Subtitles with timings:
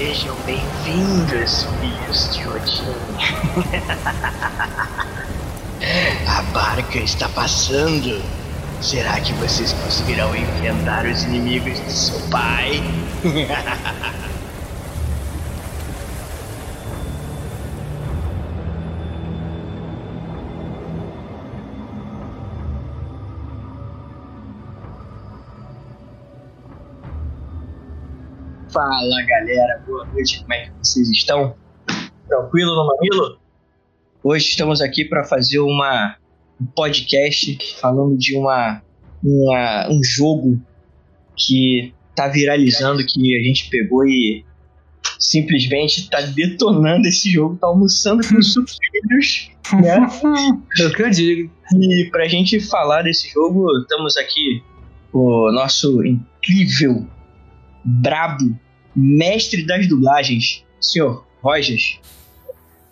[0.00, 2.96] Sejam bem-vindos, filhos de Odin.
[6.26, 8.22] A barca está passando.
[8.80, 12.82] Será que vocês conseguirão enfrentar os inimigos de seu pai?
[28.80, 31.54] Fala galera, boa noite, como é que vocês estão?
[32.26, 33.38] Tranquilo no mamilo?
[34.24, 36.16] Hoje estamos aqui para fazer uma,
[36.58, 38.80] um podcast falando de uma,
[39.22, 40.58] uma, um jogo
[41.36, 44.46] que tá viralizando, que a gente pegou e
[45.18, 50.08] simplesmente tá detonando esse jogo, tá almoçando com os filhos, né?
[50.80, 51.52] É o que eu digo.
[51.78, 54.62] E pra gente falar desse jogo, estamos aqui
[55.12, 57.06] com o nosso incrível,
[57.84, 58.58] brabo,
[58.94, 61.98] mestre das dublagens, senhor Rogers.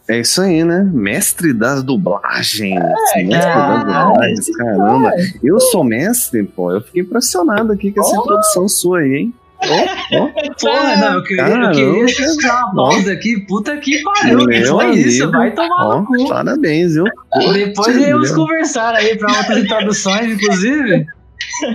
[0.09, 0.89] É isso aí, né?
[0.91, 2.81] Mestre das dublagens.
[3.15, 5.11] É, mestre das dublagens, caramba.
[5.45, 6.73] Eu sou mestre, pô.
[6.73, 8.23] Eu fiquei impressionado aqui com essa Oh.
[8.23, 9.35] introdução sua aí, hein?
[9.61, 10.29] Ó, ó.
[10.61, 13.41] Porra, não, eu queria, eu queria chutar uma pausa aqui.
[13.47, 14.47] Puta que pariu.
[14.47, 15.25] Que foi isso?
[15.25, 15.37] amigo.
[15.39, 16.29] Vai tomar Ó, no cu.
[16.29, 17.05] parabéns, viu?
[17.53, 21.05] Depois iremos conversar aí pra outras introduções, inclusive.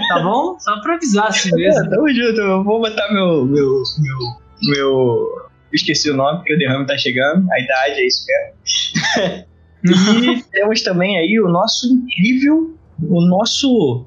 [0.07, 0.57] Tá bom?
[0.59, 1.85] Só pra avisar assim mesmo.
[1.85, 3.45] É, tamo junto, eu vou botar meu.
[3.45, 3.83] meu.
[3.99, 4.17] meu.
[4.63, 5.43] meu.
[5.71, 9.45] Esqueci o nome, porque o derrame tá chegando, a idade é isso mesmo.
[9.83, 14.05] e temos também aí o nosso incrível, o nosso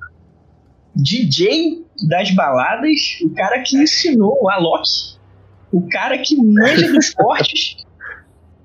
[0.94, 4.88] DJ das baladas, o cara que ensinou o Alok,
[5.72, 7.85] o cara que manja dos cortes.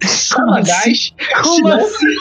[0.07, 1.13] Samagás.
[1.41, 2.15] Como assim?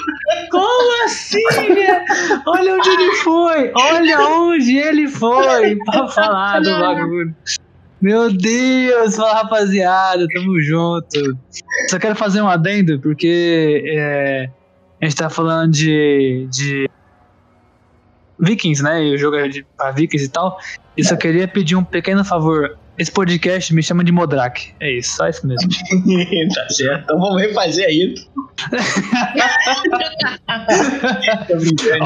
[0.50, 2.04] Como assim, velho?
[2.46, 3.72] Olha onde ele foi!
[3.74, 7.34] Olha onde ele foi pra falar do bagulho.
[8.00, 11.38] Meu Deus, fala rapaziada, tamo junto.
[11.90, 14.48] Só quero fazer um adendo, porque é,
[15.00, 16.88] a gente tá falando de, de
[18.38, 19.04] Vikings, né?
[19.04, 20.58] E o jogo é de, pra Vikings e tal.
[20.96, 22.78] E só queria pedir um pequeno favor.
[23.00, 24.74] Esse podcast me chama de Modrak.
[24.78, 25.70] É isso, só isso mesmo.
[26.54, 28.14] tá certo, então vamos refazer aí.
[31.48, 32.04] Tô brincando.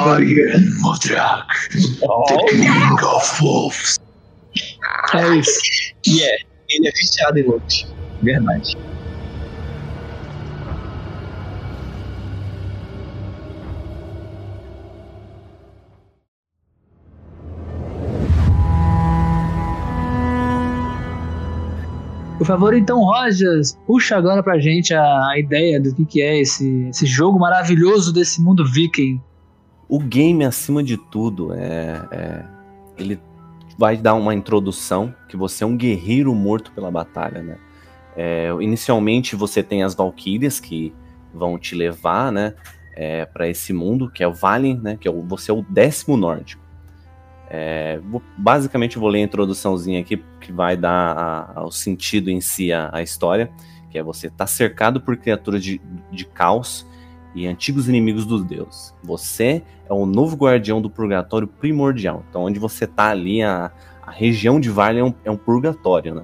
[0.83, 1.47] Modrak,
[2.01, 3.99] Oh, King of Wolves.
[5.15, 5.61] É isso.
[6.07, 6.37] E é,
[6.71, 7.93] ele é viciado em looks.
[8.23, 8.77] Verdade.
[22.45, 26.43] Por favor, então, Rogers, puxa agora pra gente a, a ideia do que, que é
[26.43, 29.19] esse, esse jogo maravilhoso desse mundo viking.
[29.89, 32.45] O game, acima de tudo, é, é-
[32.99, 33.19] ele
[33.79, 37.57] vai dar uma introdução que você é um guerreiro morto pela batalha, né?
[38.15, 40.93] É, inicialmente você tem as Valkyrias que
[41.33, 42.53] vão te levar, né,
[43.33, 44.99] para esse mundo que é o Valen, né?
[45.01, 46.63] Que é o, você é o décimo nórdico.
[47.51, 48.01] É,
[48.39, 52.91] basicamente vou ler a introduçãozinha aqui que vai dar a- o sentido em si à,
[52.93, 53.51] à história,
[53.91, 56.87] que é você tá cercado por criaturas de, de caos
[57.35, 58.95] e antigos inimigos dos deuses.
[59.03, 62.25] Você é o novo guardião do purgatório primordial.
[62.29, 63.71] Então, onde você tá ali, a,
[64.03, 66.23] a região de Vale é um, é um purgatório, né?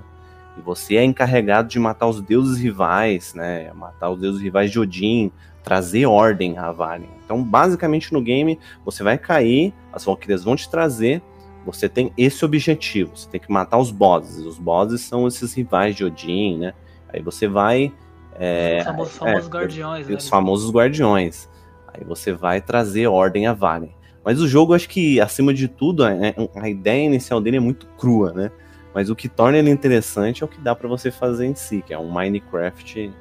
[0.56, 3.72] E você é encarregado de matar os deuses rivais, né?
[3.72, 5.31] Matar os deuses rivais de Odin,
[5.62, 7.09] trazer ordem a Vale.
[7.25, 11.22] Então, basicamente no game, você vai cair, as Valkyrias vão te trazer.
[11.66, 14.44] Você tem esse objetivo, você tem que matar os bosses.
[14.44, 16.75] Os bosses são esses rivais de Odin, né?
[17.12, 17.93] Aí você vai.
[18.38, 20.14] É, Os famosos, é, famosos guardiões, né?
[20.17, 21.49] os famosos guardiões.
[21.93, 23.94] Aí você vai trazer ordem a Valen.
[24.25, 27.87] Mas o jogo, acho que, acima de tudo, é- a ideia inicial dele é muito
[27.99, 28.50] crua, né?
[28.94, 31.82] Mas o que torna ele interessante é o que dá pra você fazer em si,
[31.87, 33.12] que é um Minecraft.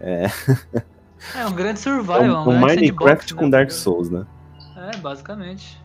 [0.00, 0.24] É
[1.46, 2.74] um grande É survival, um, um né?
[2.74, 3.50] Minecraft Sandbox, com né?
[3.50, 4.26] Dark Souls, né?
[4.76, 5.80] É, basicamente.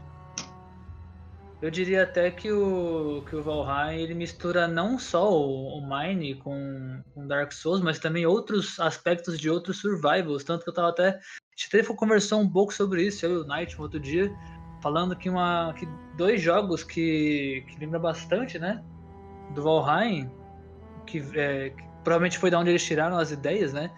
[1.62, 6.36] Eu diria até que o, que o Valheim ele mistura não só o, o Mine
[6.36, 10.44] com, com Dark Souls, mas também outros aspectos de outros survivals.
[10.44, 11.10] Tanto que eu tava até.
[11.10, 14.32] A gente até conversou um pouco sobre isso, eu e o Knight, no outro dia,
[14.82, 15.88] falando que, uma, que
[16.18, 18.84] dois jogos que, que lembram bastante, né?
[19.54, 20.30] Do Valheim,
[21.08, 23.90] que, é, que provavelmente foi da onde eles tiraram as ideias, né?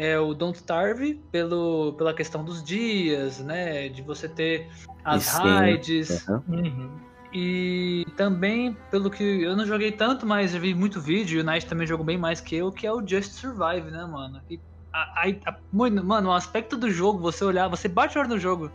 [0.00, 3.90] É o Don't Starve pelo, pela questão dos dias, né?
[3.90, 4.66] De você ter
[5.04, 6.26] as sim, raids.
[6.26, 6.42] Aham.
[6.48, 6.90] Uhum.
[7.34, 11.44] E também, pelo que eu não joguei tanto, mas eu vi muito vídeo, e o
[11.44, 14.40] Night também jogou bem mais que eu, que é o Just Survive, né, mano?
[14.50, 14.58] E
[14.92, 18.38] a- a- a- mano, o aspecto do jogo, você olhar, você bate o olho no
[18.38, 18.72] jogo,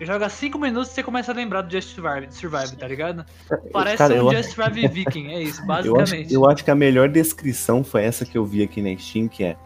[0.00, 3.26] Joga 5 minutos e você começa a lembrar do Just Survive, Survive tá ligado?
[3.72, 6.34] Parece Cara, um Just Survive Viking, é isso, Eu acho, basicamente.
[6.34, 9.42] eu acho que a melhor descrição foi essa que eu vi aqui na Steam, que
[9.42, 9.56] é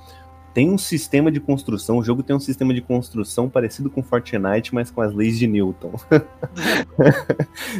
[0.54, 4.74] tem um sistema de construção, o jogo tem um sistema de construção parecido com Fortnite,
[4.74, 5.92] mas com as leis de Newton.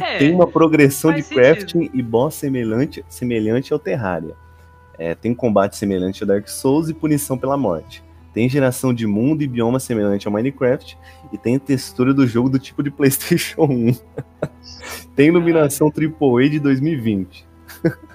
[0.01, 1.39] É, tem uma progressão de sentido.
[1.39, 4.35] crafting e boss semelhante, semelhante ao Terraria.
[4.97, 8.03] É, tem combate semelhante ao Dark Souls e punição pela morte.
[8.33, 10.97] Tem geração de mundo e bioma semelhante ao Minecraft
[11.31, 13.95] e tem textura do jogo do tipo de PlayStation 1.
[15.15, 17.52] tem iluminação AAA de 2020.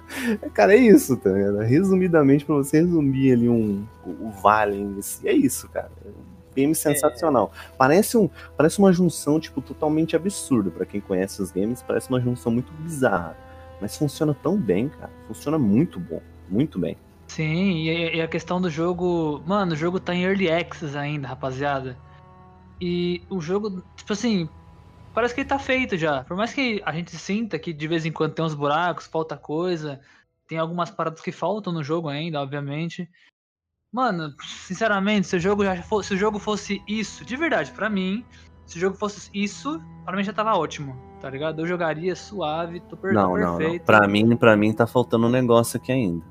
[0.54, 1.58] Cara, é isso, tá ligado?
[1.58, 5.90] Resumidamente, pra você resumir ali um, o, o Vale em si, é isso, cara.
[6.04, 7.52] É um game sensacional.
[7.76, 10.70] Parece, um, parece uma junção, tipo, totalmente absurda.
[10.70, 13.36] Pra quem conhece os games, parece uma junção muito bizarra.
[13.80, 15.10] Mas funciona tão bem, cara.
[15.26, 16.20] Funciona muito bom.
[16.48, 16.96] Muito bem.
[17.28, 19.42] Sim, e, e a questão do jogo.
[19.46, 21.96] Mano, o jogo tá em early access ainda, rapaziada.
[22.80, 24.48] E o jogo, tipo assim,
[25.18, 26.22] parece que ele tá feito já.
[26.22, 29.36] Por mais que a gente sinta que de vez em quando tem uns buracos, falta
[29.36, 30.00] coisa,
[30.46, 33.10] tem algumas paradas que faltam no jogo ainda, obviamente.
[33.92, 37.90] Mano, sinceramente, se o jogo já fosse, se o jogo fosse isso, de verdade, pra
[37.90, 38.24] mim,
[38.64, 41.62] se o jogo fosse isso, pra mim já tava ótimo, tá ligado?
[41.62, 43.58] Eu jogaria suave, tô per Não, tô não, não.
[43.58, 43.84] perfeito.
[43.86, 46.24] Pra mim, pra mim tá faltando um negócio aqui ainda.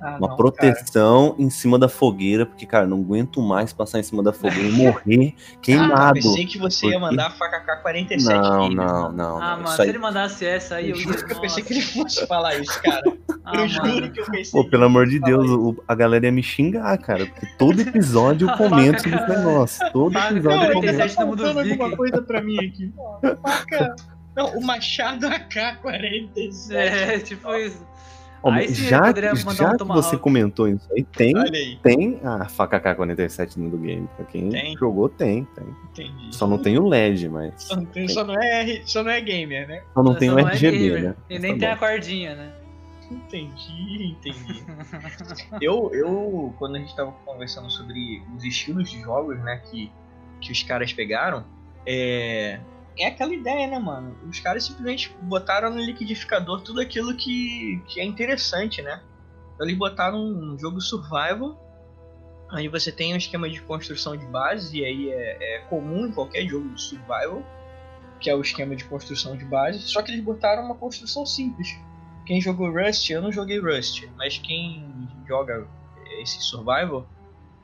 [0.00, 4.02] Ah, Uma não, proteção em cima da fogueira, porque, cara, não aguento mais passar em
[4.02, 5.36] cima da fogueira e morrer cara.
[5.54, 6.14] Ah, queimado.
[6.14, 9.42] pensei que você ia Porque- mandar a faca K-47 Não, não, não.
[9.42, 9.62] Ah, não.
[9.62, 9.88] mano, se aí...
[9.88, 11.02] ele mandasse essa aí, eu ia.
[11.02, 13.02] Juro que eu pensei que ele fosse falar isso, cara.
[13.48, 14.10] Ah, eu juro mano.
[14.10, 14.50] que eu pensei.
[14.60, 17.26] Pô, pelo amor de ia Deus, o- a galera ia me xingar, cara.
[17.26, 19.92] Porque todo episódio eu comento sobre esse negócio.
[19.92, 20.98] Todo Faca, episódio cara, eu comento.
[20.98, 22.92] tá faltando alguma coisa pra mim aqui.
[23.40, 23.94] Faca.
[24.34, 26.72] Não, o Machado AK-47.
[26.74, 27.86] É, tipo isso.
[28.72, 33.70] Já já um que você comentou isso aí, tem, aí, tem a faca K-47 no
[33.70, 34.08] do game.
[34.16, 34.76] Pra quem Tem.
[34.76, 35.66] jogou, tem, tem.
[35.92, 36.34] entendi.
[36.34, 37.62] Só não tem o LED, mas.
[37.64, 39.82] Só não, tem- só não é, só não é gamer, né?
[39.94, 41.02] Só não tem Só o é RGB, gamer.
[41.02, 41.14] né?
[41.28, 41.74] E Mas nem tá tem bom.
[41.74, 42.52] a cordinha, né?
[43.10, 44.64] Entendi, entendi.
[45.60, 49.90] eu, eu, quando a gente tava conversando sobre os estilos de jogos, né, que,
[50.40, 51.44] que os caras pegaram,
[51.86, 52.58] é,
[52.98, 54.16] é aquela ideia, né, mano?
[54.28, 59.02] Os caras simplesmente botaram no liquidificador tudo aquilo que, que é interessante, né?
[59.54, 61.58] Então, eles botaram um jogo survival,
[62.50, 66.12] aí você tem um esquema de construção de base, e aí é, é comum em
[66.12, 67.42] qualquer jogo de survival,
[68.20, 71.78] que é o esquema de construção de base, só que eles botaram uma construção simples.
[72.24, 75.66] Quem jogou Rust, eu não joguei Rust, mas quem joga
[76.20, 77.06] esse survival,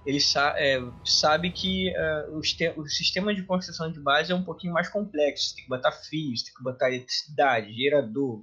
[0.05, 2.41] ele sa é, sabe que é, o,
[2.81, 5.51] o sistema de construção de base é um pouquinho mais complexo.
[5.51, 8.43] Você tem que botar fios, tem que botar eletricidade, gerador,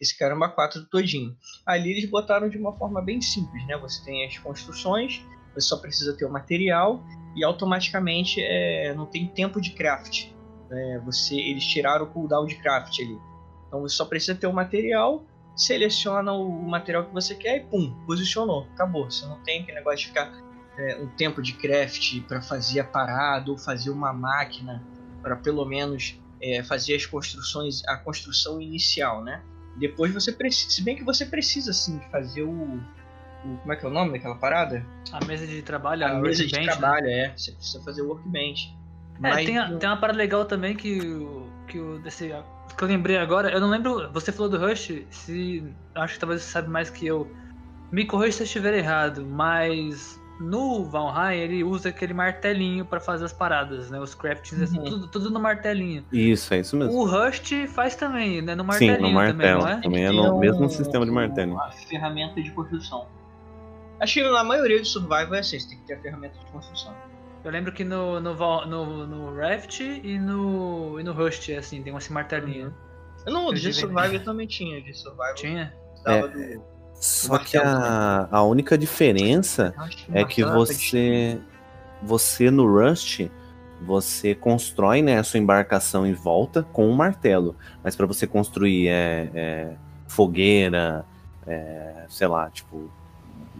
[0.00, 1.36] esse caramba quatro todinho.
[1.64, 3.76] Ali eles botaram de uma forma bem simples, né?
[3.78, 5.24] Você tem as construções,
[5.54, 7.04] você só precisa ter o material
[7.36, 10.26] e automaticamente é, não tem tempo de craft.
[10.68, 11.00] né?
[11.04, 13.18] você, eles tiraram o cooldown de craft ali.
[13.68, 15.24] Então você só precisa ter o material
[15.58, 19.10] seleciona o material que você quer e pum, posicionou, acabou.
[19.10, 20.30] Você não tem aquele negócio de ficar
[20.78, 24.82] é, um tempo de craft para fazer a parada ou fazer uma máquina
[25.22, 29.42] para pelo menos é, fazer as construções, a construção inicial, né?
[29.76, 33.76] Depois você precisa, se bem que você precisa sim de fazer o, o- como é
[33.76, 34.84] que é o nome daquela parada?
[35.12, 36.64] A mesa de trabalho, A a mesa de né?
[36.64, 37.32] trabalho, é.
[37.36, 38.68] Você precisa fazer o workbench.
[39.16, 41.00] É, Mas tem, a- tem uma parada legal também que,
[41.68, 42.32] que, o desse,
[42.76, 43.50] que eu lembrei agora.
[43.50, 44.10] Eu não lembro.
[44.12, 45.64] Você falou do Rush, se.
[45.94, 47.28] Acho que talvez você sabe mais que eu.
[47.90, 53.24] Me corrija se eu estiver errado, mas no Valheim ele usa aquele martelinho pra fazer
[53.24, 53.98] as paradas, né?
[54.00, 54.84] Os craftings, assim, Uhum.
[54.84, 56.04] tudo, tudo no martelinho.
[56.12, 56.92] Isso, é isso mesmo.
[56.94, 58.54] O Rust faz também, né?
[58.54, 59.38] No Sim, martelinho no martelo.
[59.38, 59.80] também, não é?
[59.80, 61.58] Também é no um- mesmo sistema de martelo.
[61.60, 63.06] A ferramenta de construção.
[64.00, 66.46] Acho que na maioria do survival é assim, você tem que ter a ferramenta de
[66.52, 66.94] construção.
[67.44, 68.34] Eu lembro que no, no,
[68.66, 72.72] no, no Raft e no, e no Rust, é assim, tem esse martelinho.
[73.26, 75.34] Eu não, Eu de survival também tinha, de survival.
[75.34, 75.74] Tinha?
[76.04, 76.28] Tava É.
[76.28, 79.74] do- Só que a, a única diferença
[80.12, 81.40] é que martelo você
[82.02, 83.28] você no Rust
[83.80, 88.88] você constrói né, a sua embarcação em volta com um martelo, mas para você construir
[88.88, 89.72] é, é,
[90.08, 91.04] fogueira,
[91.46, 92.90] é, sei lá, tipo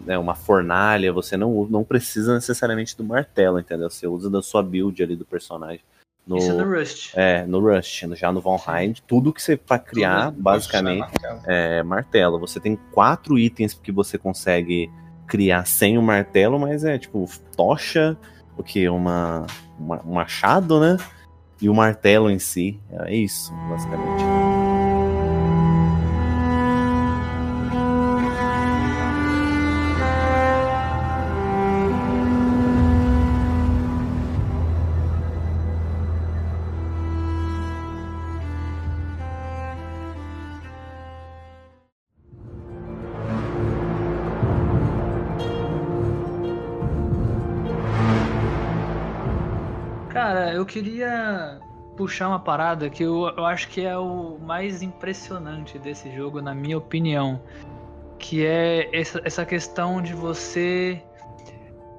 [0.05, 3.89] né, uma fornalha, você não, não precisa necessariamente do martelo, entendeu?
[3.91, 5.81] Você usa da sua build ali do personagem.
[6.29, 7.11] No, Isso é no Rust.
[7.17, 11.41] é, no Rust, já no Valheim, tudo que você para criar, Tudo basicamente, martelo.
[11.47, 12.39] é martelo.
[12.41, 14.91] Você tem quatro itens que você consegue
[15.27, 18.15] criar sem o martelo, mas é tipo tocha,
[18.59, 18.87] o que?
[18.91, 19.47] Uma,
[19.79, 20.99] uma- um machado, né?
[21.63, 22.79] E o martelo em si.
[22.93, 24.23] É isso, basicamente.
[50.69, 51.61] Queria
[51.97, 56.55] puxar uma parada que eu, eu acho que é o mais impressionante desse jogo, na
[56.55, 57.43] minha opinião.
[58.19, 61.03] Que é essa, essa questão de você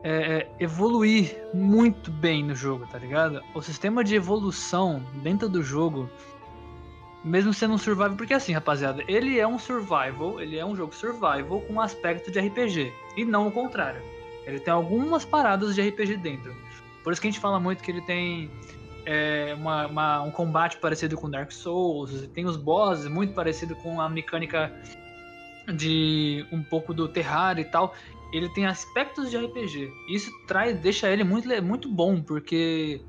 [0.04, 3.42] é, é, evoluir muito bem no jogo, tá ligado?
[3.54, 6.10] O sistema de evolução dentro do jogo,
[7.24, 10.94] mesmo sendo um survival, porque assim, rapaziada, ele é um survival, ele é um jogo
[10.94, 14.02] survival com aspecto de RPG, e não o contrário.
[14.46, 16.56] Ele tem algumas paradas de RPG dentro.
[17.04, 18.52] Por isso que a gente fala muito que ele tem
[19.06, 24.00] é, uma, uma, um combate parecido com Dark Souls, tem os bosses muito parecido com
[24.02, 24.72] a mecânica
[25.74, 27.94] de um pouco do Terraria e tal
[28.32, 29.92] ele tem aspectos de RPG.
[30.08, 33.02] Isso traz, deixa ele muito, muito bom, porque,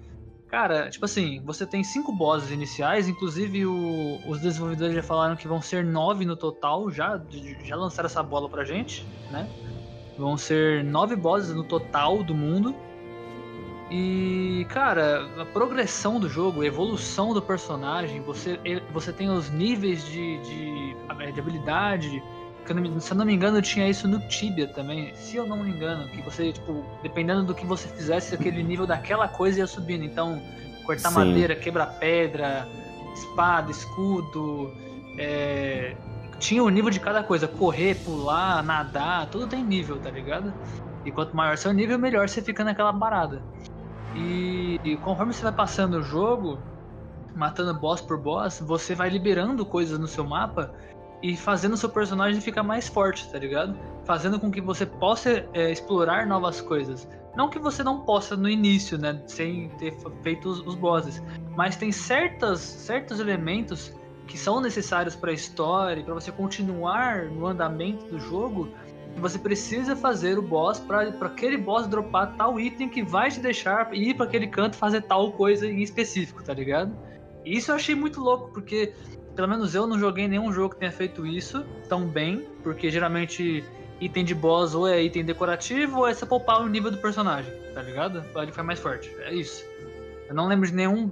[0.49, 5.47] cara, tipo assim, você tem cinco bosses iniciais, inclusive o, os desenvolvedores já falaram que
[5.47, 7.21] vão ser nove no total, já,
[7.65, 9.49] já lançaram essa bola pra gente, né?
[10.19, 12.75] Vão ser nove bosses no total do mundo.
[13.91, 18.59] E, cara, a progressão do jogo, a evolução do personagem, você,
[18.93, 22.23] você tem os níveis de, de, de habilidade,
[23.01, 25.13] se eu não me engano, tinha isso no Tibia também.
[25.17, 28.87] Se eu não me engano, que você, tipo, dependendo do que você fizesse, aquele nível
[28.87, 30.05] daquela coisa ia subindo.
[30.05, 30.41] Então,
[30.85, 31.15] cortar Sim.
[31.17, 32.69] madeira, quebrar pedra,
[33.15, 34.73] espada, escudo.
[35.19, 35.97] É...
[36.39, 37.49] Tinha o nível de cada coisa.
[37.49, 40.55] Correr, pular, nadar, tudo tem nível, tá ligado?
[41.05, 43.43] E quanto maior seu nível, melhor você fica naquela parada.
[44.15, 46.61] E, e conforme você vai passando o jogo,
[47.35, 50.73] matando boss por boss, você vai liberando coisas no seu mapa
[51.23, 53.79] e fazendo seu personagem ficar mais forte, tá ligado?
[54.05, 57.07] Fazendo com que você possa é, explorar novas coisas.
[57.37, 61.23] Não que você não possa no início, né, sem ter feito os, os bosses,
[61.57, 63.95] mas tem certas, certos elementos
[64.27, 68.69] que são necessários para a história, para você continuar no andamento do jogo,
[69.17, 73.95] você precisa fazer o boss para aquele boss dropar tal item que vai te deixar
[73.95, 76.97] ir para aquele canto fazer tal coisa em específico, tá ligado?
[77.45, 78.95] Isso eu achei muito louco, porque
[79.35, 83.65] pelo menos eu não joguei nenhum jogo que tenha feito isso tão bem, porque geralmente
[84.01, 87.53] item de boss ou é item decorativo ou é você poupar o nível do personagem,
[87.75, 88.23] tá ligado?
[88.33, 89.15] Pra ele ficar mais forte.
[89.21, 89.65] É isso.
[90.29, 91.11] Eu não lembro de nenhum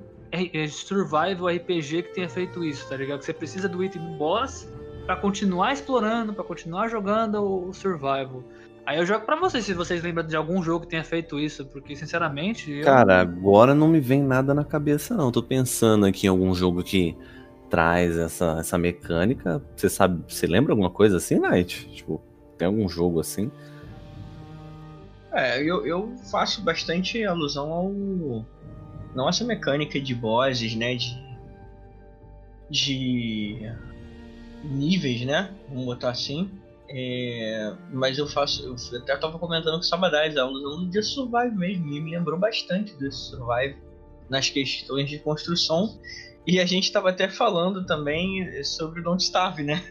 [0.70, 3.20] survival RPG que tenha feito isso, tá ligado?
[3.20, 4.68] Que você precisa do item do boss
[5.08, 8.44] para continuar explorando, para continuar jogando o survival.
[8.84, 11.64] Aí eu jogo para vocês se vocês lembram de algum jogo que tenha feito isso,
[11.64, 12.70] porque sinceramente.
[12.70, 12.84] Eu...
[12.84, 15.32] Cara, agora não me vem nada na cabeça, não.
[15.32, 17.16] Tô pensando aqui em algum jogo que
[17.70, 19.62] traz essa, essa mecânica.
[19.74, 21.88] Você sabe, você lembra alguma coisa assim, Night?
[21.88, 22.20] Tipo,
[22.58, 23.50] tem algum jogo assim?
[25.32, 28.44] É, eu, eu faço bastante alusão ao.
[29.14, 30.96] Não essa mecânica de bosses, né?
[30.96, 31.18] De.
[32.68, 33.72] De.
[34.64, 35.54] Níveis, né?
[35.68, 36.50] Vamos botar assim.
[36.90, 38.64] É, mas eu faço.
[38.64, 41.86] Eu até tava comentando com o Sabadais, a alusão de Survive mesmo.
[41.92, 43.76] E me lembrou bastante desse Survive
[44.28, 45.98] nas questões de construção
[46.48, 49.84] e a gente tava até falando também sobre o Don't Starve, né?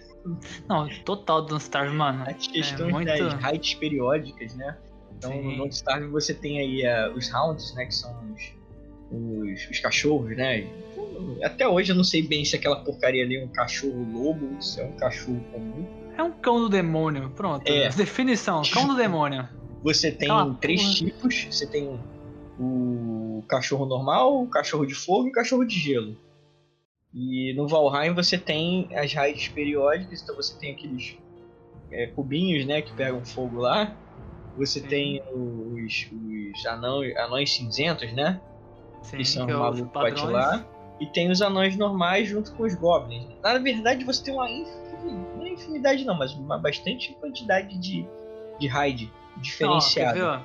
[0.67, 2.23] Não, total Don't Starve, mano.
[2.27, 3.05] As questões é muito...
[3.05, 4.75] das raids periódicas, né?
[5.15, 5.43] Então Sim.
[5.43, 7.85] no Don't Starve você tem aí uh, os rounds, né?
[7.85, 8.53] Que são os,
[9.11, 10.67] os, os, cachorros, né?
[11.43, 14.61] Até hoje eu não sei bem se aquela porcaria ali é um cachorro lobo ou
[14.61, 15.85] se é um cachorro comum.
[16.17, 17.67] É um cão do demônio, pronto.
[17.67, 17.89] É.
[17.89, 19.47] Definição, cão do demônio.
[19.83, 20.93] Você tem Aquela três porra.
[20.93, 21.47] tipos.
[21.51, 21.99] Você tem
[22.59, 26.17] o cachorro normal, o cachorro de fogo e o cachorro de gelo.
[27.13, 31.17] E no Valheim você tem as raids periódicas, então você tem aqueles
[31.91, 33.95] é, cubinhos, né, que pegam fogo lá.
[34.57, 34.87] Você Sim.
[34.87, 38.41] tem os, os anões, anões cinzentos, né?
[39.03, 40.65] Sim, que são que é malucos lá.
[40.99, 43.27] E tem os anões normais junto com os goblins.
[43.43, 48.07] Na verdade, você tem uma infinidade, não é infinidade não, mas uma bastante quantidade de,
[48.59, 50.41] de raid diferenciada.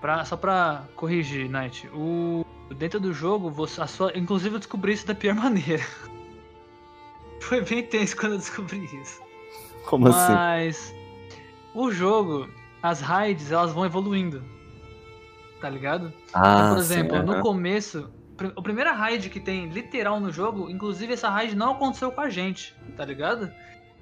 [0.00, 4.92] Pra, só pra corrigir, Knight, o, dentro do jogo, você, a sua, inclusive eu descobri
[4.92, 5.84] isso da pior maneira.
[7.40, 9.20] Foi bem tenso quando eu descobri isso.
[9.86, 10.32] Como Mas, assim?
[10.32, 10.94] Mas
[11.74, 12.48] o jogo,
[12.82, 14.42] as raids, elas vão evoluindo.
[15.60, 16.12] Tá ligado?
[16.32, 18.10] Ah, então, por exemplo, sim, no começo,
[18.56, 22.30] a primeira raid que tem literal no jogo, inclusive essa raid não aconteceu com a
[22.30, 23.52] gente, tá ligado?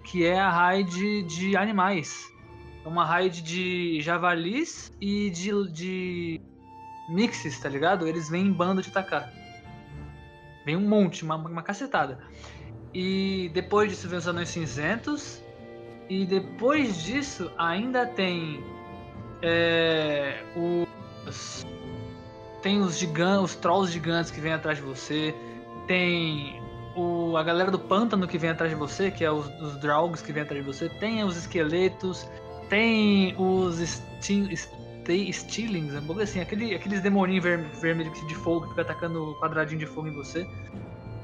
[0.04, 2.30] Que é a raid de animais.
[2.84, 6.40] É uma raid de javalis e de, de
[7.08, 8.06] mixes, tá ligado?
[8.06, 9.32] Eles vêm em bando de atacar.
[10.64, 12.18] Vem um monte, uma, uma cacetada.
[12.92, 15.42] E depois disso vem os anões cinzentos.
[16.08, 18.62] E depois disso ainda tem
[19.42, 21.66] é, os
[22.66, 25.32] tem os gigantes, os trolls gigantes que vêm atrás de você.
[25.86, 26.60] Tem
[26.96, 30.20] o, a galera do pântano que vem atrás de você, que é os, os draugs
[30.20, 30.88] que vêm atrás de você.
[30.88, 32.28] Tem os esqueletos.
[32.68, 33.78] Tem os
[34.20, 39.36] Stay Stealings, um pouco assim, aquele, aqueles demoninhos ver, vermelhos de fogo que fica atacando
[39.38, 40.44] quadradinho de fogo em você.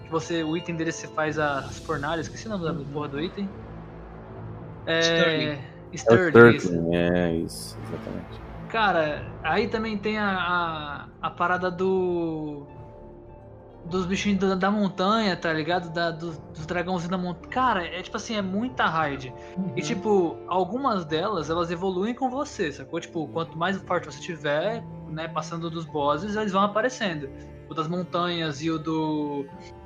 [0.04, 3.20] Que você, o item dele você faz as fornalhas, esqueci o nome da porra do
[3.20, 3.50] item.
[4.86, 5.00] É.
[5.00, 5.58] Sterling.
[5.92, 8.51] Sterling, É É, isso, exatamente.
[8.72, 12.66] Cara, aí também tem a, a, a parada do.
[13.84, 15.92] Dos bichinhos da, da montanha, tá ligado?
[15.92, 17.48] Da, dos, dos dragãozinhos da montanha.
[17.50, 19.34] Cara, é tipo assim, é muita raid.
[19.76, 22.98] E tipo, algumas delas, elas evoluem com você, sacou?
[22.98, 27.28] Tipo, quanto mais forte você tiver, né, passando dos bosses, eles vão aparecendo.
[27.68, 29.44] O das montanhas e o do.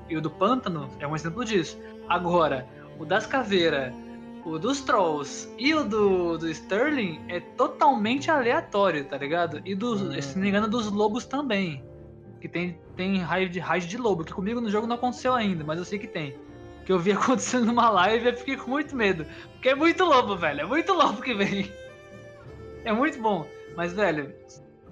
[0.09, 1.77] E o do pântano é um exemplo disso.
[2.09, 2.69] Agora,
[3.01, 3.93] o das caveiras,
[4.47, 9.61] o dos trolls e o do, do Sterling é totalmente aleatório, tá ligado?
[9.65, 10.21] E dos, Hum.
[10.23, 11.83] se não me engano, dos lobos também.
[12.41, 15.65] Que tem, tem raid de, raid de lobo, que comigo no jogo não aconteceu ainda,
[15.65, 16.37] mas eu sei que tem.
[16.85, 19.27] Que eu vi acontecendo numa live e eu fiquei com muito medo.
[19.55, 20.61] Porque é muito lobo, velho.
[20.61, 21.73] É muito lobo que vem.
[22.85, 23.47] É muito bom.
[23.77, 24.33] Mas, velho,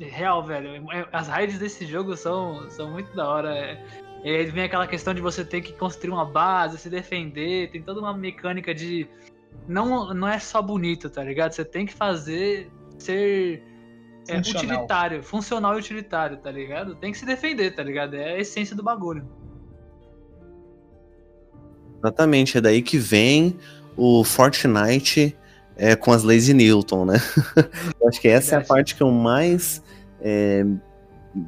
[0.01, 0.91] real, velho.
[0.91, 3.55] é- As raids desse jogo são, são muito da hora.
[3.57, 3.85] É,
[4.25, 7.71] é, vem aquela questão de você ter que construir uma base, se defender.
[7.71, 9.07] Tem toda uma mecânica de.
[9.67, 11.53] Não, não é só bonito, tá ligado?
[11.53, 13.63] Você tem que fazer ser
[14.29, 14.63] é, Funcional.
[14.63, 16.95] utilitário, funcional e utilitário, tá ligado?
[16.95, 18.15] Tem que se defender, tá ligado?
[18.15, 19.27] É a essência do bagulho.
[21.99, 23.57] Exatamente, é daí que vem
[23.97, 25.37] o Fortnite
[25.77, 27.17] é, com as leis de Newton, né?
[28.07, 29.83] acho que essa é a parte que eu mais
[30.21, 30.65] é,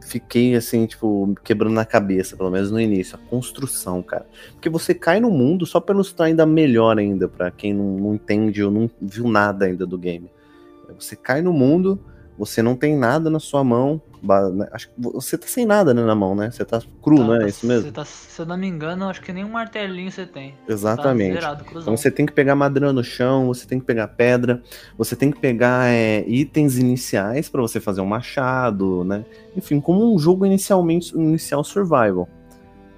[0.02, 4.26] fiquei assim, tipo, quebrando na cabeça, pelo menos no início, a construção, cara.
[4.52, 8.14] Porque você cai no mundo só pra ilustrar ainda melhor ainda, pra quem não, não
[8.14, 10.30] entende ou não viu nada ainda do game.
[10.98, 11.98] Você cai no mundo,
[12.38, 14.00] você não tem nada na sua mão,
[14.72, 16.50] acho que você tá sem nada né, na mão, né?
[16.50, 17.82] Você tá cru, Tá- não é tá- isso mesmo?
[17.86, 20.54] você tá- se eu não me engano, acho que nem um martelinho você tem.
[20.68, 21.34] Exatamente.
[21.34, 21.64] Tá zerado.
[21.70, 24.62] Então você tem que pegar madeira no chão, você tem que pegar pedra,
[24.98, 29.24] você tem que pegar é, itens iniciais para você fazer um machado, né?
[29.56, 32.28] Enfim, como um jogo inicialmente inicial survival.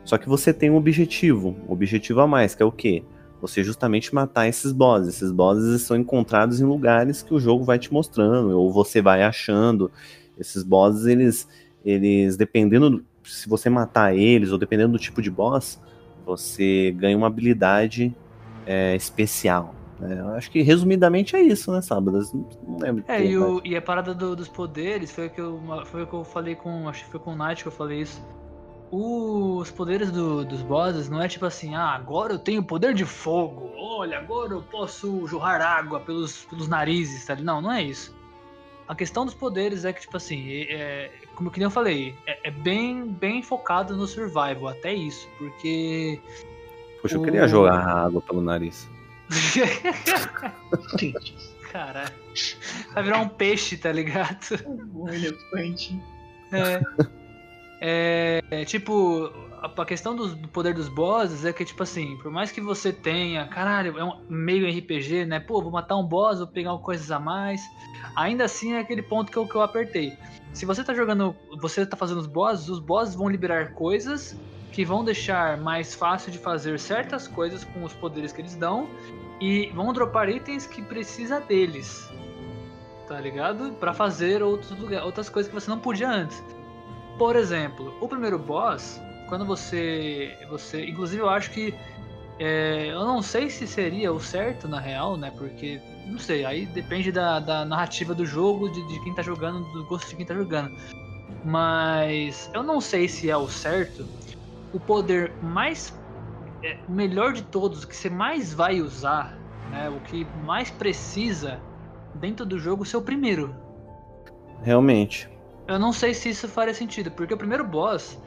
[0.04, 3.02] Só que você tem um objetivo, um objetivo a mais, que é o quê?
[3.40, 5.14] Você justamente matar esses bosses.
[5.14, 9.22] Esses bosses são encontrados em lugares que o jogo vai te mostrando, ou você vai
[9.22, 9.92] achando.
[10.38, 11.48] Esses bosses, eles,
[11.84, 15.80] eles dependendo, do- se você matar eles, ou dependendo do tipo de boss,
[16.24, 18.14] você ganha uma habilidade
[18.66, 19.74] é, especial.
[19.98, 20.20] né?
[20.20, 22.32] Eu acho que resumidamente é isso, né, Sábadas?
[22.32, 23.04] Não, lembro.
[23.08, 26.06] É, e, o- e a parada do- dos poderes foi o, que eu, foi o
[26.06, 26.88] que eu falei com.
[26.88, 28.22] Acho que foi com o Knight que eu falei isso.
[28.90, 33.04] Os poderes do- dos bosses não é tipo assim, ah, agora eu tenho poder de
[33.04, 33.70] fogo.
[33.76, 37.36] Olha, agora eu posso jorrar água pelos, pelos narizes, tá?
[37.36, 38.16] Não, não é isso.
[38.88, 42.48] A questão dos poderes é que, tipo assim, é, como que nem eu falei, é,
[42.48, 46.18] é bem, bem focado no survival, até isso, porque.
[47.02, 48.88] Poxa, eu o- queria jogar água pelo nariz.
[51.70, 52.12] Caralho.
[52.94, 54.38] Vai virar um peixe, tá ligado?
[54.94, 56.00] Um elefante.
[56.50, 56.80] É.
[57.80, 59.30] É, é, tipo,
[59.62, 62.92] a, questão dos- do poder dos bosses é que, tipo assim, por mais que você
[62.92, 65.40] tenha, caralho, é um meio RPG, né?
[65.40, 67.60] Pô, vou matar um boss, vou pegar coisas a mais.
[68.16, 70.16] Ainda assim é aquele ponto que eu, que eu apertei.
[70.52, 74.36] Se você tá jogando, você tá fazendo os bosses, os bosses vão liberar coisas
[74.72, 78.88] que vão deixar mais fácil de fazer certas coisas com os poderes que eles dão
[79.40, 82.10] e vão dropar itens que precisa deles.
[83.06, 83.72] Tá ligado?
[83.80, 86.42] Pra fazer outros lugar, outras coisas que você não podia antes.
[87.18, 90.36] Por exemplo, o primeiro boss, quando você.
[90.48, 91.74] você inclusive, eu acho que.
[92.38, 95.32] é, eu não sei se seria o certo na real, né?
[95.36, 95.80] Porque.
[96.06, 99.84] Não sei, aí depende da, da narrativa do jogo, de, de quem tá jogando, do
[99.84, 100.74] gosto de quem tá jogando.
[101.44, 104.06] Mas eu não sei se é o certo.
[104.72, 105.94] O poder mais.
[106.62, 109.38] é, o melhor de todos, o que você mais vai usar,
[109.70, 109.88] né?
[109.88, 111.60] O que mais precisa
[112.14, 113.54] dentro do jogo ser o primeiro.
[114.62, 115.28] Realmente.
[115.66, 118.18] Eu não sei se isso faria sentido, porque o primeiro boss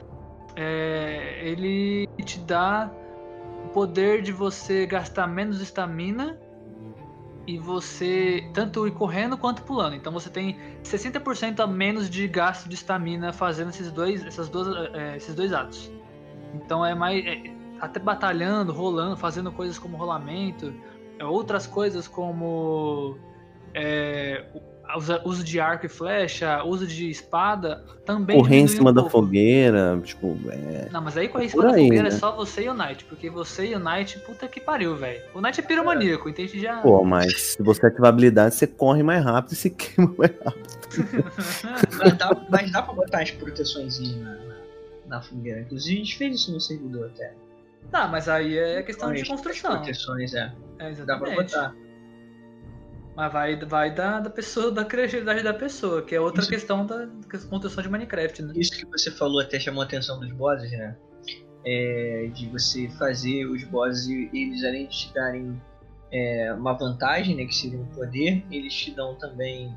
[0.55, 2.91] é, ele te dá
[3.65, 6.37] o poder de você gastar menos estamina
[7.47, 9.95] e você tanto ir correndo quanto pulando.
[9.95, 14.93] Então você tem 60% a menos de gasto de estamina fazendo esses dois, essas duas,
[14.93, 15.91] é, esses dois atos.
[16.53, 17.43] Então é mais é,
[17.79, 20.73] até batalhando, rolando, fazendo coisas como rolamento,
[21.17, 23.17] é, outras coisas como
[23.73, 24.45] é,
[25.23, 29.99] uso de arco e flecha, uso de espada, também Correr em cima um da fogueira,
[30.03, 32.15] tipo, é, Não, mas aí correr em Por cima da aí, fogueira né?
[32.15, 35.21] é só você e o Knight, porque você e o Knight, puta que pariu, velho.
[35.33, 36.59] O Knight é piromaníaco, entende?
[36.59, 36.77] Já.
[36.81, 40.81] Pô, mas se você ativar habilidade, você corre mais rápido e se queima mais rápido.
[41.97, 44.55] Mas dá, mas dá pra botar as proteções na, na,
[45.07, 45.61] na fogueira.
[45.61, 47.33] Inclusive, a gente fez isso no servidor até.
[47.93, 49.71] Não, mas aí é questão de As construção.
[49.77, 50.51] proteções, é.
[50.79, 51.35] É, Dá pra exatamente.
[51.35, 51.75] botar.
[53.15, 56.49] Mas vai, vai da, da pessoa, da criatividade da pessoa, que é outra Isso.
[56.49, 58.53] questão da, da construção de Minecraft, né?
[58.55, 60.95] Isso que você falou até chamou a atenção dos bosses, né?
[61.65, 65.61] É, de você fazer os bosses e eles além de te darem
[66.11, 69.73] é, uma vantagem, né, que seria um poder, eles te dão também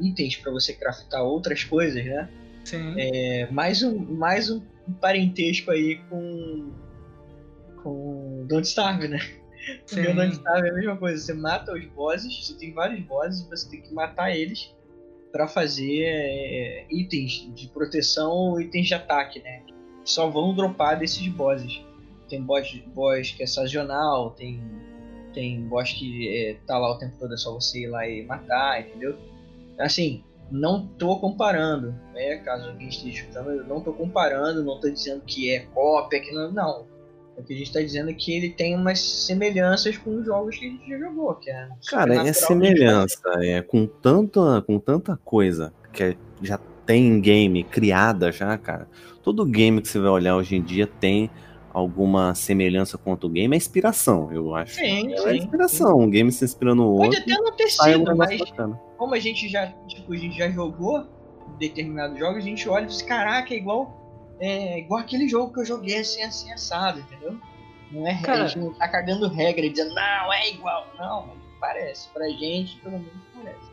[0.00, 2.28] itens para você craftar outras coisas, né?
[2.64, 2.94] Sim.
[2.98, 4.60] É, mais um, mais um
[5.00, 6.72] parentesco aí com
[7.82, 9.18] com Don't Starve, né?
[9.86, 10.06] Sim.
[10.06, 11.22] O Don't Starve é a mesma coisa.
[11.22, 14.74] Você mata os bosses, você tem vários bosses, você tem que matar eles
[15.32, 19.62] para fazer é, itens de proteção ou itens de ataque, né?
[20.04, 21.80] Só vão dropar desses bosses.
[22.28, 24.60] Tem boss, boss que é sazonal, tem
[25.32, 28.24] tem boss que é, tá lá o tempo todo, é só você ir lá e
[28.24, 29.16] matar, entendeu?
[29.78, 32.38] Assim, não tô comparando, né?
[32.38, 36.32] Caso alguém esteja escutando, eu não tô comparando, não tô dizendo que é cópia, que
[36.32, 36.86] não, não.
[37.38, 40.56] O que a gente tá dizendo é que ele tem umas semelhanças com os jogos
[40.56, 45.16] que a gente já jogou, que é Cara, é semelhança, é com tanta, com tanta
[45.24, 48.88] coisa que é, já tem game criada já, cara.
[49.22, 51.30] Todo game que você vai olhar hoje em dia tem
[51.72, 54.74] alguma semelhança com outro game, é inspiração, eu acho.
[54.74, 56.04] Sim, é sim, inspiração, sim.
[56.04, 57.10] um game se inspira no outro.
[57.10, 58.40] Pode até não ter sido, mas
[58.96, 61.06] como a gente já, tipo, a gente já jogou
[61.58, 64.07] determinados jogos, a gente olha e diz, caraca, é igual,
[64.40, 67.36] é igual aquele jogo que eu joguei assim, assim, assado, entendeu?
[67.90, 70.86] Não é, Cara, a gente não tá cagando regra e dizendo, não, é igual.
[70.98, 72.08] Não, parece.
[72.08, 73.68] Pra gente, pelo menos, parece.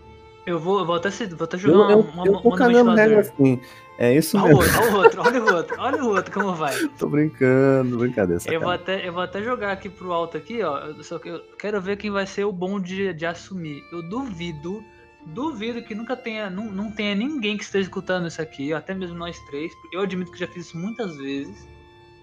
[0.46, 3.20] Eu vou, eu vou até, vou até jogar eu, uma, eu, eu tô cagando regra
[3.20, 3.60] assim.
[3.98, 4.60] É isso mesmo.
[4.60, 6.76] Olha o outro, olha o outro, olha o outro como vai.
[7.00, 8.42] Tô brincando, brincadeira.
[8.46, 10.94] Eu vou, até, eu vou até jogar aqui pro alto aqui, ó.
[11.02, 13.82] Só que eu quero ver quem vai ser o bom de, de assumir.
[13.94, 14.84] Eu duvido,
[15.26, 19.18] duvido que nunca tenha, não, não tenha ninguém que esteja escutando isso aqui, até mesmo
[19.18, 19.72] nós três.
[19.92, 21.68] Eu admito que já fiz isso muitas vezes.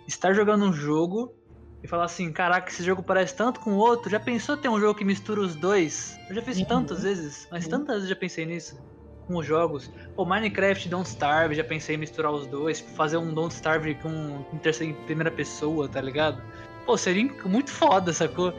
[0.06, 1.34] Estar jogando um jogo
[1.82, 4.10] e falar assim, caraca, esse jogo parece tanto com o outro.
[4.10, 6.18] Já pensou ter um jogo que mistura os dois?
[6.28, 6.64] Eu já fiz uhum.
[6.64, 7.70] tantas vezes, mas uhum.
[7.70, 8.80] tantas vezes já pensei nisso
[9.26, 9.90] com os jogos.
[10.14, 14.44] Pô, Minecraft Don't Starve, já pensei em misturar os dois, fazer um Don't Starve com
[14.52, 16.42] em terceira em primeira pessoa, tá ligado?
[16.84, 18.52] Pô, seria muito foda, sacou?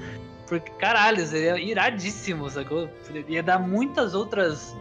[0.48, 2.90] Porque, caralho, seria iradíssimo, sacou?
[3.28, 4.76] Ia dar muitas outras.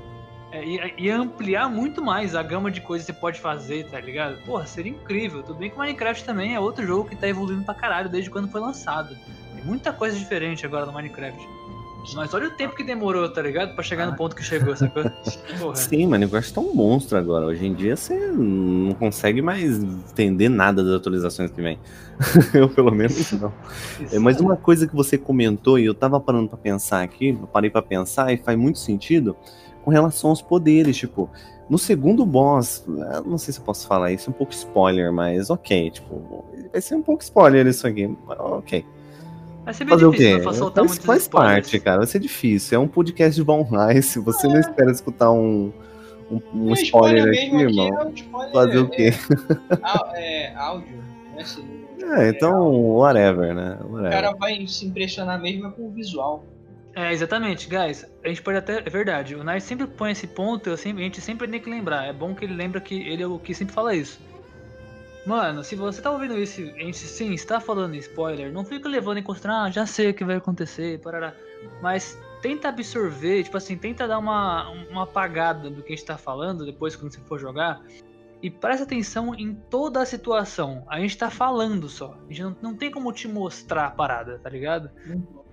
[0.50, 3.98] É, ia, ia, ampliar muito mais a gama de coisas que você pode fazer, tá
[3.98, 4.42] ligado?
[4.44, 5.42] Porra, seria incrível.
[5.42, 8.50] Tudo bem que Minecraft também é outro jogo que tá evoluindo pra caralho desde quando
[8.50, 9.16] foi lançado.
[9.54, 11.48] Tem muita coisa diferente agora no Minecraft.
[12.14, 13.74] Mas olha o tempo que demorou, tá ligado?
[13.74, 15.04] Pra chegar no ponto que chegou, sacou?
[15.58, 15.76] Porra.
[15.76, 17.46] Sim, mano, o negócio tá um monstro agora.
[17.46, 21.78] Hoje em dia você não consegue mais entender nada das atualizações que vem.
[22.54, 23.52] eu, pelo menos, não.
[24.10, 27.46] É, mas uma coisa que você comentou, e eu tava parando pra pensar aqui, eu
[27.46, 29.36] parei pra pensar, e faz muito sentido,
[29.84, 31.30] com relação aos poderes, tipo,
[31.68, 32.84] no segundo boss,
[33.24, 36.80] não sei se eu posso falar isso, é um pouco spoiler, mas ok, tipo, vai
[36.80, 38.84] ser um pouco spoiler isso aqui, ok.
[39.64, 40.54] Vai ser bem Fazer difícil, o quê?
[40.54, 41.98] soltar faz, faz parte, cara.
[41.98, 42.76] Vai ser difícil.
[42.76, 43.66] É um podcast de Von
[44.02, 44.50] Se você é.
[44.50, 45.72] não espera escutar um,
[46.30, 48.00] um, um spoiler, spoiler aqui, irmão.
[48.00, 49.10] É um spoiler, fazer o quê?
[50.14, 50.96] É, é áudio.
[51.36, 51.44] Né?
[52.04, 53.78] É, então, whatever, né?
[53.84, 54.08] Whatever.
[54.08, 56.44] O cara vai se impressionar mesmo com o visual.
[56.94, 58.04] É, exatamente, guys.
[58.24, 58.82] A gente pode até.
[58.84, 61.70] É verdade, o Nice sempre põe esse ponto, eu sempre, a gente sempre tem que
[61.70, 62.06] lembrar.
[62.06, 64.20] É bom que ele lembra que ele é o que sempre fala isso.
[65.24, 69.22] Mano, se você tá ouvindo isso, gente sim está falando spoiler, não fica levando em
[69.22, 71.32] consideração, ah, já sei o que vai acontecer, parará.
[71.80, 76.18] Mas tenta absorver, tipo assim, tenta dar uma, uma apagada do que a gente tá
[76.18, 77.80] falando depois quando você for jogar.
[78.42, 80.84] E presta atenção em toda a situação.
[80.88, 82.18] A gente tá falando só.
[82.28, 84.90] A gente não, não tem como te mostrar a parada, tá ligado?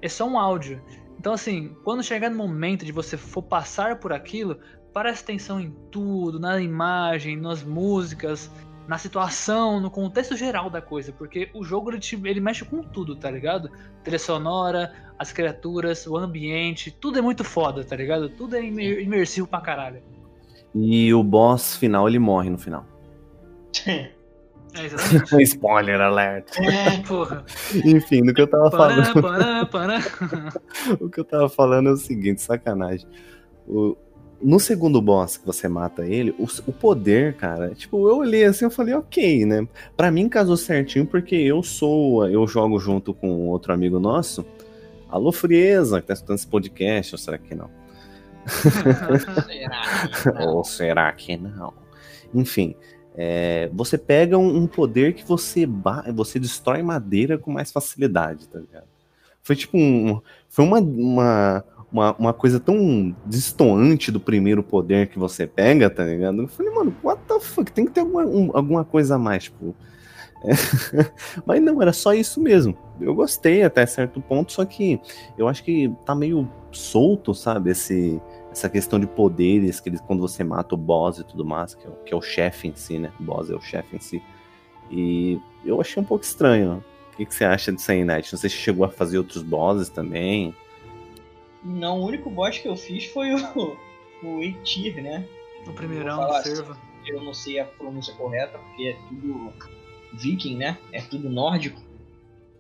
[0.02, 0.82] É só um áudio.
[1.20, 4.58] Então, assim, quando chegar no momento de você for passar por aquilo,
[4.92, 8.50] presta atenção em tudo, na imagem, nas músicas,
[8.90, 12.82] na situação, no contexto geral da coisa, porque o jogo ele, te, ele mexe com
[12.82, 13.70] tudo, tá ligado?
[14.04, 18.30] Trilha sonora, as criaturas, o ambiente, tudo é muito foda, tá ligado?
[18.30, 20.02] Tudo é imersivo pra caralho.
[20.74, 22.84] E o boss final, ele morre no final.
[24.72, 25.42] É, exatamente.
[25.42, 26.48] Spoiler alert.
[26.60, 27.44] É, porra.
[27.84, 29.02] Enfim, do que eu tava falando.
[31.02, 33.08] o que eu tava falando é o seguinte, sacanagem.
[33.68, 33.98] O,
[34.42, 38.66] no segundo boss que você mata ele, o, o, poder, cara, tipo, eu olhei assim,
[38.66, 39.68] eu falei, ok, né?
[39.98, 44.46] Pra mim casou certinho, porque eu sou, eu jogo junto com outro amigo nosso,
[45.10, 47.70] Alô Frieza, que tá escutando esse podcast, ou será que não?
[50.48, 51.74] ou será que não?
[52.34, 52.76] Enfim,
[53.16, 55.68] é, você pega um, um, poder que você,
[56.14, 58.88] você destrói madeira com mais facilidade, tá ligado?
[59.42, 65.18] Foi tipo um, foi uma, uma uma, uma coisa tão destoante do primeiro poder que
[65.18, 66.44] você pega, tá ligado?
[66.44, 67.72] Eu falei, mano, what the fuck?
[67.72, 69.76] Tem que ter alguma, um, alguma coisa a mais, tipo.
[70.44, 70.52] É.
[71.46, 72.78] Mas não, era só isso mesmo.
[73.00, 75.00] Eu gostei até certo ponto, só que
[75.38, 77.72] eu acho que tá meio solto, sabe?
[77.72, 78.22] Esse,
[78.52, 81.88] essa questão de poderes, que eles, quando você mata o boss e tudo mais, que
[81.88, 83.12] é, que é o chefe em si, né?
[83.20, 84.22] O boss é o chefe em si.
[84.92, 86.84] E eu achei um pouco estranho.
[87.14, 88.38] O que, que você acha disso aí, Night?
[88.38, 90.56] Se chegou a fazer outros bosses também.
[91.64, 93.78] Não, o único boss que eu fiz foi o,
[94.24, 95.26] o Eitir, né?
[95.68, 96.76] O primeirão do servo.
[97.06, 99.54] Eu não sei a pronúncia correta, porque é tudo
[100.14, 100.78] viking, né?
[100.92, 101.82] É tudo nórdico.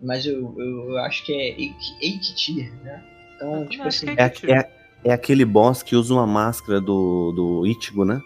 [0.01, 1.59] Mas eu, eu, eu acho que é
[2.01, 3.03] Eitir, né?
[3.35, 4.07] Então, tipo assim.
[4.09, 4.69] É, é,
[5.05, 8.21] é, aquele boss que usa uma máscara do, do Ichigo, né?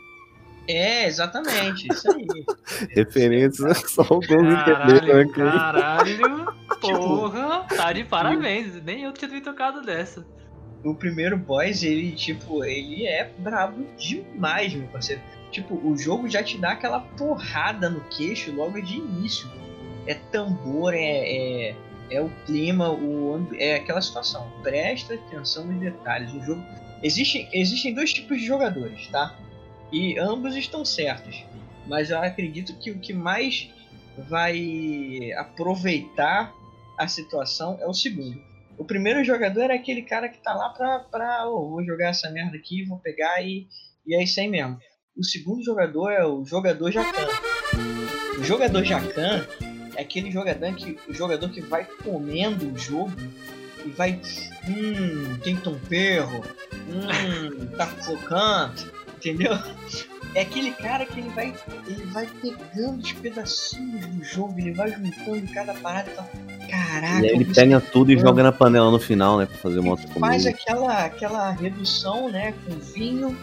[0.67, 2.25] É, exatamente, isso aí.
[2.95, 5.33] Referências só alguns entenderam aqui.
[5.33, 8.81] Caralho, porra, tá de parabéns.
[8.81, 10.25] Nem eu tinha me tocado dessa.
[10.83, 15.21] O primeiro boss, ele, tipo, ele é brabo demais, meu parceiro.
[15.49, 19.49] Tipo, o jogo já te dá aquela porrada no queixo logo de início.
[20.05, 21.75] É tambor, é, é,
[22.09, 24.51] é o clima, o, é aquela situação.
[24.61, 26.33] Presta atenção nos detalhes.
[26.33, 26.61] O jogo.
[27.01, 29.37] Existem, existem dois tipos de jogadores, tá?
[29.91, 31.45] E ambos estão certos.
[31.87, 33.69] Mas eu acredito que o que mais
[34.17, 36.53] vai aproveitar
[36.97, 38.41] a situação é o segundo.
[38.77, 42.29] O primeiro jogador é aquele cara que tá lá pra, pra oh, vou jogar essa
[42.29, 43.67] merda aqui, vou pegar e,
[44.05, 44.77] e é isso aí mesmo.
[45.15, 47.27] O segundo jogador é o jogador Jacan.
[48.39, 49.45] O jogador Jacan
[49.95, 53.13] é aquele jogador que, o jogador que vai comendo o jogo
[53.85, 54.19] e vai.
[54.67, 56.43] Hum, tem um perro.
[56.89, 58.91] Hum, tá focando
[59.23, 59.53] entendeu?
[60.35, 61.55] É aquele cara que ele vai,
[61.87, 66.15] ele vai pegando os pedacinhos do jogo, ele vai juntando cada parada e
[66.69, 67.25] caraca.
[67.25, 69.45] E aí ele pega tudo e joga na panela no final, né?
[69.45, 70.27] Pra fazer uma outra comida.
[70.27, 72.53] Faz aquela, aquela redução, né?
[72.65, 73.37] Com vinho.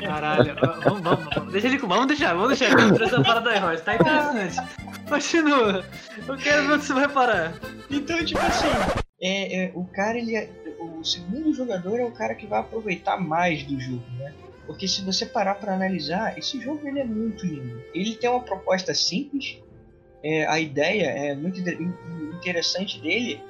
[0.00, 3.82] Caralho, vamos, vamos, vamos, deixa ele vamos deixar, vamos deixar ele essa parada aí, Royce,
[3.82, 4.60] tá interessante.
[5.08, 5.84] Continua,
[6.28, 7.54] eu quero ver onde você vai parar.
[7.90, 8.68] Então, tipo assim,
[9.20, 13.16] é, é, o cara, ele é, o segundo jogador é o cara que vai aproveitar
[13.20, 14.32] mais do jogo, né?
[14.66, 17.82] Porque se você parar para analisar, esse jogo ele é muito lindo.
[17.94, 19.58] Ele tem uma proposta simples.
[20.22, 21.60] É, a ideia é muito
[22.34, 23.40] interessante dele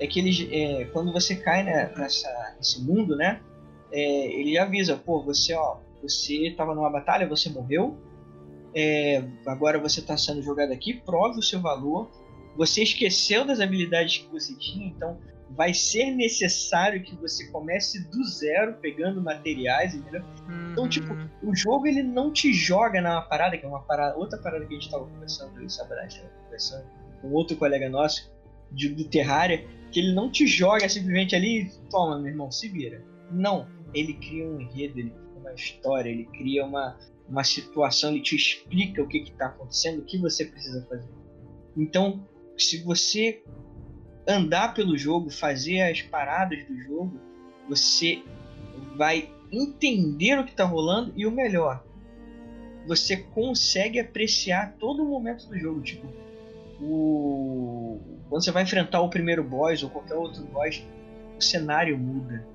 [0.00, 3.40] é que ele, é, quando você cai né, nessa, nesse mundo, né?
[3.90, 4.00] É,
[4.40, 7.96] ele avisa, pô, você ó, você estava numa batalha, você morreu.
[8.74, 12.08] É, agora você está sendo jogado aqui, prove o seu valor.
[12.56, 15.18] Você esqueceu das habilidades que você tinha, então
[15.50, 20.22] vai ser necessário que você comece do zero pegando materiais, entendeu?
[20.48, 20.72] Uhum.
[20.72, 24.38] Então, tipo, o jogo ele não te joga na parada, que é uma parada, outra
[24.38, 26.08] parada que a gente tava conversando, eu e Sabrina
[26.44, 26.86] conversando
[27.20, 28.30] com outro colega nosso
[28.70, 33.02] de, do Terraria, que ele não te joga simplesmente ali, toma, meu irmão, se vira.
[33.30, 38.20] Não, ele cria um enredo, ele cria uma história, ele cria uma, uma situação, ele
[38.20, 41.08] te explica o que está acontecendo, o que você precisa fazer.
[41.76, 43.42] Então, se você
[44.28, 47.18] andar pelo jogo, fazer as paradas do jogo,
[47.68, 48.22] você
[48.94, 51.82] vai entender o que está rolando e o melhor,
[52.86, 55.80] você consegue apreciar todo o momento do jogo.
[55.80, 56.06] Tipo,
[56.80, 58.00] o...
[58.28, 60.82] quando você vai enfrentar o primeiro boss ou qualquer outro boss,
[61.38, 62.46] o cenário muda.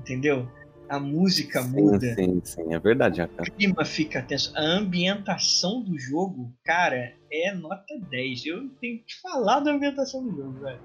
[0.00, 0.48] Entendeu?
[0.88, 2.14] A música sim, muda.
[2.14, 3.22] Sim, sim, é verdade.
[3.22, 4.52] O clima fica tenso.
[4.56, 8.46] A ambientação do jogo, cara, é nota 10.
[8.46, 10.80] Eu tenho que falar da ambientação do jogo, velho.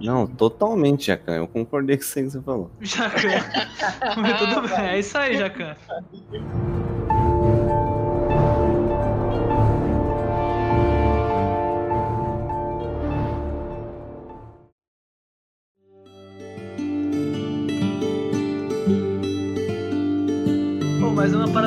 [0.00, 1.36] Não, totalmente, Jacan.
[1.36, 2.70] Eu concordei com isso que você falou.
[2.80, 3.18] Jacan.
[4.38, 5.76] Tudo bem, é isso aí, Jacan.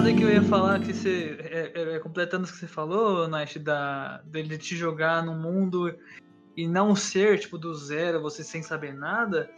[0.04, 1.38] parada que eu ia falar que você.
[1.40, 5.96] É, é, é completando o que você falou, Nash, da, dele te jogar no mundo
[6.58, 9.50] e não ser, tipo, do zero, você sem saber nada,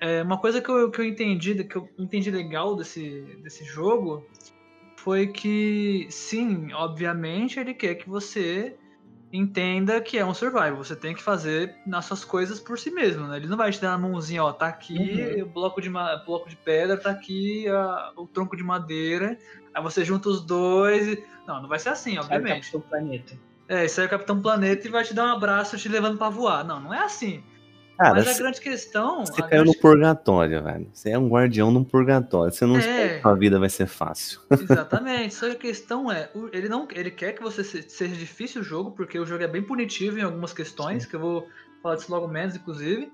[0.00, 4.26] é uma coisa que eu, que eu entendi, que eu entendi legal desse, desse jogo
[4.96, 8.76] foi que, sim, obviamente ele quer que você
[9.36, 10.76] entenda que é um survival.
[10.76, 13.36] Você tem que fazer nas suas coisas por si mesmo, né?
[13.36, 15.42] Ele não vai te dar a mãozinha, ó, tá aqui uhum.
[15.42, 19.38] o bloco de, bloco de pedra, tá aqui a, o tronco de madeira,
[19.72, 21.06] aí você junta os dois.
[21.06, 21.24] E...
[21.46, 22.70] Não, não vai ser assim, obviamente.
[22.70, 23.38] Sai o planeta.
[23.68, 26.18] É, isso aí é o Capitão Planeta e vai te dar um abraço te levando
[26.18, 26.64] para voar.
[26.64, 27.42] Não, não é assim.
[27.96, 29.24] Cara, Mas a grande questão.
[29.24, 29.70] Você caiu grande...
[29.70, 30.88] no purgatório, velho.
[30.92, 32.52] Você é um guardião num purgatório.
[32.52, 32.78] Você não é...
[32.80, 34.40] espera que sua vida vai ser fácil.
[34.52, 35.34] Exatamente.
[35.34, 38.90] Só que a questão é, ele não, ele quer que você seja difícil o jogo,
[38.90, 41.08] porque o jogo é bem punitivo em algumas questões, Sim.
[41.08, 41.48] que eu vou
[41.82, 43.10] falar disso logo menos, inclusive.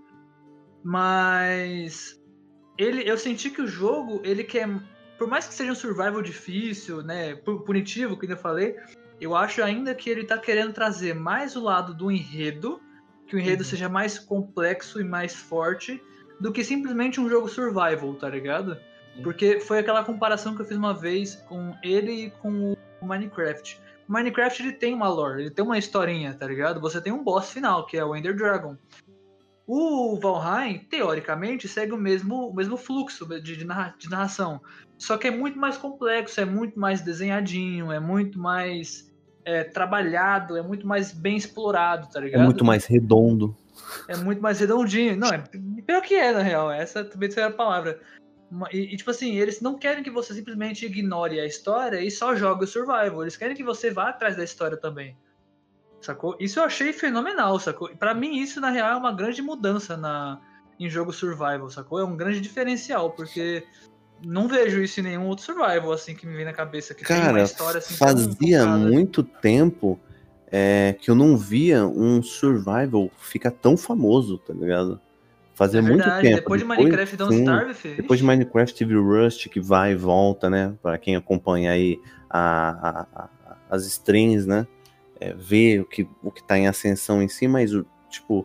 [0.83, 2.21] Mas
[2.77, 4.69] ele, eu senti que o jogo, ele quer,
[5.17, 8.77] por mais que seja um survival difícil, né, punitivo, que eu falei,
[9.21, 12.81] eu acho ainda que ele está querendo trazer mais o lado do enredo,
[13.33, 13.69] que o enredo uhum.
[13.71, 16.03] seja mais complexo e mais forte
[16.39, 18.77] do que simplesmente um jogo survival, tá ligado?
[19.23, 23.81] Porque foi aquela comparação que eu fiz uma vez com ele e com o Minecraft.
[24.07, 26.79] O Minecraft ele tem uma lore, ele tem uma historinha, tá ligado?
[26.83, 28.77] Você tem um boss final, que é o Ender Dragon.
[29.67, 34.61] O Valheim, teoricamente, segue o mesmo, o mesmo fluxo de, de, narra, de narração.
[34.99, 39.11] Só que é muito mais complexo, é muito mais desenhadinho, é muito mais
[39.45, 42.41] é, trabalhado, é muito mais bem explorado, tá ligado?
[42.41, 43.57] É muito mais redondo.
[44.09, 45.17] É muito mais redondinho.
[45.17, 45.39] Não, é
[45.87, 46.71] pior que é, na real.
[46.71, 48.01] Essa também seria a palavra.
[48.71, 52.37] E, e, tipo assim, eles não querem que você simplesmente ignore a história e só
[52.37, 53.23] jogue o survival.
[53.23, 55.17] Eles querem que você vá atrás da história também.
[56.01, 56.37] Sacou?
[56.41, 57.89] Isso eu achei fenomenal, sacou?
[57.97, 60.41] Para mim, isso na real é uma grande mudança na,
[60.79, 62.01] em jogo survival, sacou?
[62.01, 63.65] É um grande diferencial, porque
[64.25, 66.95] não vejo isso em nenhum outro survival, assim, que me vem na cabeça.
[66.95, 69.99] Que Cara, tem uma história, assim, fazia muito tempo
[70.51, 75.01] é, que eu não via um survival ficar tão famoso, tá ligado?
[75.55, 76.37] Fazia é muito tempo.
[76.37, 77.97] Depois de Minecraft Don't sim, Starve, fez.
[77.97, 80.75] Depois de Minecraft teve Rust, que vai e volta, né?
[80.83, 84.67] Para quem acompanha aí a, a, a, as strings, né?
[85.23, 87.71] é, ver o que, o que tá em ascensão em si, mas,
[88.11, 88.45] tipo,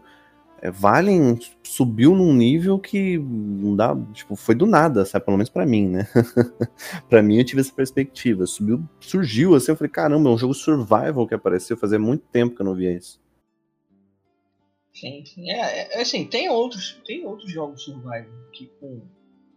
[0.62, 5.26] é, Valen subiu num nível que não dá, tipo, foi do nada, sabe?
[5.26, 6.08] Pelo menos para mim, né?
[7.08, 8.46] para mim eu tive essa perspectiva.
[8.46, 12.56] Subiu, surgiu assim, eu falei, caramba, é um jogo survival que apareceu, fazia muito tempo
[12.56, 13.20] que eu não via isso.
[14.94, 15.52] Sim, sim.
[15.52, 19.02] É, é assim, tem outros, tem outros jogos survival que com,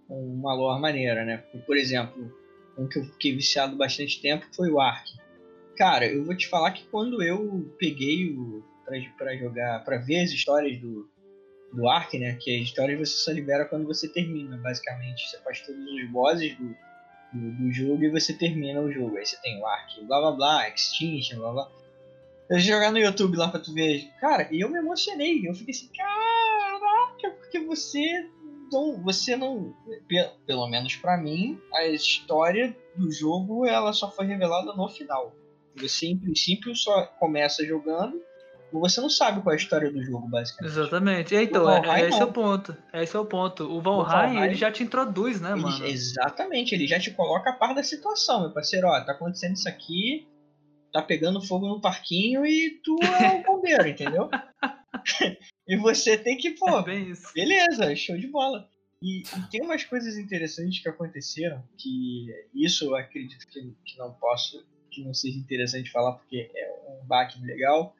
[0.06, 1.38] com uma lore maneira, né?
[1.66, 2.30] Por exemplo,
[2.76, 5.10] um que eu fiquei viciado bastante tempo foi o Ark.
[5.76, 8.62] Cara, eu vou te falar que quando eu peguei o
[9.16, 11.08] para jogar, para ver as histórias do,
[11.72, 12.36] do Ark, né?
[12.40, 15.28] Que as histórias você só libera quando você termina, basicamente.
[15.28, 16.76] Você faz todos os bosses do,
[17.32, 19.16] do, do jogo e você termina o jogo.
[19.16, 21.70] Aí você tem o Ark, blá blá blá, Extinction, blá blá.
[22.48, 24.10] Eu jogar no YouTube lá pra tu ver.
[24.20, 25.48] Cara, e eu me emocionei.
[25.48, 28.28] Eu fiquei assim, caraca, porque você.
[29.02, 29.74] Você não.
[30.46, 35.34] Pelo menos para mim, a história do jogo ela só foi revelada no final.
[35.76, 38.20] Você, em princípio, só começa jogando
[38.72, 40.72] você não sabe qual é a história do jogo, basicamente.
[40.72, 41.34] Exatamente.
[41.34, 42.76] Então, é, Valheim, é, esse é o ponto.
[42.92, 43.64] Esse é o ponto.
[43.64, 45.86] O Valheim, o Valheim ele já te introduz, né, ele, mano?
[45.86, 48.86] Exatamente, ele já te coloca a par da situação, meu parceiro.
[48.86, 50.28] Ó, tá acontecendo isso aqui,
[50.92, 54.28] tá pegando fogo no parquinho e tu é o bombeiro, entendeu?
[55.66, 58.68] e você tem que, pô, é beleza, show de bola.
[59.02, 64.12] E, e, tem umas coisas interessantes que aconteceram, que isso eu acredito que, que não
[64.12, 67.94] posso que não seja interessante falar porque é um baque legal.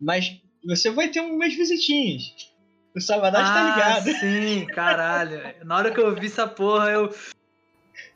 [0.00, 2.52] Mas você vai ter umas visitinhas.
[2.94, 4.20] O Sabadão tá ah, tá ligado.
[4.20, 5.40] Sim, caralho.
[5.64, 7.14] Na hora que eu vi essa porra, eu.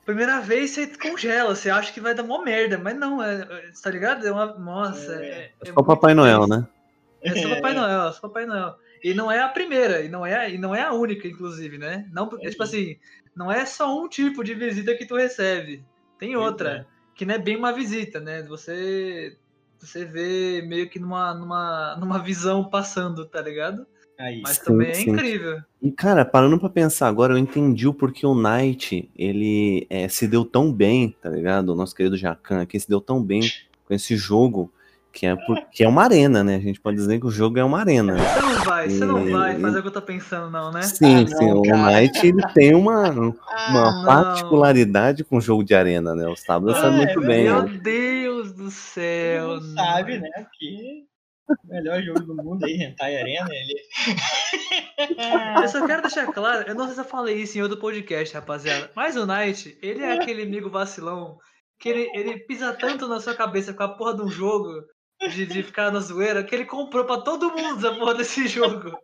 [0.04, 3.70] Primeira vez você congela, você acha que vai dar uma merda, mas não, é, é
[3.80, 4.26] tá ligado?
[4.26, 4.46] É uma.
[4.54, 5.14] Nossa.
[5.22, 6.66] É, é, é só o Papai Noel, né?
[7.22, 8.76] É só Papai Noel, é só Papai Noel.
[9.02, 12.08] E não é a primeira, e não é, e não é a única, inclusive, né?
[12.12, 12.96] Não, é, tipo assim,
[13.34, 15.84] não é só um tipo de visita que tu recebe.
[16.18, 18.42] Tem outra que não é bem uma visita, né?
[18.44, 19.36] Você
[19.86, 23.86] você vê meio que numa, numa, numa visão passando, tá ligado?
[24.18, 25.10] Aí, Mas sim, também é sim.
[25.10, 25.60] incrível.
[25.80, 30.28] E, cara, parando pra pensar agora, eu entendi o porquê o Knight, ele é, se
[30.28, 31.70] deu tão bem, tá ligado?
[31.70, 33.42] O nosso querido Jacan aqui se deu tão bem
[33.84, 34.72] com esse jogo,
[35.12, 36.56] que é, por, que é uma arena, né?
[36.56, 38.16] A gente pode dizer que o jogo é uma arena.
[38.16, 40.82] Você não vai, você não vai fazer o que eu tô pensando, não, né?
[40.82, 41.46] Sim, ah, sim.
[41.48, 46.26] Não, o Knight ele tem uma, uma ah, particularidade com o jogo de arena, né?
[46.26, 47.44] Os Tablas sabem muito bem.
[47.44, 47.78] Meu né?
[47.82, 49.60] Deus do céu!
[49.60, 50.30] Você sabe, né?
[50.58, 51.04] Que
[51.48, 53.74] o melhor jogo do mundo aí, Hentai Arena, ele.
[55.62, 58.34] eu só quero deixar claro, eu não sei se eu falei isso em outro podcast,
[58.34, 61.36] rapaziada, mas o Knight, ele é aquele amigo vacilão
[61.78, 64.70] que ele, ele pisa tanto na sua cabeça com a porra de um jogo
[65.28, 68.96] de, de ficar na zoeira que ele comprou pra todo mundo a porra desse jogo.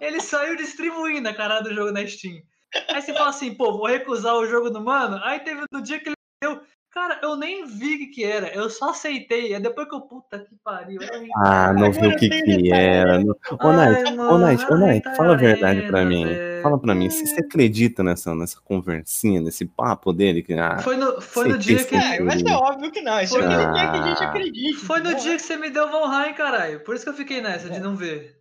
[0.00, 2.42] Ele saiu distribuindo a cara do jogo na Steam.
[2.88, 5.20] Aí você fala assim, pô, vou recusar o jogo do mano.
[5.22, 6.60] Aí teve no dia que ele deu.
[6.92, 9.54] Cara, eu nem vi o que, que era, eu só aceitei.
[9.54, 11.00] É depois que eu, puta que pariu.
[11.36, 13.18] Ah, não vi o que que era.
[13.18, 16.26] Ô, Night, ô, Night, ô, Night, fala a verdade pra mim.
[16.62, 20.42] Fala pra mim, você acredita nessa, nessa conversinha, nesse papo dele?
[20.42, 21.96] Que, ah, foi no, foi no dia que.
[21.96, 23.18] É, mas é óbvio que não.
[23.22, 24.74] Isso foi, aqui quer que a gente acredite.
[24.74, 26.84] Foi no dia que você me deu Valheim, caralho.
[26.84, 28.38] Por isso que eu fiquei nessa de não ver.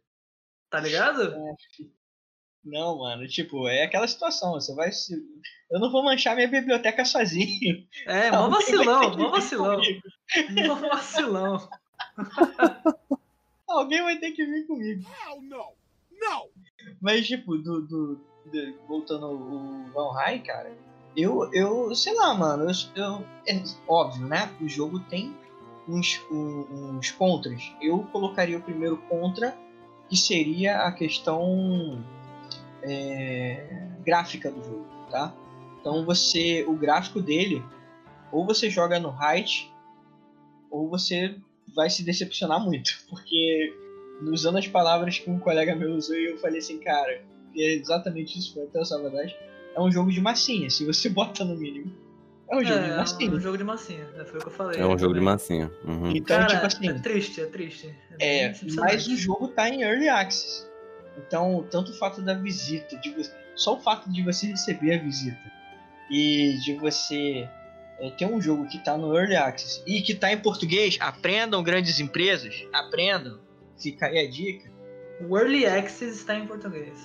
[0.69, 1.33] Tá ligado?
[2.63, 5.15] Não, mano, tipo, é aquela situação, você vai se.
[5.69, 7.87] Eu não vou manchar minha biblioteca sozinho.
[8.05, 9.81] É, mó vacilão, mó vacilão.
[10.67, 11.69] Mó vacilão.
[13.67, 15.09] Alguém vai ter que vir comigo.
[15.41, 15.73] Não,
[16.11, 16.49] não!
[17.01, 20.71] Mas, tipo, do, do, do voltando ao Valheim, cara,
[21.15, 24.53] eu, eu, sei lá, mano, eu, eu, é óbvio, né?
[24.61, 25.35] O jogo tem
[25.87, 27.73] uns, uns contras.
[27.81, 29.57] Eu colocaria o primeiro contra,
[30.09, 32.03] que seria a questão
[32.83, 35.33] é, gráfica do jogo, tá?
[35.79, 37.63] Então você, o gráfico dele,
[38.31, 39.71] ou você joga no height,
[40.69, 41.35] ou você
[41.75, 43.73] vai se decepcionar muito, porque
[44.21, 47.21] usando as palavras que um colega meu usou, eu falei assim, cara,
[47.55, 49.35] é exatamente isso, foi até essa verdade.
[49.75, 51.91] É um jogo de massinha, se você bota no mínimo.
[52.49, 53.29] É um jogo é, de massinha.
[53.29, 54.25] É um jogo de massinha, né?
[54.25, 54.81] foi o que eu falei.
[54.81, 55.71] É um jogo de massinha.
[55.85, 56.11] Uhum.
[56.11, 56.89] Então, Cara, tipo assim.
[56.89, 57.95] é triste, é triste.
[58.19, 60.69] É, bem mas o jogo tá em early access.
[61.17, 65.03] Então, tanto o fato da visita, de você, só o fato de você receber a
[65.03, 65.51] visita
[66.09, 67.49] e de você
[67.99, 71.61] é, ter um jogo que tá no early access e que tá em português, aprendam
[71.61, 73.39] grandes empresas, aprendam.
[73.81, 74.71] Fica aí a dica.
[75.27, 76.99] O Early Access está em português.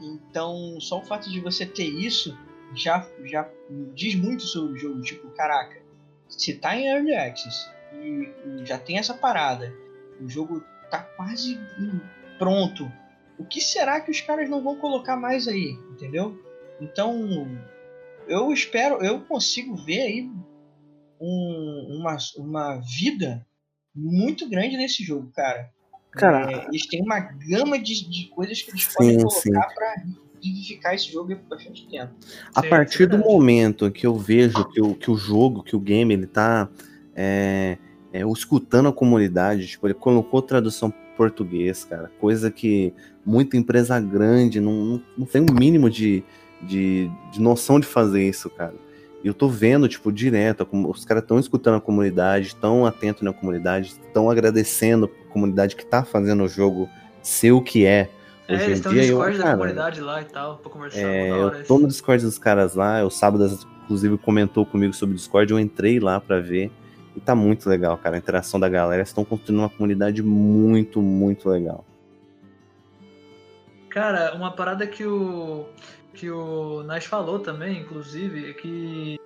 [0.00, 2.36] Então, só o fato de você ter isso
[2.74, 3.48] já, já
[3.94, 5.00] diz muito sobre o jogo.
[5.00, 5.80] Tipo, caraca,
[6.28, 8.32] se tá em Early Access e,
[8.64, 9.74] já tem essa parada,
[10.20, 11.58] o jogo tá quase
[12.38, 12.90] pronto,
[13.38, 15.78] o que será que os caras não vão colocar mais aí?
[15.90, 16.38] Entendeu?
[16.80, 17.58] Então,
[18.26, 20.30] eu espero, eu consigo ver aí
[21.20, 23.46] um, uma, uma vida
[23.94, 25.70] muito grande nesse jogo, cara.
[26.12, 29.94] Cara, É, eles têm uma gama de, de coisas que eles Sim, podem colocar pra
[30.42, 32.14] vivificar esse jogo por bastante tempo.
[32.54, 36.14] A partir do momento que eu vejo que o, que o jogo, que o game,
[36.14, 36.68] ele tá
[37.14, 37.76] é,
[38.12, 42.94] é, escutando a comunidade, tipo, ele colocou tradução português, cara, coisa que
[43.26, 46.22] muita empresa grande não, não, tem o mínimo de,
[46.62, 48.74] de, de noção de fazer isso, cara.
[49.22, 53.32] E eu tô vendo, tipo, direto, os caras estão escutando a comunidade, estão atentos na
[53.32, 56.88] comunidade, estão agradecendo a comunidade que tá fazendo o jogo
[57.20, 58.08] ser o que é.
[58.46, 60.70] É, Hoje eles estão no dia, eu, Discord da cara, comunidade lá e tal, pra
[60.70, 61.00] conversar.
[61.00, 65.16] é, eu tô no Discord dos caras lá, o Sábado, inclusive, comentou comigo sobre o
[65.16, 66.70] Discord, eu entrei lá pra ver.
[67.18, 68.14] E tá muito legal, cara.
[68.14, 69.02] A interação da galera.
[69.02, 71.84] Estão construindo uma comunidade muito, muito legal.
[73.90, 75.66] Cara, uma parada que o
[76.14, 79.18] que o Nash falou também, inclusive, é que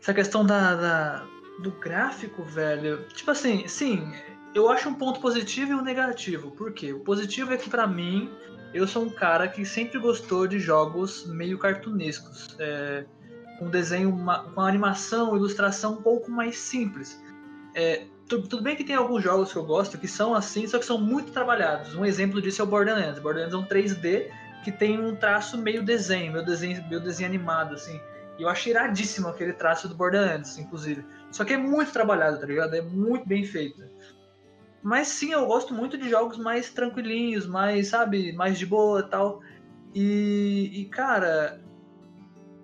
[0.00, 1.24] essa questão da, da-
[1.62, 4.10] do gráfico, velho, tipo assim, sim,
[4.54, 6.50] eu acho um ponto positivo e um negativo.
[6.50, 6.92] Por quê?
[6.92, 8.30] O positivo é que pra mim
[8.74, 13.04] eu sou um cara que sempre gostou de jogos meio cartunescos, é,
[13.58, 17.20] com desenho, uma- com animação, ilustração um pouco mais simples.
[17.74, 20.78] É, tu- tudo bem que tem alguns jogos que eu gosto que são assim, só
[20.78, 21.94] que são muito trabalhados.
[21.94, 23.20] Um exemplo disso é o Borderlands.
[23.20, 24.30] Borderlands é um 3D
[24.64, 28.00] que tem um traço meio desenho, meu desenho, meu desenho animado, assim.
[28.38, 31.04] E eu achei iradíssimo aquele traço do Borderlands, inclusive.
[31.30, 32.74] Só que é muito trabalhado, tá ligado?
[32.74, 33.82] É muito bem feito.
[34.82, 39.40] Mas sim, eu gosto muito de jogos mais tranquilinhos, mais, sabe, mais de boa tal.
[39.94, 41.61] E, e, cara,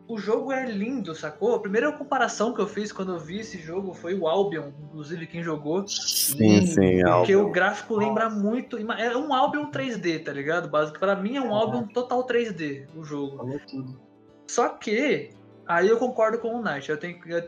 [0.09, 1.54] o jogo é lindo, sacou?
[1.54, 5.26] A primeira comparação que eu fiz quando eu vi esse jogo foi o Albion, inclusive
[5.26, 5.86] quem jogou.
[5.86, 7.44] Sim, sim, Porque Albion.
[7.46, 8.78] o gráfico lembra muito.
[8.92, 10.68] É um Albion 3D, tá ligado?
[10.68, 10.98] Básico.
[10.98, 13.59] Pra mim é um Albion total 3D o jogo.
[13.70, 14.00] Tudo.
[14.46, 15.30] Só que,
[15.66, 16.88] aí eu concordo com o Knight.
[16.88, 17.42] Eu tenho, eu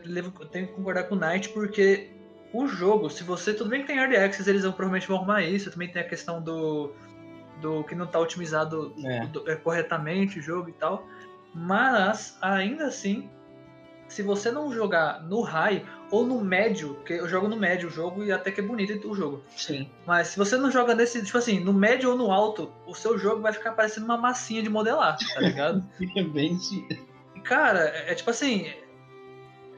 [0.47, 2.11] tenho que concordar com o Knight porque
[2.53, 3.53] o jogo, se você.
[3.55, 5.71] Tudo bem que tem Early Access, eles vão, provavelmente vão arrumar isso.
[5.71, 6.91] Também tem a questão do.
[7.59, 9.25] do que não tá otimizado É.
[9.27, 11.07] do- é, corretamente o jogo e tal.
[11.53, 13.29] Mas, ainda assim,
[14.07, 17.91] se você não jogar no high ou no médio, que eu jogo no médio o
[17.91, 19.43] jogo e até que é bonito o jogo.
[19.55, 19.89] Sim.
[20.05, 23.17] Mas se você não joga nesse, tipo assim, no médio ou no alto, o seu
[23.17, 25.83] jogo vai ficar parecendo uma massinha de modelar, tá ligado?
[26.15, 26.59] É bem
[27.43, 28.71] Cara, é, é tipo assim,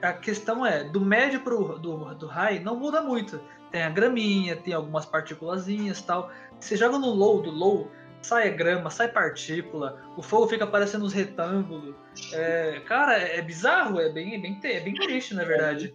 [0.02, 3.40] a questão é, do médio pro do, do high não muda muito.
[3.72, 6.32] Tem a graminha, tem algumas partículazinhas e tal.
[6.60, 7.90] Você joga no low, do low,
[8.24, 11.96] sai grama, sai partícula, o fogo fica parecendo uns retângulos.
[12.32, 15.94] É, cara, é, é bizarro, é bem, é bem, é bem triste, na verdade.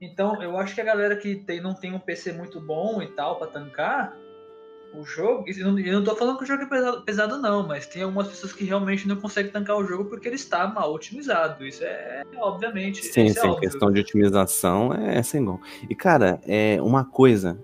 [0.00, 3.06] Então, eu acho que a galera que tem, não tem um PC muito bom e
[3.08, 4.16] tal pra tancar
[4.92, 7.38] o jogo, e eu não, eu não tô falando que o jogo é pesado, pesado,
[7.38, 10.66] não, mas tem algumas pessoas que realmente não conseguem tancar o jogo porque ele está
[10.66, 11.64] mal otimizado.
[11.64, 13.04] Isso é, obviamente.
[13.04, 13.70] Sim, isso é sim, óbvio.
[13.70, 15.60] questão de otimização é sem igual.
[15.88, 17.58] E, cara, é uma coisa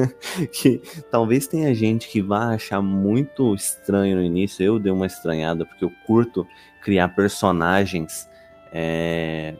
[0.52, 0.80] que
[1.10, 4.64] talvez tenha gente que vá achar muito estranho no início.
[4.64, 6.46] Eu dei uma estranhada, porque eu curto
[6.82, 8.28] criar personagens
[8.72, 9.54] é,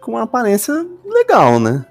[0.00, 1.86] com uma aparência legal, né?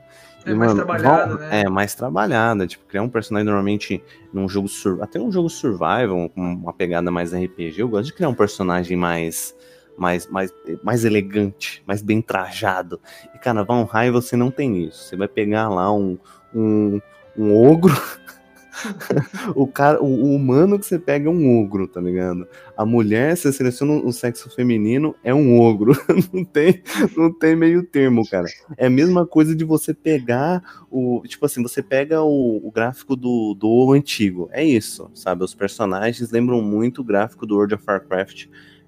[0.52, 1.62] É mais mano, trabalhado, vão- né?
[1.62, 2.68] É, mais trabalhada.
[2.68, 4.68] Tipo, criar um personagem normalmente num jogo
[5.02, 7.82] até um jogo survival, com uma pegada mais RPG.
[7.82, 9.56] Eu gosto de criar um personagem mais
[9.98, 13.02] mais, mais, mais elegante, mais bem trajado.
[13.34, 15.06] E, cara, Valheim você não tem isso.
[15.06, 16.20] Você vai pegar lá um,
[16.54, 17.02] um,
[17.36, 17.96] um ogro
[19.56, 22.48] o cara, o, o, humano que você pega é um ogro, tá ligado?
[22.76, 25.94] A mulher, você seleciona o sexo feminino, é um ogro.
[26.34, 26.82] não tem,
[27.16, 28.46] não tem meio termo, cara.
[28.78, 33.16] É a mesma coisa de você pegar o, tipo assim, você pega o, o gráfico
[33.16, 34.50] do, do antigo.
[34.52, 35.44] É isso, sabe?
[35.44, 38.48] Os personagens lembram muito o gráfico do World of Warcraft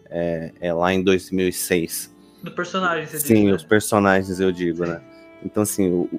[0.10, 2.16] é, é lá em 2006.
[2.44, 3.52] Do personagem, você Sim, diz, né?
[3.54, 5.02] os personagens eu digo, né?
[5.44, 6.10] Então, assim, o,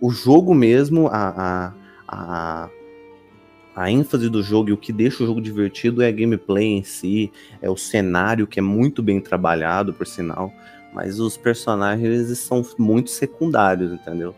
[0.00, 1.72] o jogo mesmo, a, a,
[2.08, 2.70] a,
[3.74, 6.84] a ênfase do jogo e o que deixa o jogo divertido é a gameplay em
[6.84, 10.52] si, é o cenário que é muito bem trabalhado, por sinal,
[10.92, 14.34] mas os personagens são muito secundários, entendeu?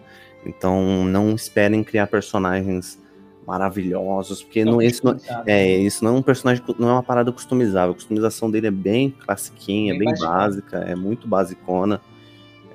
[0.46, 3.02] Então não esperem criar personagens
[3.46, 7.30] maravilhosos, porque não, esse não, é, isso não é um personagem, não é uma parada
[7.30, 7.90] customizável.
[7.90, 12.00] A customização dele é bem classiquinha, bem, bem básica, é muito basicona.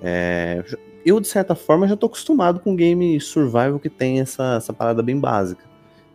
[0.01, 0.64] É,
[1.05, 5.01] eu, de certa forma, já tô acostumado com game survival que tem essa, essa parada
[5.01, 5.68] bem básica.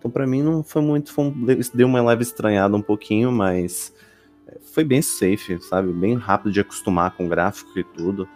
[0.05, 1.11] Então, para mim, não foi muito.
[1.11, 3.91] Foi um, deu uma leve estranhada um pouquinho, mas
[4.61, 5.91] foi bem safe, sabe?
[5.95, 8.29] Bem rápido de acostumar com o gráfico e tudo.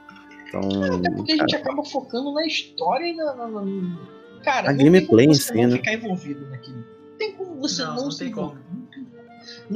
[0.49, 3.35] Então, Até porque cara, a gente acaba focando na história e na.
[3.35, 3.99] na, na...
[4.43, 5.77] Cara, a gameplay em si, né?
[5.77, 6.79] ficar envolvido naquilo.
[6.79, 8.63] Não tem como você não, não, não se envolver.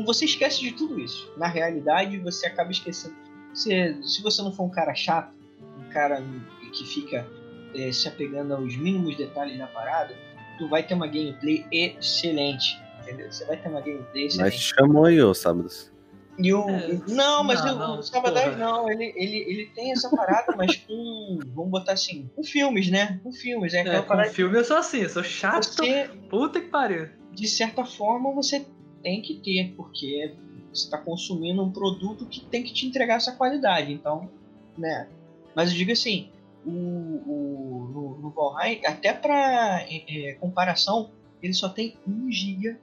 [0.06, 1.30] Você esquece de tudo isso.
[1.36, 3.14] Na realidade, você acaba esquecendo.
[3.52, 5.34] Você, se você não for um cara chato,
[5.78, 6.24] um cara
[6.72, 7.26] que fica
[7.74, 10.14] é, se apegando aos mínimos detalhes da parada,
[10.62, 12.80] tu vai ter uma gameplay excelente.
[13.00, 13.32] Entendeu?
[13.32, 14.54] Você vai ter uma gameplay excelente.
[14.54, 15.90] Mas chamou aí, ô Sábados.
[16.38, 16.68] E o...
[16.68, 20.76] É, não, mas não, não, o Sabadão não, ele, ele, ele tem essa parada, mas
[20.76, 21.40] com.
[21.48, 23.20] Vamos botar assim, com filmes, né?
[23.22, 23.74] Com filmes.
[23.74, 24.30] É, é com parada...
[24.30, 25.64] filme eu sou assim, eu sou chato.
[25.64, 27.08] Você, Puta que pariu.
[27.32, 28.64] De certa forma, você
[29.02, 30.32] tem que ter, porque
[30.72, 33.92] você está consumindo um produto que tem que te entregar essa qualidade.
[33.92, 34.30] Então,
[34.78, 35.08] né?
[35.54, 36.30] Mas eu digo assim,
[36.64, 41.10] o, o, no, no Valheim, até para é, é, comparação,
[41.42, 42.76] ele só tem 1 GB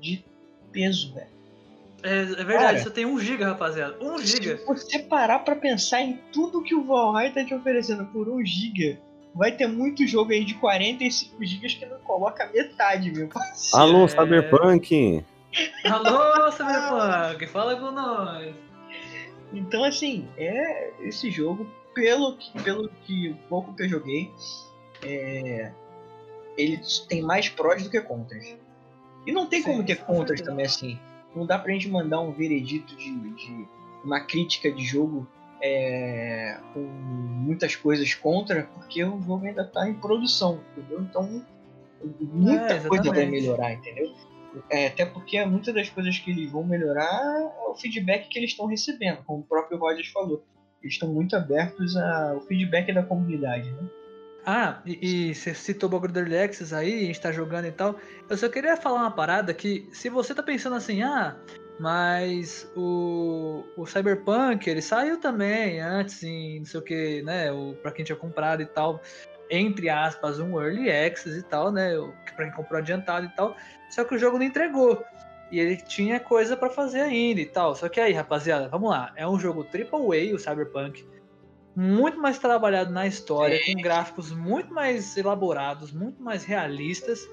[0.00, 0.24] de
[0.72, 1.36] peso, velho.
[2.02, 3.96] É, é verdade, Cara, tem 1 GB, rapaziada.
[4.00, 4.58] 1 GB.
[4.58, 8.44] Se você parar pra pensar em tudo que o Valheim tá te oferecendo por 1
[8.44, 8.98] GB,
[9.34, 13.76] vai ter muito jogo aí de 45 GB que não coloca metade, meu parceiro.
[13.76, 14.08] Alô, é...
[14.08, 15.24] Cyberpunk!
[15.84, 18.54] Alô, Cyberpunk, fala com nós!
[19.52, 21.66] Então, assim, é esse jogo,
[21.96, 24.30] pelo pelo que pouco que eu joguei,
[25.02, 25.72] é,
[26.58, 26.78] ele
[27.08, 28.54] tem mais prós do que contras.
[29.26, 30.98] E não tem Sim, como ter contras também assim.
[31.34, 33.68] Não dá pra gente mandar um veredito de, de
[34.04, 35.26] uma crítica de jogo
[35.62, 41.00] é, com muitas coisas contra, porque o jogo ainda tá em produção, entendeu?
[41.00, 41.44] Então
[42.20, 44.14] muita é, coisa vai melhorar, entendeu?
[44.68, 48.50] É, até porque muitas das coisas que eles vão melhorar é o feedback que eles
[48.50, 50.44] estão recebendo, como o próprio Rogers falou.
[50.82, 53.88] Eles estão muito abertos ao feedback da comunidade, né?
[54.48, 57.66] Ah, e, e você citou o bagulho do Early Access aí, a gente tá jogando
[57.66, 57.96] e tal.
[58.30, 61.36] Eu só queria falar uma parada que, se você tá pensando assim, ah,
[61.80, 67.74] mas o, o Cyberpunk, ele saiu também antes, em não sei o que, né, o,
[67.82, 69.02] pra quem tinha comprado e tal,
[69.50, 71.90] entre aspas, um Early Access e tal, né,
[72.36, 73.56] pra quem comprou adiantado e tal,
[73.90, 75.04] só que o jogo não entregou.
[75.50, 77.74] E ele tinha coisa para fazer ainda e tal.
[77.74, 79.12] Só que aí, rapaziada, vamos lá.
[79.16, 81.06] É um jogo AAA, o Cyberpunk
[81.76, 87.28] muito mais trabalhado na história, com gráficos muito mais elaborados, muito mais realistas.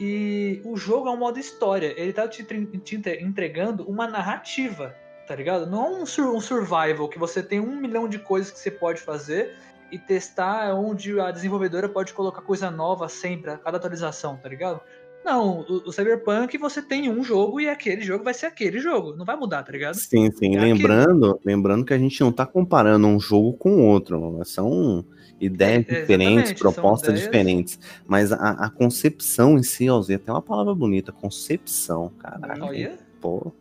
[0.00, 1.92] E o jogo é um modo história.
[1.94, 5.66] Ele tá te, te entregando uma narrativa, tá ligado?
[5.66, 8.70] Não é um, sur um survival que você tem um milhão de coisas que você
[8.70, 9.54] pode fazer
[9.92, 14.80] e testar onde a desenvolvedora pode colocar coisa nova sempre, a cada atualização, tá ligado?
[15.24, 19.14] Não, o, o, Cyberpunk você tem um jogo e aquele jogo vai ser aquele jogo,
[19.14, 19.94] não vai mudar, tá ligado?
[19.94, 20.56] Sim, sim.
[20.56, 25.04] É lembrando, lembrando que a gente não tá comparando um jogo com outro, são
[25.38, 27.26] ideias é, diferentes, propostas ideias...
[27.26, 32.64] diferentes, mas a, a, concepção em si, ó, tem uma palavra bonita, concepção, caraca.
[32.64, 32.98] Olha.
[33.20, 33.52] Pô,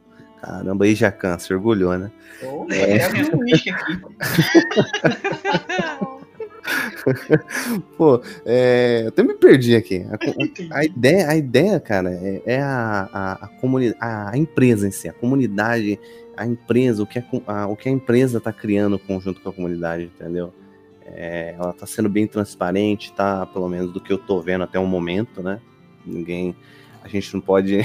[0.42, 2.10] caramba, aí já cansa, orgulhou, né?
[2.42, 3.06] Oh, é.
[3.36, 3.70] um aqui.
[7.98, 10.06] Pô, é, eu até me perdi aqui.
[10.10, 10.18] A,
[10.80, 15.08] a ideia, a ideia, cara, é, é a, a, a, comunidade, a empresa em si,
[15.08, 16.00] a comunidade,
[16.36, 20.04] a empresa, o que a, o que a empresa tá criando conjunto com a comunidade,
[20.04, 20.54] entendeu?
[21.06, 23.46] É, ela tá sendo bem transparente, tá?
[23.46, 25.60] Pelo menos do que eu tô vendo até o momento, né?
[26.06, 26.56] Ninguém.
[27.04, 27.80] A gente não pode,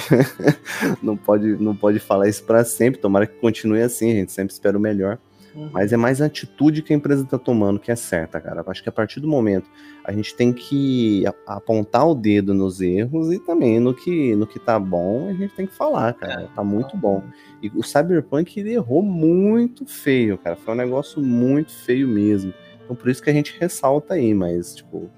[1.03, 3.01] não pode, não pode falar isso para sempre.
[3.01, 4.11] Tomara que continue assim.
[4.11, 5.19] A gente sempre espera o melhor.
[5.55, 5.71] Uhum.
[5.73, 8.65] Mas é mais a atitude que a empresa está tomando que é certa, cara.
[8.67, 9.71] Acho que a partir do momento
[10.05, 14.59] a gente tem que apontar o dedo nos erros e também no que, no que
[14.59, 16.43] tá bom, a gente tem que falar, cara.
[16.43, 17.23] É, tá muito bom.
[17.63, 20.57] E o Cyberpunk ele errou muito feio, cara.
[20.57, 22.53] Foi um negócio muito feio mesmo.
[22.85, 25.11] Então por isso que a gente ressalta aí, mas, tipo,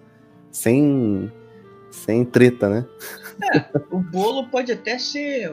[0.50, 1.32] sem,
[1.90, 2.86] sem treta, né?
[3.54, 5.52] É, o bolo pode até ser.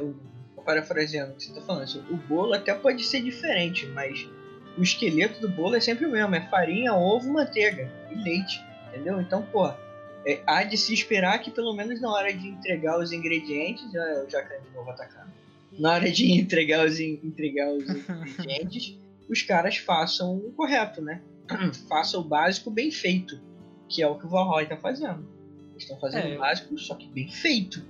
[0.65, 4.29] Parafraseando o que você tá falando, assim, o bolo até pode ser diferente, mas
[4.77, 8.61] o esqueleto do bolo é sempre o mesmo: é farinha, ovo, manteiga e leite.
[8.89, 9.19] Entendeu?
[9.19, 9.67] Então, pô,
[10.25, 14.25] é, há de se esperar que pelo menos na hora de entregar os ingredientes, já,
[14.29, 15.31] já de novo atacando,
[15.77, 18.97] na hora de entregar os, entregar os ingredientes,
[19.29, 21.21] os caras façam o correto, né?
[21.89, 23.39] Façam o básico bem feito,
[23.89, 25.27] que é o que o Valhalla tá fazendo.
[25.71, 27.83] Eles estão fazendo é, o básico, só que bem feito.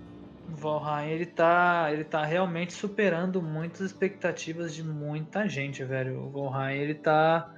[0.52, 6.22] O Valheim, ele tá, ele tá realmente superando muitas expectativas de muita gente, velho.
[6.22, 7.54] O Valheim, ele tá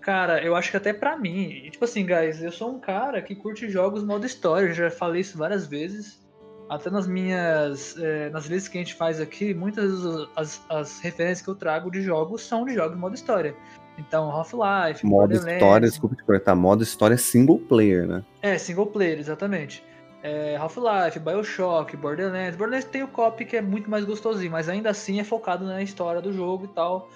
[0.00, 3.34] Cara, eu acho que até pra mim, tipo assim, guys, eu sou um cara que
[3.34, 6.26] curte jogos modo história, eu já falei isso várias vezes.
[6.68, 7.94] Até nas minhas.
[7.98, 9.92] É, nas listas que a gente faz aqui, muitas
[10.36, 13.54] as, as referências que eu trago de jogos são de jogos modo história.
[13.98, 18.24] Então, Half-Life, Modo história, desculpa te cortar, modo história single player, né?
[18.40, 19.84] É, single player, exatamente.
[20.22, 22.56] É, Half-Life, Bioshock, Borderlands.
[22.56, 25.82] Borderlands tem o copy que é muito mais gostosinho, mas ainda assim é focado na
[25.82, 27.08] história do jogo e tal.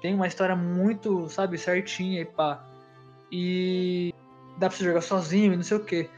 [0.00, 2.64] Tem uma história muito, sabe, certinha e pá.
[3.32, 4.14] E
[4.58, 6.08] dá pra você jogar sozinho e não sei o que.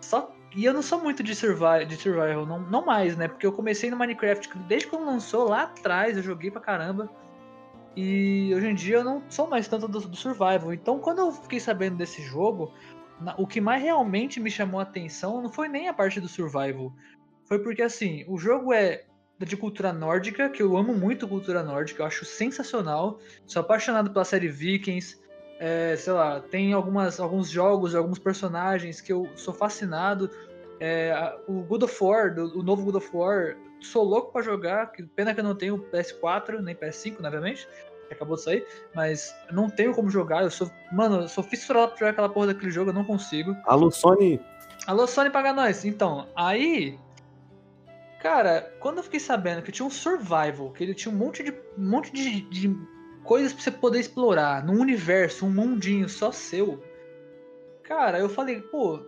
[0.00, 3.26] Só e eu não sou muito de survival, de survival não, não mais, né?
[3.26, 7.08] Porque eu comecei no Minecraft desde quando lançou lá atrás, eu joguei pra caramba.
[7.96, 10.72] E hoje em dia eu não sou mais tanto do, do survival.
[10.72, 12.70] Então quando eu fiquei sabendo desse jogo,
[13.36, 16.92] o que mais realmente me chamou a atenção não foi nem a parte do survival.
[17.46, 19.04] Foi porque assim, o jogo é
[19.38, 23.18] de cultura nórdica, que eu amo muito cultura nórdica, eu acho sensacional.
[23.46, 25.20] Sou apaixonado pela série Vikings.
[25.58, 30.30] É, sei lá, tem algumas, alguns jogos, alguns personagens que eu sou fascinado.
[30.80, 34.92] É, o God of War, do, o novo God of War, sou louco para jogar.
[34.92, 37.68] Que pena que eu não tenho PS4 nem PS5, obviamente,
[38.12, 40.42] que acabou de sair, mas não tenho como jogar.
[40.42, 43.56] Eu sou, mano, eu sou fissurado pra jogar aquela porra daquele jogo, eu não consigo.
[43.64, 44.40] Alô, Sony!
[44.86, 45.84] Alô, Sony, paga nós!
[45.84, 46.98] Então, aí
[48.22, 51.50] Cara, quando eu fiquei sabendo que tinha um survival, que ele tinha um monte de,
[51.50, 52.76] um monte de, de
[53.24, 56.80] coisas pra você poder explorar, num universo, um mundinho só seu.
[57.82, 59.04] Cara, eu falei, pô,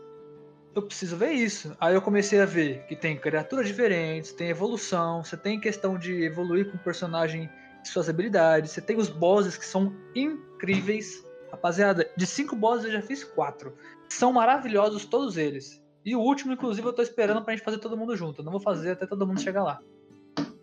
[0.75, 1.77] eu preciso ver isso.
[1.81, 6.25] Aí eu comecei a ver que tem criaturas diferentes, tem evolução, você tem questão de
[6.25, 7.49] evoluir com o personagem
[7.89, 11.25] suas habilidades, você tem os bosses que são incríveis.
[11.51, 13.75] Rapaziada, de cinco bosses eu já fiz quatro.
[14.09, 15.83] São maravilhosos todos eles.
[16.05, 18.41] E o último, inclusive, eu tô esperando pra gente fazer todo mundo junto.
[18.41, 19.81] Eu não vou fazer até todo mundo chegar lá.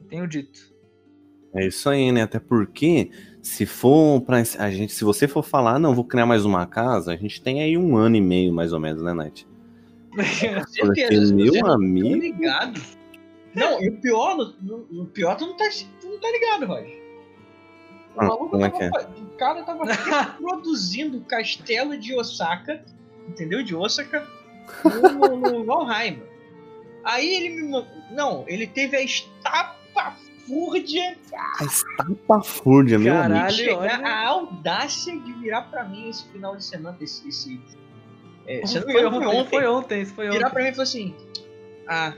[0.08, 0.72] Tenho dito.
[1.54, 2.24] É isso aí, né?
[2.24, 3.12] Até porque
[3.42, 7.12] se for para a gente, se você for falar, não, vou criar mais uma casa,
[7.12, 9.48] a gente tem aí um ano e meio mais ou menos, né, Night?
[10.12, 12.22] Porque, meu amigo.
[12.22, 12.82] ligado.
[13.56, 14.38] Não, e o pior,
[14.92, 15.70] o pior tu não tá,
[16.00, 17.01] tu não tá ligado, Roger.
[18.16, 19.22] O, ah, maluco é tava, é?
[19.22, 19.84] o cara tava
[20.38, 22.84] produzindo o castelo de Osaka,
[23.28, 23.64] entendeu?
[23.64, 24.28] De Osaka,
[24.84, 26.22] no, no Valheim.
[27.04, 27.86] Aí ele me.
[28.12, 31.18] Não, ele teve a estapafúrdia.
[31.60, 33.54] A estapafúrdia, meu Caralho, amigo.
[33.54, 36.98] Chegar a audácia de virar pra mim esse final de semana.
[37.02, 37.28] Esse.
[37.28, 37.60] esse
[38.46, 39.50] é, foi, foi, ontem, foi ontem.
[39.50, 40.38] Foi ontem, foi ontem.
[40.38, 41.16] Virar pra mim e falou assim:
[41.88, 42.14] Ah,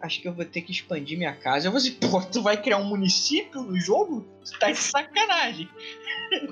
[0.00, 1.66] acho que eu vou ter que expandir minha casa.
[1.66, 4.26] Eu vou assim, pô, tu vai criar um município no jogo?
[4.44, 5.68] Tu tá de sacanagem.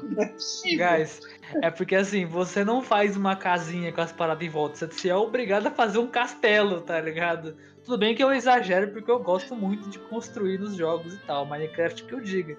[0.03, 0.87] Não é possível.
[0.87, 1.21] Guys,
[1.63, 4.87] é porque assim, você não faz uma casinha com as paradas em volta.
[4.91, 7.57] Você é obrigado a fazer um castelo, tá ligado?
[7.85, 11.47] Tudo bem que eu exagero porque eu gosto muito de construir nos jogos e tal.
[11.47, 12.57] Minecraft que eu diga.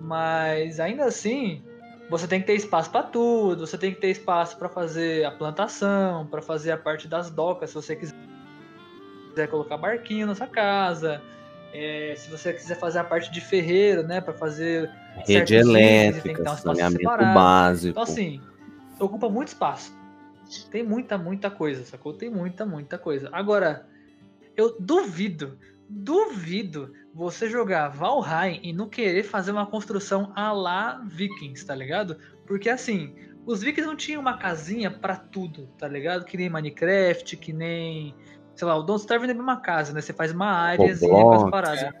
[0.00, 1.62] Mas ainda assim,
[2.08, 3.66] você tem que ter espaço para tudo.
[3.66, 7.70] Você tem que ter espaço para fazer a plantação, para fazer a parte das docas,
[7.70, 8.33] se você quiser
[9.34, 11.20] quiser colocar barquinho na sua casa,
[11.72, 14.88] é, se você quiser fazer a parte de ferreiro, né, para fazer
[15.26, 17.90] rede elétrica, um saneamento básico.
[17.90, 18.40] Então assim,
[18.98, 19.92] ocupa muito espaço.
[20.70, 22.12] Tem muita, muita coisa, sacou?
[22.12, 23.28] Tem muita, muita coisa.
[23.32, 23.88] Agora,
[24.56, 25.58] eu duvido,
[25.88, 32.18] duvido você jogar Valheim e não querer fazer uma construção a lá Vikings, tá ligado?
[32.46, 33.14] Porque assim,
[33.46, 36.24] os Vikings não tinham uma casinha para tudo, tá ligado?
[36.24, 38.14] Que nem Minecraft, que nem
[38.54, 40.00] sei lá, o Don't Starve é a mesma casa, né?
[40.00, 41.92] Você faz uma área com as paradas.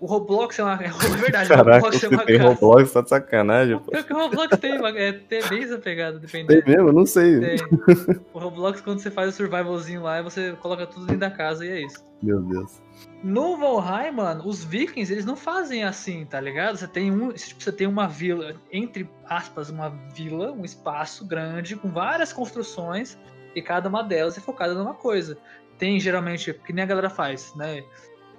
[0.00, 0.78] O Roblox é uma.
[0.78, 2.48] É verdade, Caraca, o Roblox é uma tem casa.
[2.50, 3.92] Roblox tá de sacanagem, pô.
[3.92, 6.62] O Roblox tem, é, tem bem essa pegada, dependendo.
[6.62, 6.92] Tem mesmo?
[6.92, 7.40] Não sei.
[7.40, 7.58] Tem.
[8.32, 11.68] O Roblox, quando você faz o survivalzinho lá, você coloca tudo dentro da casa e
[11.68, 12.04] é isso.
[12.22, 12.80] Meu Deus.
[13.22, 16.76] No Valheim, mano, os vikings, eles não fazem assim, tá ligado?
[16.76, 21.74] Você tem um, tipo, você tem uma vila, entre aspas, uma vila, um espaço grande
[21.74, 23.18] com várias construções
[23.54, 25.36] e cada uma delas é focada numa coisa
[25.78, 27.84] tem geralmente, que nem a galera faz, né?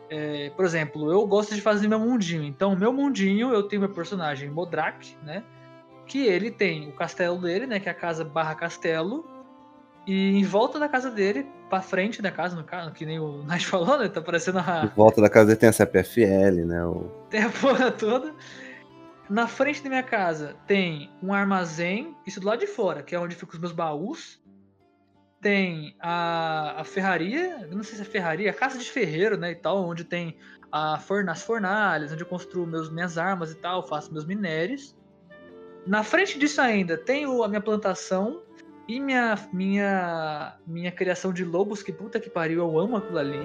[0.09, 2.43] É, por exemplo, eu gosto de fazer meu mundinho.
[2.43, 5.43] Então, meu mundinho, eu tenho meu personagem Modrak, né?
[6.05, 7.79] Que ele tem o castelo dele, né?
[7.79, 9.25] Que é a casa barra castelo.
[10.07, 13.43] E em volta da casa dele pra frente da casa, no caso, que nem o
[13.43, 14.09] Nath falou, né?
[14.09, 14.85] Tá parecendo a.
[14.85, 16.83] Em volta da casa tem a CPFL, né?
[16.83, 17.11] O...
[17.29, 18.33] Tem a porra toda.
[19.29, 23.19] Na frente da minha casa tem um armazém, isso do lado de fora, que é
[23.19, 24.38] onde ficam os meus baús.
[25.41, 29.55] Tem a, a ferraria, não sei se é ferraria, a casa de ferreiro, né, e
[29.55, 30.37] tal, onde tem
[30.71, 34.95] a forna, as fornalhas, onde eu construo meus, minhas armas e tal, faço meus minérios.
[35.87, 38.43] Na frente disso ainda tem a minha plantação
[38.87, 43.39] e minha, minha, minha criação de lobos, que puta que pariu, eu amo aquilo ali.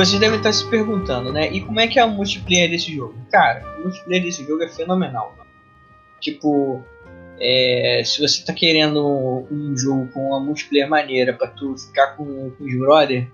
[0.00, 1.52] Vocês devem estar se perguntando, né?
[1.52, 3.14] E como é que é o multiplayer desse jogo?
[3.30, 5.34] Cara, o multiplayer desse jogo é fenomenal.
[6.20, 6.82] Tipo,
[7.38, 12.50] é, se você tá querendo um jogo com uma multiplayer maneira pra tu ficar com,
[12.50, 13.30] com os brother,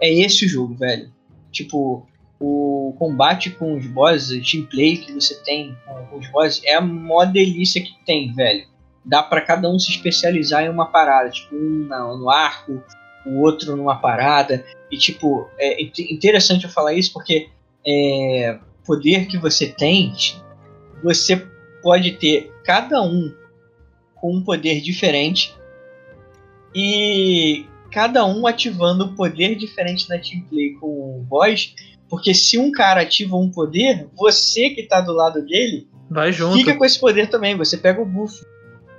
[0.00, 1.08] é esse o jogo, velho.
[1.52, 2.04] Tipo,
[2.40, 5.76] o combate com os bosses, o teamplay que você tem
[6.10, 8.66] com os bosses é a maior delícia que tem, velho.
[9.04, 11.86] Dá para cada um se especializar em uma parada, tipo, um
[12.18, 12.82] no arco,
[13.26, 14.64] o outro numa parada.
[14.90, 17.48] E, tipo, é interessante eu falar isso porque
[17.86, 20.12] é, poder que você tem,
[21.02, 21.36] você
[21.82, 23.32] pode ter cada um
[24.14, 25.54] com um poder diferente
[26.74, 31.74] e cada um ativando um poder diferente na teamplay com voz,
[32.08, 36.56] porque se um cara ativa um poder, você que tá do lado dele Vai junto.
[36.56, 38.42] fica com esse poder também, você pega o buff.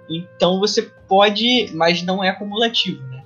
[0.10, 3.19] Então você pode, mas não é acumulativo, né?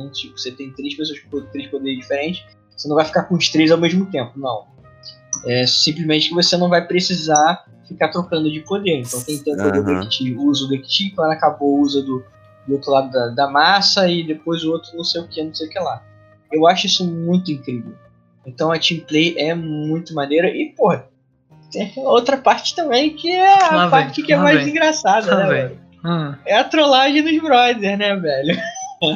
[0.00, 2.44] Então, tipo, você tem três pessoas com três poderes diferentes,
[2.76, 4.64] você não vai ficar com os três ao mesmo tempo, não.
[5.46, 9.00] É simplesmente que você não vai precisar ficar trocando de poder.
[9.00, 9.72] Então tem tempo uhum.
[9.72, 12.24] do Dekti, usa o Dekti, quando acabou usa do,
[12.66, 15.54] do outro lado da, da, massa e depois o outro não sei o que, não
[15.54, 16.02] sei o que lá.
[16.52, 17.94] Eu acho isso muito incrível.
[18.46, 20.96] Então a team play é muito maneira e, pô,
[21.70, 24.70] tem outra parte também que é a Lá parte vem, que é mais vem.
[24.70, 25.62] engraçada, Lá né, vem.
[25.62, 25.80] velho?
[26.04, 26.34] Hum.
[26.46, 28.60] É a trollagem dos brothers, né, velho?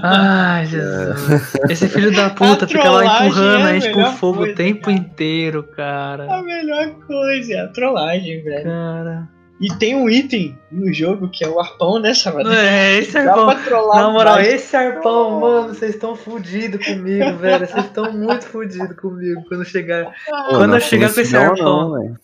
[0.02, 1.54] Ai, Jesus.
[1.68, 4.56] Esse filho da puta fica lá empurrando é a gente pro melhor fogo coisa, o
[4.56, 4.96] tempo cara.
[4.96, 6.34] inteiro, cara.
[6.38, 8.64] A melhor coisa é a trollagem, velho.
[8.64, 9.28] Cara.
[9.60, 12.52] E tem um item no jogo que é o arpão, né, Samara?
[12.54, 13.94] É, esse Dá arpão.
[13.94, 14.48] Na moral, mais.
[14.48, 17.66] esse arpão, mano, vocês estão fudidos comigo, velho.
[17.66, 20.06] Vocês estão muito fudidos comigo quando chegar.
[20.06, 21.90] Pô, Quando não eu chegar com esse arpão.
[21.90, 22.16] não.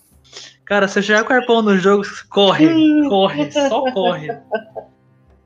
[0.64, 2.66] Cara, se eu chegar com o arpão no jogo, corre,
[3.08, 4.28] corre, só corre.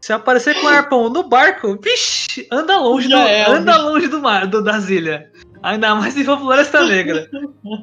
[0.04, 3.84] Se eu aparecer com o arpão no barco, vixi, anda longe, do, é, anda bicho.
[3.86, 5.22] longe do mar, do, das ilhas.
[5.62, 7.26] Ainda mais se for Floresta Negra.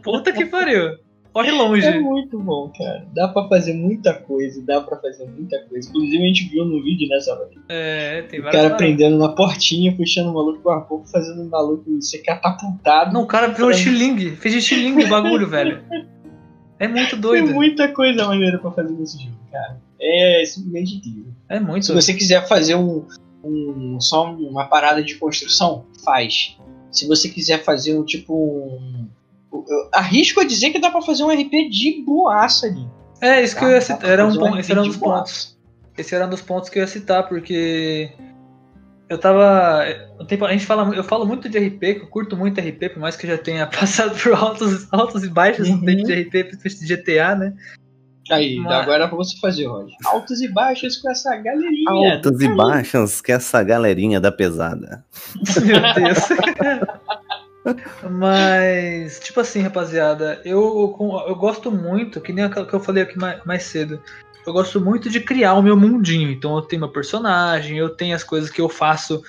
[0.03, 0.99] Puta que pariu.
[1.33, 1.83] Corre longe.
[1.83, 3.07] É muito bom, cara.
[3.11, 5.89] Dá pra fazer muita coisa, dá pra fazer muita coisa.
[5.89, 7.49] Inclusive a gente viu no vídeo, né, Samara?
[7.67, 11.41] É, tem O várias cara prendendo na portinha, puxando o maluco com o arpão, fazendo
[11.41, 13.11] o maluco ser catapultado.
[13.11, 14.35] Não, o cara virou estilingue.
[14.35, 15.83] Fez estilingue o bagulho, velho.
[16.77, 17.51] É muito Tem doido.
[17.51, 19.81] muita coisa maneira pra fazer nesse jogo, cara.
[20.01, 21.31] É simplesmente incrível.
[21.47, 23.05] É muito Se você quiser fazer um,
[23.43, 26.57] um- só uma parada de construção, faz.
[26.91, 29.07] Se você quiser fazer um tipo um.
[29.53, 32.87] Eu arrisco a dizer que dá pra fazer um RP de boaça ali.
[33.21, 34.09] É, isso que eu ia citar.
[34.09, 35.19] Era um RP esse era um dos boaça.
[35.19, 35.57] pontos.
[35.97, 38.11] Esse era um dos pontos que eu ia citar, porque
[39.09, 39.83] eu tava.
[39.83, 43.25] a gente fala, eu falo muito de RP, eu curto muito RP, por mais que
[43.27, 45.85] eu já tenha passado por altos, altos e baixos no Uhum.
[45.85, 47.53] tempo de RP, principalmente de GTA, né?
[48.31, 49.95] Aí, Mas- agora é pra você fazer, Roger.
[50.05, 51.89] Altos e baixos com essa galerinha.
[51.89, 55.03] Altas e baixas que essa galerinha da pesada.
[55.63, 56.19] Meu Deus.
[58.09, 63.17] Mas, tipo assim, rapaziada, eu, eu gosto muito, que nem aquilo que eu falei aqui
[63.17, 64.01] mais, mais cedo.
[64.45, 66.31] Eu gosto muito de criar o meu mundinho.
[66.31, 69.21] Então eu tenho meu personagem, eu tenho as coisas que eu faço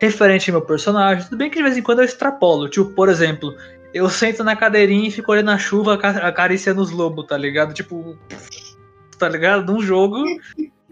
[0.00, 1.24] referente ao meu personagem.
[1.24, 2.68] Tudo bem que de vez em quando eu extrapolo.
[2.68, 3.54] Tipo, por exemplo,
[3.94, 7.72] eu sento na cadeirinha e fico olhando a chuva aca- acariciando os lobos, tá ligado?
[7.74, 8.16] Tipo,
[9.18, 9.72] tá ligado?
[9.72, 10.22] Num jogo,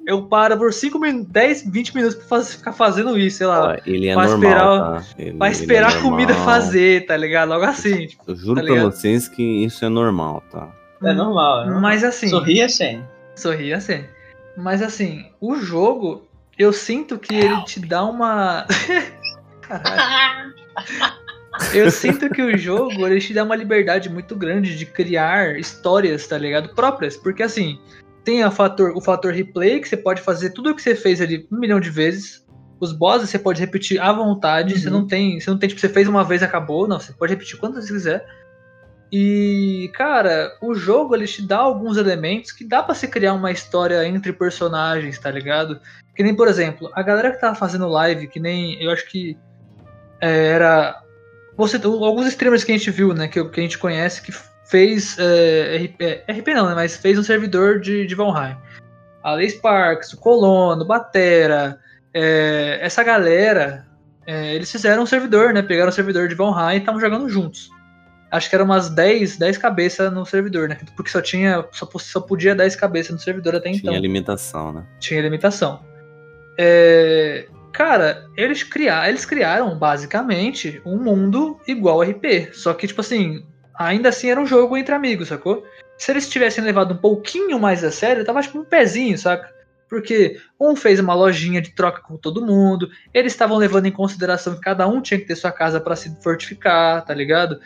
[0.07, 3.69] eu paro por 5 minutos, 10, 20 minutos pra faz- ficar fazendo isso, sei lá.
[3.73, 5.05] Ó, ele é Pra normal, esperar- tá?
[5.19, 6.55] Ele- Pra ele é esperar a comida normal.
[6.55, 7.49] fazer, tá ligado?
[7.51, 8.07] Logo assim.
[8.07, 10.69] Tipo, Eu juro tá pra vocês que isso é normal, tá?
[11.03, 11.81] É normal, é normal.
[11.83, 12.29] Mas assim.
[12.29, 13.03] Sorria assim.
[13.37, 14.05] Sorri assim.
[14.57, 16.27] Mas assim, o jogo,
[16.59, 18.67] eu sinto que ele te dá uma.
[19.63, 20.55] Caralho.
[21.73, 26.27] Eu sinto que o jogo ele te dá uma liberdade muito grande de criar histórias,
[26.27, 26.75] tá ligado?
[26.75, 27.17] Próprias.
[27.17, 27.79] Porque assim,
[28.25, 31.21] tem a fator, o fator replay, que você pode fazer tudo o que você fez
[31.21, 32.47] ali um milhão de vezes.
[32.81, 34.75] Os bosses você pode repetir à vontade.
[34.75, 34.81] Uhum.
[34.81, 35.41] Você não tem.
[35.41, 36.87] Você não tem, tipo, você fez uma vez acabou.
[36.87, 38.27] Não, você pode repetir quantas você quiser.
[39.11, 43.51] E, cara, o jogo ele te dá alguns elementos que dá para se criar uma
[43.51, 45.81] história entre personagens, tá ligado?
[46.15, 48.81] Que nem, por exemplo, a galera que tava fazendo live, que nem.
[48.83, 49.39] Eu acho que
[50.21, 51.03] é, era.
[51.59, 53.29] Você, alguns streamers que a gente viu, né?
[53.29, 54.33] Que, que a gente conhece, que
[54.65, 55.19] fez.
[55.19, 56.75] É, RP, é, RP não, né?
[56.75, 58.57] Mas fez um servidor de, de Valheim.
[59.23, 61.79] A Lei Sparks, o Colono, Batera.
[62.15, 63.87] É, essa galera.
[64.27, 65.63] Eles fizeram um servidor, né?
[65.63, 67.71] Pegaram o servidor de Valheim e estavam jogando juntos
[68.31, 70.79] acho que eram umas 10, 10 cabeças no servidor, né?
[70.97, 71.65] Porque só tinha.
[71.73, 73.93] Só, só podia 10 cabeças no servidor até tinha então.
[73.93, 74.87] Tinha limitação, né?
[74.99, 75.81] Tinha limitação.
[76.59, 77.47] É,
[77.79, 82.53] cara, eles, criar, eles criaram basicamente um mundo igual RP.
[82.53, 83.47] Só que, tipo assim,
[83.79, 85.65] ainda assim era um jogo entre amigos, sacou?
[85.97, 89.49] Se eles tivessem levado um pouquinho mais a sério, tava tipo um pezinho, saca?
[89.89, 94.57] Porque um fez uma lojinha de troca com todo mundo, eles estavam levando em consideração
[94.57, 97.59] que cada um tinha que ter sua casa para se fortificar, tá ligado?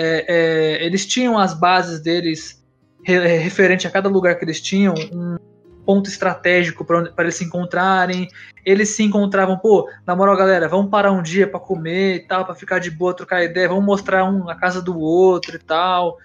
[0.00, 2.64] é, é, eles tinham as bases deles
[3.04, 5.36] re, referente a cada lugar que eles tinham, um
[5.88, 8.28] ponto estratégico para eles se encontrarem.
[8.62, 12.44] Eles se encontravam, pô, na moral, galera, vamos parar um dia para comer e tal,
[12.44, 16.18] para ficar de boa, trocar ideia, vamos mostrar um a casa do outro e tal.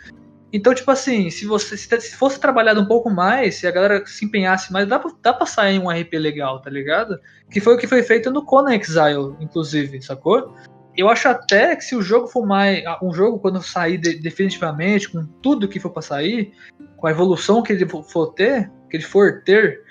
[0.52, 4.26] Então, tipo assim, se você se fosse trabalhado um pouco mais, se a galera se
[4.26, 7.18] empenhasse mais, dá pra, dá pra sair um RP legal, tá ligado?
[7.50, 10.54] Que foi o que foi feito no Conan Exile, inclusive, sacou?
[10.98, 12.84] Eu acho até que se o jogo for mais.
[13.02, 16.52] Um jogo, quando sair de, definitivamente, com tudo que for pra sair,
[16.98, 19.82] com a evolução que ele for ter, que ele for ter,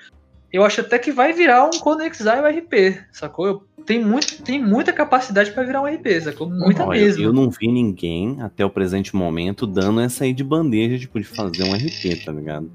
[0.53, 3.67] eu acho até que vai virar um Conan Exile RP, sacou?
[3.85, 6.49] Tem, muito, tem muita capacidade para virar um RP, sacou?
[6.49, 7.25] Muita Olha, mesmo.
[7.25, 11.27] Eu não vi ninguém, até o presente momento, dando essa aí de bandeja tipo, de
[11.27, 12.71] fazer um RP, tá ligado?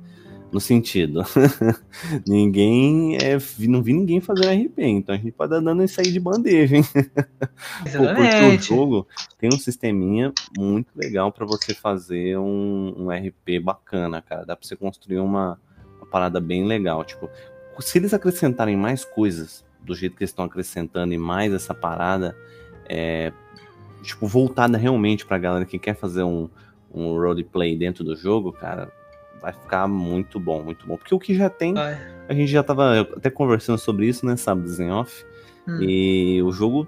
[0.51, 1.23] no sentido.
[2.25, 6.11] ninguém é, não vi ninguém fazendo RP, então a gente pode dar dando isso aí
[6.11, 6.83] de bandeja, hein?
[7.83, 9.07] Porque o jogo
[9.37, 14.45] tem um sisteminha muito legal para você fazer um, um, RP bacana, cara.
[14.45, 15.59] Dá para você construir uma,
[16.07, 17.03] uma parada bem legal.
[17.03, 17.29] Tipo,
[17.79, 22.35] se eles acrescentarem mais coisas do jeito que eles estão acrescentando e mais essa parada,
[22.87, 23.31] é,
[24.01, 26.49] tipo, voltada realmente pra galera que quer fazer um,
[26.93, 28.91] um roleplay dentro do jogo, cara,
[29.41, 30.97] vai ficar muito bom, muito bom.
[30.97, 31.97] Porque o que já tem, vai.
[32.27, 35.25] a gente já tava até conversando sobre isso, né, sabe, em off.
[35.67, 35.79] Hum.
[35.81, 36.87] E o jogo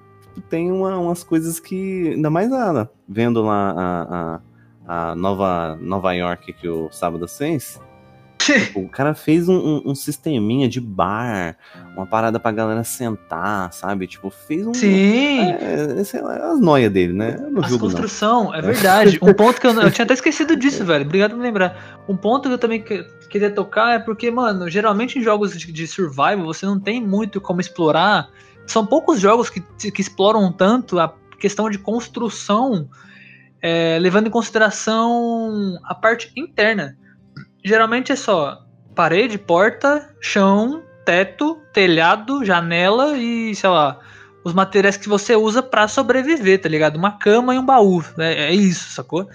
[0.50, 4.42] tem uma, umas coisas que, ainda mais a, vendo lá a,
[4.88, 7.80] a, a nova Nova York que o Sábado tipo,
[8.76, 11.58] o cara fez um, um, um, sisteminha de bar,
[11.96, 14.08] uma parada pra galera sentar, sabe?
[14.08, 14.74] Tipo, fez um.
[14.74, 15.52] Sim!
[15.52, 17.38] É, sei lá, as noias dele, né?
[17.62, 18.56] A construção, não.
[18.56, 19.20] é verdade.
[19.22, 21.06] Um ponto que eu, eu tinha até esquecido disso, velho.
[21.06, 22.00] Obrigado por me lembrar.
[22.08, 25.72] Um ponto que eu também que, queria tocar é porque, mano, geralmente em jogos de,
[25.72, 28.30] de survival você não tem muito como explorar.
[28.66, 29.62] São poucos jogos que,
[29.92, 32.90] que exploram tanto a questão de construção,
[33.62, 36.98] é, levando em consideração a parte interna
[37.64, 44.00] geralmente é só parede, porta, chão, teto, telhado, janela e, sei lá,
[44.44, 46.98] os materiais que você usa para sobreviver, tá ligado?
[46.98, 48.34] Uma cama e um baú, né?
[48.34, 49.28] é isso, sacou?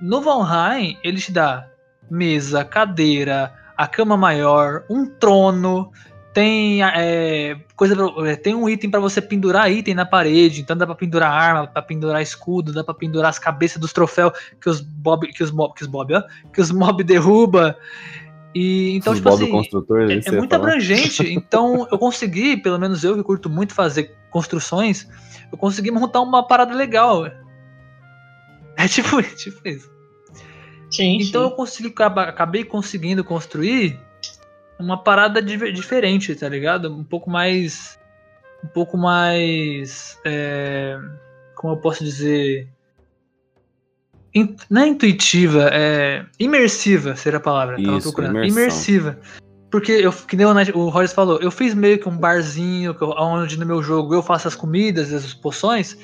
[0.00, 1.66] No Valheim, ele te dá
[2.10, 5.92] mesa, cadeira, a cama maior, um trono,
[6.32, 10.76] tem é, coisa pra, é, tem um item para você pendurar item na parede, então
[10.76, 14.68] dá para pendurar arma, para pendurar escudo, dá para pendurar as cabeças dos troféus que
[14.68, 16.22] os bob que os mob que os mob, ó,
[16.52, 17.76] que os mob derruba.
[18.54, 20.68] E então os tipo assim, é, é muito falar.
[20.68, 25.06] abrangente, então eu consegui, pelo menos eu que curto muito fazer construções,
[25.50, 27.26] eu consegui montar uma parada legal.
[28.76, 29.90] É tipo, tipo isso.
[30.90, 31.50] Sim, então sim.
[31.50, 33.98] eu consegui acabei conseguindo construir
[34.82, 36.92] uma parada diferente, tá ligado?
[36.92, 37.98] Um pouco mais.
[38.64, 40.18] Um pouco mais.
[40.24, 40.98] É,
[41.54, 42.68] como eu posso dizer?
[44.34, 47.80] In, não é intuitiva, é imersiva, seria a palavra.
[47.80, 48.14] Isso.
[48.44, 49.18] Imersiva.
[49.70, 53.58] Porque, eu, que nem o, o Royce falou, eu fiz meio que um barzinho onde
[53.58, 55.96] no meu jogo eu faço as comidas, as poções.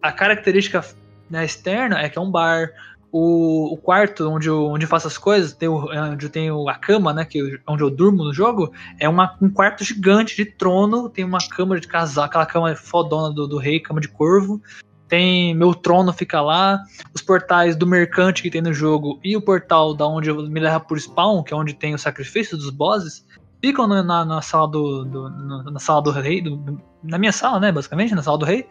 [0.00, 0.84] A característica
[1.28, 2.70] né, externa é que é um bar.
[3.10, 6.30] O, o quarto onde eu, onde eu faço as coisas, tem o, é onde eu
[6.30, 7.24] tenho a cama, né?
[7.24, 11.08] Que, onde eu durmo no jogo, é uma, um quarto gigante de trono.
[11.08, 14.60] Tem uma cama de casal, aquela cama fodona do, do rei, cama de corvo.
[15.08, 16.82] Tem meu trono fica lá,
[17.14, 20.60] os portais do mercante que tem no jogo e o portal da onde eu me
[20.60, 23.24] leva por spawn, que é onde tem o sacrifício dos bosses,
[23.60, 25.30] ficam na, na sala do, do
[25.70, 28.66] na sala do rei, do, na minha sala, né, basicamente, na sala do rei.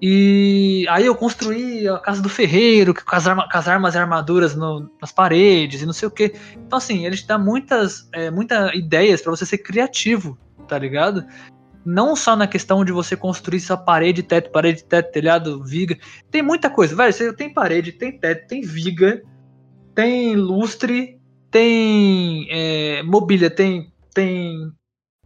[0.00, 3.98] E aí eu construí a casa do ferreiro, com as, arma, com as armas e
[3.98, 6.34] armaduras no, nas paredes e não sei o que.
[6.54, 10.38] Então, assim, ele te dá muitas, é, muitas ideias para você ser criativo,
[10.68, 11.24] tá ligado?
[11.84, 15.96] Não só na questão de você construir sua parede, teto, parede, teto, telhado, viga.
[16.30, 17.12] Tem muita coisa, velho.
[17.12, 19.22] Você tem parede, tem teto, tem viga,
[19.94, 21.18] tem lustre,
[21.50, 24.72] tem é, mobília, tem, tem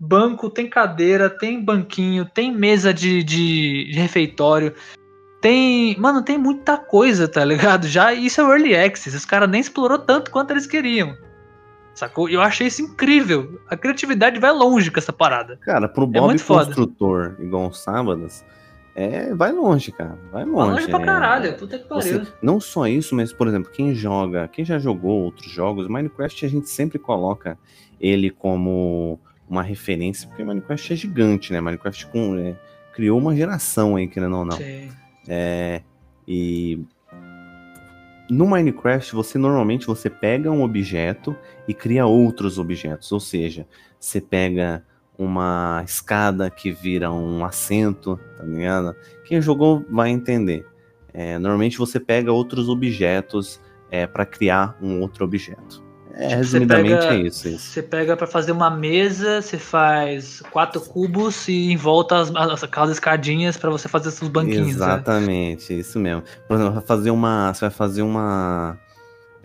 [0.01, 4.73] banco, tem cadeira, tem banquinho, tem mesa de, de, de, refeitório.
[5.43, 5.99] Tem.
[5.99, 7.87] Mano, tem muita coisa, tá ligado?
[7.87, 9.17] Já isso é o Early Access.
[9.17, 11.15] Os caras nem explorou tanto quanto eles queriam.
[11.95, 12.29] Sacou?
[12.29, 13.61] Eu achei isso incrível.
[13.69, 15.59] A criatividade vai longe com essa parada.
[15.59, 17.45] Cara, pro é Bob é construtor, foda.
[17.45, 18.45] igual o Sábados,
[18.95, 20.19] é, vai longe, cara.
[20.33, 20.57] Vai longe.
[20.57, 21.57] Vai longe pra é, caralho.
[21.57, 22.25] Puta que pariu.
[22.25, 26.47] Você, não só isso, mas, por exemplo, quem joga, quem já jogou outros jogos, Minecraft
[26.47, 27.59] a gente sempre coloca
[28.01, 29.21] ele como
[29.51, 31.61] uma referência, porque Minecraft é gigante, né?
[31.61, 32.57] Minecraft com, é,
[32.95, 34.57] criou uma geração aí, querendo ou não.
[34.57, 34.89] Sim.
[35.29, 35.83] É,
[36.27, 36.81] e
[38.31, 41.37] no Minecraft, você normalmente você pega um objeto
[41.67, 43.67] e cria outros objetos, ou seja,
[43.99, 44.85] você pega
[45.19, 48.95] uma escada que vira um assento, tá ligado?
[49.25, 50.65] Quem jogou vai entender.
[51.13, 55.90] É, normalmente você pega outros objetos é, para criar um outro objeto.
[56.21, 57.73] É, tipo, resumidamente pega, é isso, isso.
[57.73, 62.63] Você pega para fazer uma mesa, você faz quatro cubos e em volta as, as,
[62.63, 64.67] aquelas escadinhas para você fazer seus banquinhos.
[64.67, 64.73] Né?
[64.73, 65.81] Exatamente, né?
[65.81, 66.23] isso mesmo.
[66.47, 68.79] Por exemplo, vai fazer uma, você vai fazer uma.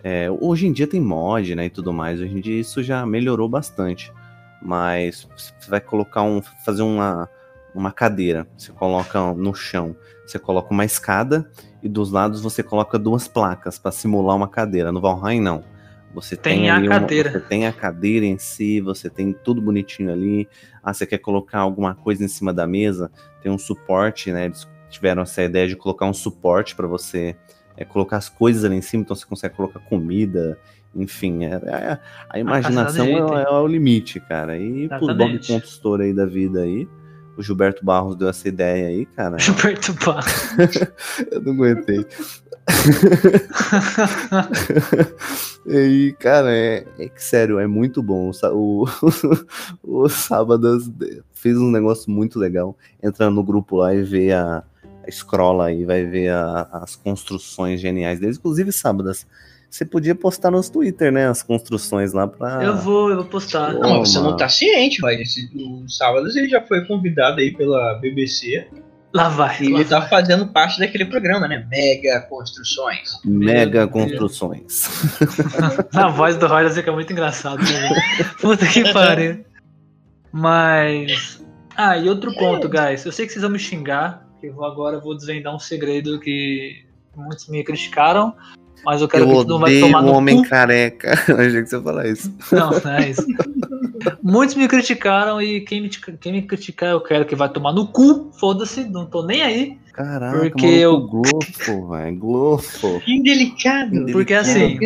[0.04, 2.20] É, hoje em dia tem mod, né, e tudo mais.
[2.20, 4.12] Hoje em dia isso já melhorou bastante.
[4.60, 7.26] Mas você vai colocar um, fazer uma,
[7.74, 8.46] uma cadeira.
[8.54, 9.96] Você coloca no chão,
[10.26, 11.50] você coloca uma escada
[11.82, 14.92] e dos lados você coloca duas placas para simular uma cadeira.
[14.92, 15.75] No Valheim não
[16.16, 17.28] você tem, tem a cadeira.
[17.28, 20.48] Uma, você tem a cadeira em si, você tem tudo bonitinho ali.
[20.82, 23.10] Ah, você quer colocar alguma coisa em cima da mesa?
[23.42, 24.46] Tem um suporte, né?
[24.46, 27.36] Eles tiveram essa ideia de colocar um suporte para você
[27.76, 30.58] é, colocar as coisas ali em cima, então você consegue colocar comida,
[30.94, 31.98] enfim, é, é
[32.30, 34.58] a imaginação é, é, o limite, cara.
[34.58, 36.88] E pro Bob Consultor aí da vida aí,
[37.36, 39.38] o Gilberto Barros deu essa ideia aí, cara.
[39.38, 40.48] Gilberto Barros.
[41.30, 42.04] eu não aguentei.
[45.66, 48.30] e, cara, é, é que sério, é muito bom.
[48.30, 48.86] O,
[49.82, 50.90] o, o Sábados
[51.32, 52.76] fez um negócio muito legal.
[53.02, 54.64] Entra no grupo lá e vê a,
[55.06, 58.38] a scrolla aí, vai ver a, as construções geniais deles.
[58.38, 59.26] Inclusive, Sábados,
[59.76, 61.28] você podia postar nos Twitter, né?
[61.28, 62.62] As construções lá pra.
[62.62, 63.74] Eu vou, eu vou postar.
[63.74, 65.22] Não, você não tá ciente, vai.
[65.54, 68.66] O Sábados ele já foi convidado aí pela BBC
[69.16, 69.62] Lá vai.
[69.62, 70.08] E lá ele tá vai.
[70.10, 71.66] fazendo parte daquele programa, né?
[71.70, 73.18] Mega Construções.
[73.24, 74.90] Mega Construções.
[75.96, 77.90] A voz do Roger fica muito engraçado, né?
[78.40, 79.42] Puta que pariu.
[80.30, 81.42] Mas.
[81.74, 83.06] Ah, e outro ponto, guys.
[83.06, 86.84] Eu sei que vocês vão me xingar, que eu agora vou desvendar um segredo que
[87.16, 88.34] muitos me criticaram.
[88.84, 90.48] Mas eu quero eu que todo mundo vai tomar no um homem cu.
[90.48, 91.14] careca.
[91.28, 92.32] Eu achei que você ia falar isso.
[92.52, 93.26] Não, não é isso.
[94.22, 97.88] Muitos me criticaram e quem me, quem me criticar eu quero que vai tomar no
[97.88, 98.30] cu.
[98.38, 99.78] Foda-se, não tô nem aí.
[99.92, 103.02] Caraca, porque eu glofo, velho, glofo.
[103.06, 104.06] Indelicado.
[104.12, 104.78] Porque assim,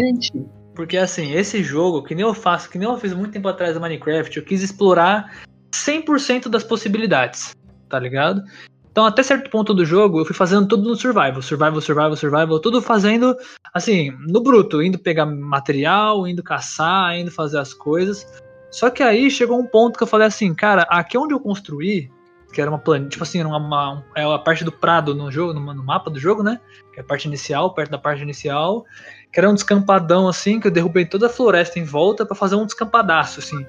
[0.75, 3.75] porque assim, esse jogo, que nem eu faço, que nem eu fiz muito tempo atrás
[3.75, 5.43] no Minecraft, eu quis explorar
[5.75, 7.51] 100% das possibilidades,
[7.89, 8.43] tá ligado?
[8.91, 12.61] Então, até certo ponto do jogo, eu fui fazendo tudo no survival, survival, survival, survival,
[12.61, 13.37] tudo fazendo
[13.73, 18.27] assim, no bruto, indo pegar material, indo caçar, indo fazer as coisas.
[18.71, 22.11] Só que aí chegou um ponto que eu falei assim, cara, aqui onde eu construí,
[22.53, 25.53] que era uma planeta, tipo assim, uma, uma, é a parte do prado no jogo,
[25.53, 26.61] no, no, mapa do jogo, né?
[26.93, 28.85] Que é a parte inicial, perto da parte inicial,
[29.33, 32.57] que era um descampadão assim, que eu derrubei toda a floresta em volta para fazer
[32.57, 33.65] um descampadaço assim.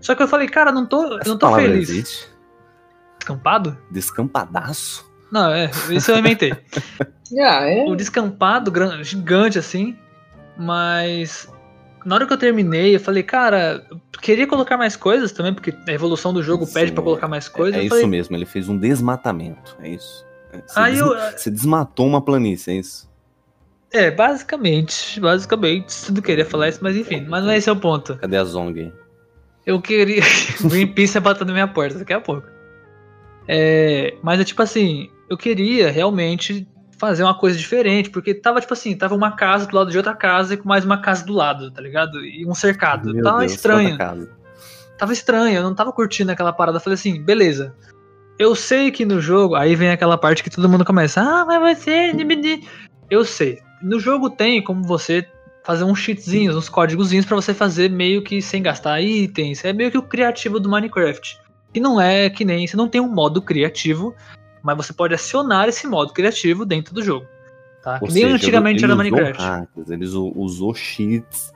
[0.00, 1.88] Só que eu falei, cara, não tô, não tô feliz.
[1.88, 2.37] Existe?
[3.28, 3.76] Descampado?
[3.90, 5.08] Descampadaço?
[5.30, 6.52] Não, é, isso eu inventei.
[7.40, 7.84] ah, é?
[7.84, 8.72] O descampado
[9.02, 9.96] gigante assim,
[10.56, 11.52] mas
[12.04, 15.74] na hora que eu terminei, eu falei, cara, eu queria colocar mais coisas também, porque
[15.86, 17.76] a evolução do jogo Sim, pede para colocar mais coisas.
[17.76, 20.26] É, é isso falei, mesmo, ele fez um desmatamento, é isso.
[20.52, 21.00] É, você, Aí des...
[21.00, 21.08] eu...
[21.36, 23.08] você desmatou uma planície, é isso?
[23.92, 27.76] É, basicamente, basicamente, tudo queria falar isso, mas enfim, mas não é esse é o
[27.76, 28.16] ponto.
[28.16, 28.92] Cadê a Zong?
[29.66, 30.22] Eu queria.
[30.64, 32.46] Greenpeace batendo na minha porta daqui a pouco.
[33.48, 36.68] É, mas é tipo assim, eu queria realmente
[36.98, 40.14] fazer uma coisa diferente, porque tava tipo assim, tava uma casa do lado de outra
[40.14, 42.22] casa e com mais uma casa do lado, tá ligado?
[42.24, 43.14] E um cercado.
[43.14, 43.96] Meu tava Deus, estranho.
[44.98, 46.80] Tava estranho, eu não tava curtindo aquela parada.
[46.80, 47.74] Falei assim, beleza.
[48.38, 51.78] Eu sei que no jogo, aí vem aquela parte que todo mundo começa, ah, mas
[51.78, 52.12] você.
[53.08, 53.60] Eu sei.
[53.80, 55.26] No jogo tem como você
[55.64, 59.64] fazer uns cheatzinhos, uns códigozinhos para você fazer meio que sem gastar itens.
[59.64, 61.38] É meio que o criativo do Minecraft.
[61.74, 62.66] E não é que nem.
[62.66, 64.14] Você não tem um modo criativo,
[64.62, 67.26] mas você pode acionar esse modo criativo dentro do jogo.
[67.82, 67.98] Tá?
[68.00, 69.40] Ou Que nem seja, antigamente era Minecraft.
[69.42, 71.52] hackers, ele usou, usou cheats.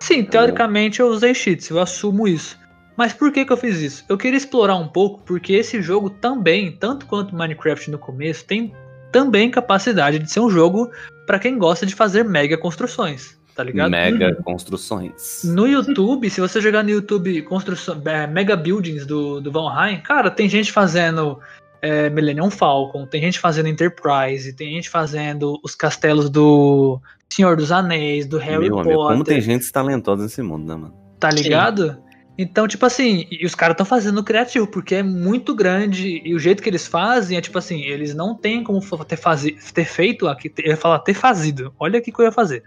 [0.00, 2.58] Sim, teoricamente eu usei cheats, eu assumo isso.
[2.96, 4.04] Mas por que, que eu fiz isso?
[4.08, 8.74] Eu queria explorar um pouco, porque esse jogo também, tanto quanto Minecraft no começo, tem
[9.10, 10.90] também capacidade de ser um jogo
[11.26, 13.90] para quem gosta de fazer mega construções, tá ligado?
[13.90, 15.42] Mega construções.
[15.44, 20.30] No YouTube, se você jogar no YouTube construção, é, Mega Buildings do, do Valheim, cara,
[20.30, 21.38] tem gente fazendo
[21.80, 27.00] é, Millennium Falcon, tem gente fazendo Enterprise, tem gente fazendo os castelos do
[27.32, 29.12] Senhor dos Anéis, do Harry Meu amigo, Potter.
[29.12, 30.94] como tem gente talentosa nesse mundo, né, mano?
[31.18, 31.98] Tá ligado?
[32.38, 36.38] Então, tipo assim, e os caras estão fazendo criativo, porque é muito grande, e o
[36.38, 40.26] jeito que eles fazem é tipo assim, eles não têm como ter, fazi ter feito
[40.26, 42.62] aqui, eu ia falar ter fazido, olha o que, que eu ia fazer.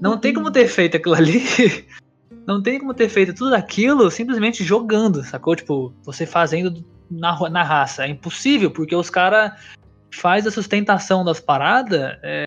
[0.00, 1.42] Não tem como ter feito aquilo ali,
[2.46, 5.54] não tem como ter feito tudo aquilo simplesmente jogando, sacou?
[5.54, 9.52] Tipo, você fazendo na, na raça, é impossível, porque os caras
[10.10, 12.44] faz a sustentação das paradas é,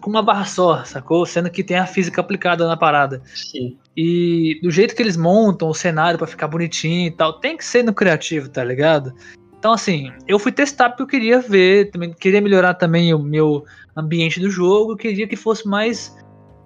[0.00, 1.24] com uma barra só, sacou?
[1.24, 3.22] Sendo que tem a física aplicada na parada.
[3.34, 3.78] Sim.
[3.96, 7.64] E do jeito que eles montam o cenário pra ficar bonitinho e tal, tem que
[7.64, 9.14] ser no criativo, tá ligado?
[9.64, 13.64] Então, assim, eu fui testar porque eu queria ver, também queria melhorar também o meu
[13.96, 16.14] ambiente do jogo, queria que fosse mais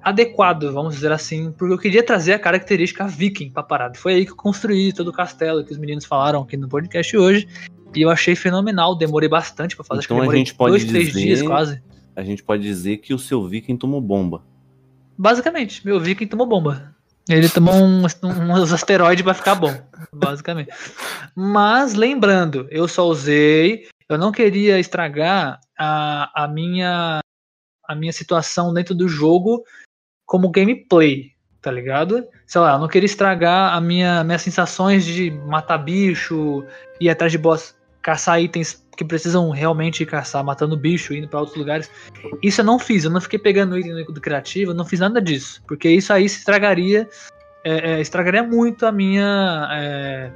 [0.03, 3.96] adequado, vamos dizer assim, porque eu queria trazer a característica viking pra parada.
[3.96, 7.16] Foi aí que eu construí todo o castelo que os meninos falaram aqui no podcast
[7.16, 7.46] hoje.
[7.94, 10.84] E eu achei fenomenal, demorei bastante pra fazer, acho que Então a gente pode dois,
[10.84, 11.80] três dizer- dias quase.
[12.16, 14.42] A gente pode dizer que o seu viking tomou bomba.
[15.16, 16.92] Basicamente, meu Viking tomou bomba.
[17.28, 19.72] Ele tomou um- um- uns asteroides pra ficar bom,
[20.12, 20.70] basicamente.
[21.34, 27.20] Mas lembrando, eu só usei, eu não queria estragar a, a minha
[27.86, 29.64] a minha situação dentro do jogo
[30.26, 31.32] como gameplay,
[31.62, 32.26] tá ligado?
[32.46, 36.64] Sei lá, eu não queria estragar a minha minhas sensações de matar bicho,
[37.00, 41.56] ir atrás de boss, caçar itens que precisam realmente caçar, matando bicho, indo pra outros
[41.56, 41.88] lugares.
[42.42, 45.22] Isso eu não fiz, eu não fiquei pegando item do criativo, eu não fiz nada
[45.22, 45.62] disso.
[45.68, 47.09] Porque isso aí estragaria.
[47.64, 49.68] É, é, estragaria muito a minha.
[49.72, 50.30] é,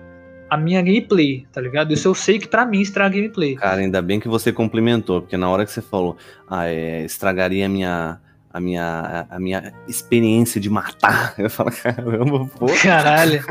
[0.53, 1.95] a minha gameplay, tá ligado?
[1.95, 3.55] Isso eu sei que pra mim estraga a gameplay.
[3.55, 6.15] Cara, ainda bem que você complementou, porque na hora que você falou,
[6.47, 8.21] ah, é, estragaria a minha,
[8.53, 12.67] a minha, a minha experiência de matar, eu falo, caramba, pô.
[12.83, 13.43] Caralho.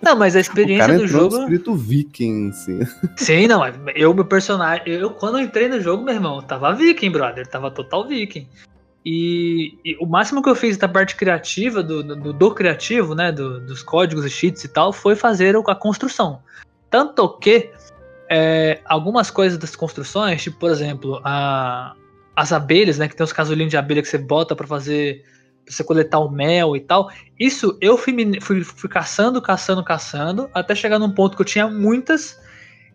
[0.00, 1.36] Não, mas a experiência do jogo.
[1.36, 2.78] escrito viking, assim.
[3.16, 3.62] Sim, não,
[3.96, 4.84] eu, meu personagem.
[4.86, 7.44] Eu, quando eu entrei no jogo, meu irmão, tava viking, brother.
[7.44, 8.46] Tava total viking.
[9.04, 13.32] E, e o máximo que eu fiz da parte criativa, do, do, do criativo, né?
[13.32, 16.42] do- dos códigos e cheats e tal, foi fazer a construção.
[16.90, 17.70] Tanto que
[18.28, 21.94] é, algumas coisas das construções, tipo, por exemplo, a,
[22.36, 23.08] as abelhas, né?
[23.08, 25.24] Que tem os casulinhos de abelha que você bota pra fazer.
[25.64, 27.10] Pra você coletar o mel e tal.
[27.38, 31.68] Isso eu fui, fui, fui caçando, caçando, caçando, até chegar num ponto que eu tinha
[31.68, 32.40] muitas.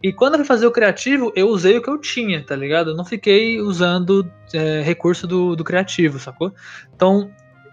[0.06, 2.92] E quando eu fui fazer o criativo, eu usei o que eu tinha, tá ligado?
[2.92, 6.54] Eu não fiquei usando é, recurso do, do criativo, sacou?
[6.96, 7.32] Então,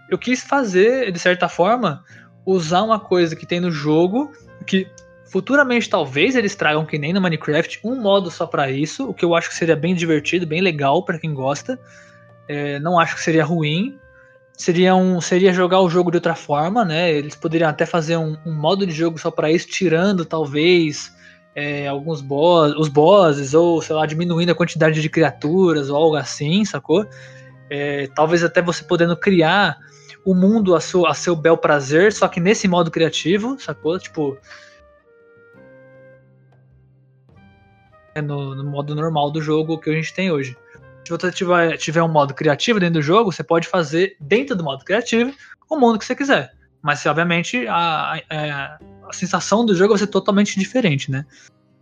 [0.09, 2.03] eu quis fazer, de certa forma,
[2.43, 4.31] usar uma coisa que tem no jogo,
[4.65, 4.87] que
[5.31, 9.23] futuramente talvez eles tragam, que nem no Minecraft, um modo só pra isso, o que
[9.23, 11.79] eu acho que seria bem divertido, bem legal pra quem gosta.
[12.47, 13.95] É, não acho que seria ruim.
[14.57, 17.11] Seria, um, seria jogar o jogo de outra forma, né?
[17.11, 21.13] Eles poderiam até fazer um, um modo de jogo só pra isso, tirando talvez
[21.55, 26.15] é, alguns boss, os bosses, ou sei lá, diminuindo a quantidade de criaturas ou algo
[26.15, 27.07] assim, sacou?
[27.69, 29.77] É, talvez até você podendo criar
[30.25, 33.99] o mundo a seu, a seu bel prazer, só que nesse modo criativo, sacou?
[33.99, 34.37] Tipo.
[38.15, 40.57] é No, no modo normal do jogo que a gente tem hoje.
[41.05, 44.63] Se você tiver, tiver um modo criativo dentro do jogo, você pode fazer dentro do
[44.63, 45.33] modo criativo
[45.69, 46.51] o mundo que você quiser.
[46.83, 48.77] Mas, obviamente, a, a,
[49.09, 51.25] a sensação do jogo vai ser totalmente diferente, né?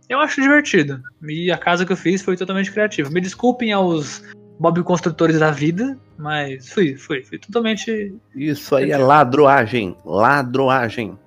[0.08, 1.02] Eu acho divertido.
[1.28, 3.10] E a casa que eu fiz foi totalmente criativa.
[3.10, 4.22] Me desculpem aos
[4.58, 8.14] Bob construtores da vida, mas fui, fui, fui totalmente.
[8.34, 11.18] Isso aí é ladroagem, ladroagem.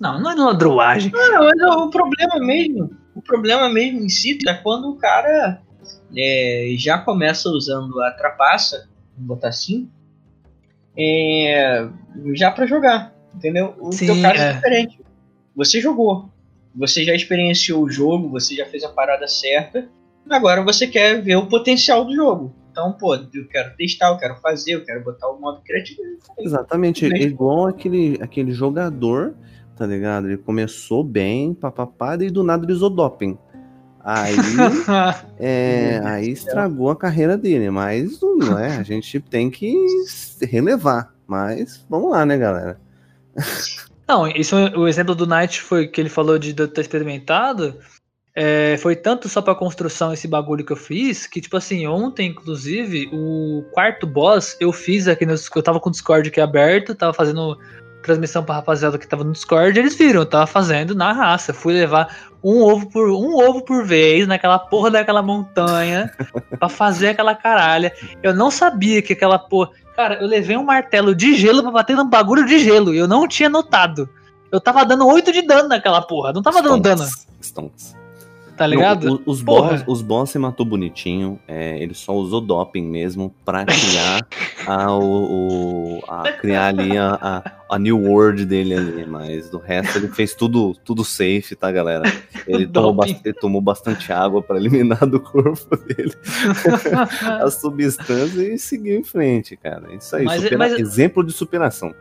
[0.00, 1.12] Não, não é ladroagem.
[1.12, 5.62] Não, mas o problema mesmo, o problema mesmo em si é quando o cara
[6.16, 9.88] é, já começa usando a trapaça, vamos botar assim,
[10.98, 11.88] é,
[12.34, 13.74] já pra jogar, entendeu?
[13.78, 14.50] O Sim, teu caso é.
[14.50, 14.52] é.
[14.54, 15.00] diferente.
[15.54, 16.30] Você jogou,
[16.74, 19.88] você já experienciou o jogo, você já fez a parada certa,
[20.28, 22.54] agora você quer ver o potencial do jogo.
[22.70, 26.02] Então, pô, eu quero testar, eu quero fazer, eu quero botar o modo criativo.
[26.38, 29.34] Exatamente, é igual aquele, aquele jogador,
[29.74, 30.26] tá ligado?
[30.26, 33.38] Ele começou bem, papapá, e do nada ele usou doping.
[34.08, 34.36] Aí,
[35.36, 39.74] é, aí estragou a carreira dele, mas não é, a gente tem que
[40.42, 41.12] relevar.
[41.26, 42.78] Mas vamos lá, né, galera?
[44.06, 47.76] Não, isso o exemplo do Knight foi que ele falou de ter experimentado.
[48.32, 52.28] É, foi tanto só pra construção esse bagulho que eu fiz, que, tipo assim, ontem,
[52.28, 55.34] inclusive, o quarto boss eu fiz aqui no.
[55.34, 57.58] Eu tava com o Discord aqui aberto, tava fazendo
[58.06, 61.52] transmissão pra rapaziada que tava no Discord, eles viram, eu tava fazendo na raça.
[61.52, 66.10] Fui levar um ovo por um ovo por vez naquela porra daquela montanha
[66.58, 67.92] para fazer aquela caralha.
[68.22, 69.70] Eu não sabia que aquela porra.
[69.94, 72.94] Cara, eu levei um martelo de gelo pra bater num bagulho de gelo.
[72.94, 74.08] E eu não tinha notado.
[74.52, 76.32] Eu tava dando 8 de dano naquela porra.
[76.32, 77.10] Não tava Stonks, dando dano.
[77.40, 78.05] Stonks.
[78.56, 79.22] Tá ligado?
[79.26, 81.38] Os, boss, os boss você matou bonitinho.
[81.46, 84.26] É, ele só usou doping mesmo pra criar
[84.66, 89.04] a, o, a criar ali a, a, a, new world dele ali.
[89.06, 92.04] Mas do resto ele fez tudo, tudo safe, tá, galera?
[92.46, 96.14] Ele tomou, ele tomou bastante água para eliminar do corpo dele
[97.42, 99.94] a substância e seguiu em frente, cara.
[99.94, 101.94] Isso aí, Mas- supera- mas- exemplo de superação.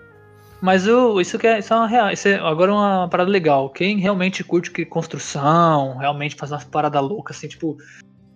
[0.61, 0.85] Mas
[1.21, 2.11] isso que é, isso é uma real.
[2.11, 3.69] Isso é agora uma parada legal.
[3.69, 7.77] Quem realmente curte que construção, realmente faz umas paradas loucas, assim, tipo,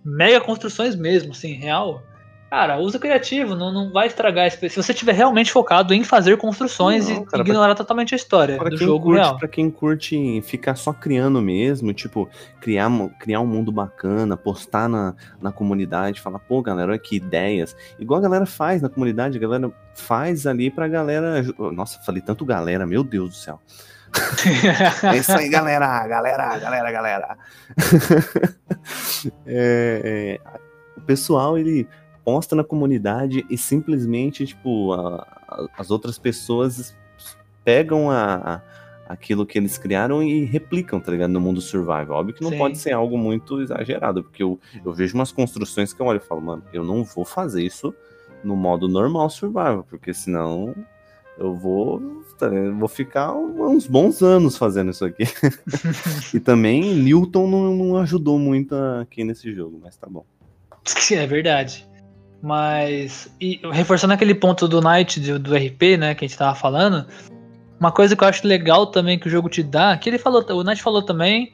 [0.04, 2.02] mega construções mesmo, assim, real.
[2.50, 4.82] Cara, usa criativo, não, não vai estragar a experiência.
[4.82, 8.56] Se você estiver realmente focado em fazer construções Não, e cara, ignorar totalmente a história
[8.56, 9.38] Pra do quem, jogo curte, real.
[9.38, 12.28] pra quem curte ficar só criando mesmo, tipo,
[12.60, 12.90] criar,
[13.20, 17.76] criar um mundo bacana, postar na, na comunidade, falar, pô, galera, olha que ideias.
[18.00, 21.44] Igual a galera faz na comunidade, a galera faz ali pra galera.
[21.72, 23.60] Nossa, falei tanto galera, meu Deus do céu.
[25.04, 27.38] É isso aí, galera, galera, galera, galera.
[29.46, 30.60] É, é,
[30.96, 31.86] o pessoal, ele
[32.24, 36.94] posta na comunidade e simplesmente, tipo, a- a- as outras pessoas
[37.64, 38.62] pegam a,
[39.08, 41.30] aquilo que eles criaram e replicam, tá ligado?
[41.30, 42.10] No mundo survival.
[42.20, 42.58] Óbvio que não Sim.
[42.58, 46.26] pode ser algo muito exagerado, porque eu, eu vejo umas construções que eu olho e
[46.26, 47.92] falo, mano, eu não vou fazer isso
[48.44, 50.74] no modo normal survival, porque senão
[51.36, 52.46] eu vou, tá?
[52.46, 55.24] Eu vou ficar uns bons anos fazendo isso aqui.
[56.34, 60.24] e também Newton não, não ajudou muito aqui nesse jogo, mas tá bom.
[61.12, 61.86] É verdade.
[62.42, 66.54] Mas, e reforçando aquele ponto do Knight, do, do RP, né, que a gente tava
[66.54, 67.06] falando,
[67.78, 70.44] uma coisa que eu acho legal também que o jogo te dá, que ele falou,
[70.50, 71.52] o Knight falou também,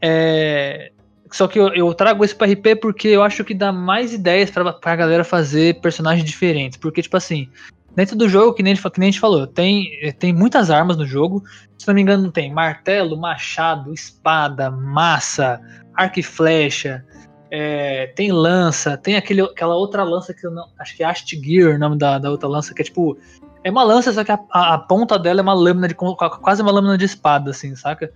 [0.00, 0.92] é.
[1.30, 4.50] Só que eu, eu trago isso pra RP porque eu acho que dá mais ideias
[4.50, 6.78] pra, pra galera fazer personagens diferentes.
[6.78, 7.50] Porque, tipo assim,
[7.94, 11.06] dentro do jogo, que nem, que nem a gente falou, tem, tem muitas armas no
[11.06, 11.44] jogo.
[11.78, 15.60] Se não me engano, tem martelo, machado, espada, massa,
[15.94, 17.04] arco e flecha.
[17.50, 20.68] É, tem lança, tem aquele, aquela outra lança que eu não.
[20.78, 23.16] Acho que é Astgear o nome da, da outra lança, que é tipo.
[23.64, 25.94] É uma lança, só que a, a- a ponta dela é uma lâmina de.
[25.94, 28.12] quase uma lâmina de espada, assim, saca?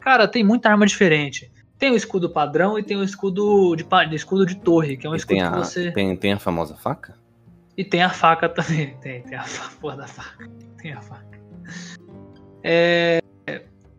[0.00, 1.50] Cara, tem muita arma diferente.
[1.78, 5.10] Tem o escudo padrão e tem o escudo de, de escudo de torre, que é
[5.10, 5.92] um E escudo tem que a, você.
[5.92, 7.14] tem, tem a famosa faca?
[7.76, 8.94] E tem a faca também.
[9.00, 9.44] Tem, tem a
[9.80, 10.46] porra da faca.
[10.82, 11.40] Tem a faca.
[12.62, 13.20] É,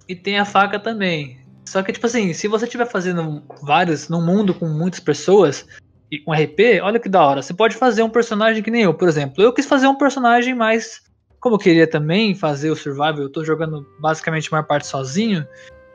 [0.07, 1.40] E tem a faca também.
[1.65, 5.65] Só que, tipo assim, se você estiver fazendo vários num mundo com muitas pessoas,
[6.11, 7.41] e um RP, olha que da hora.
[7.41, 9.41] Você pode fazer um personagem que nem eu, por exemplo.
[9.41, 11.01] Eu quis fazer um personagem mais.
[11.39, 15.47] Como eu queria também fazer o Survival, eu tô jogando basicamente a maior parte sozinho.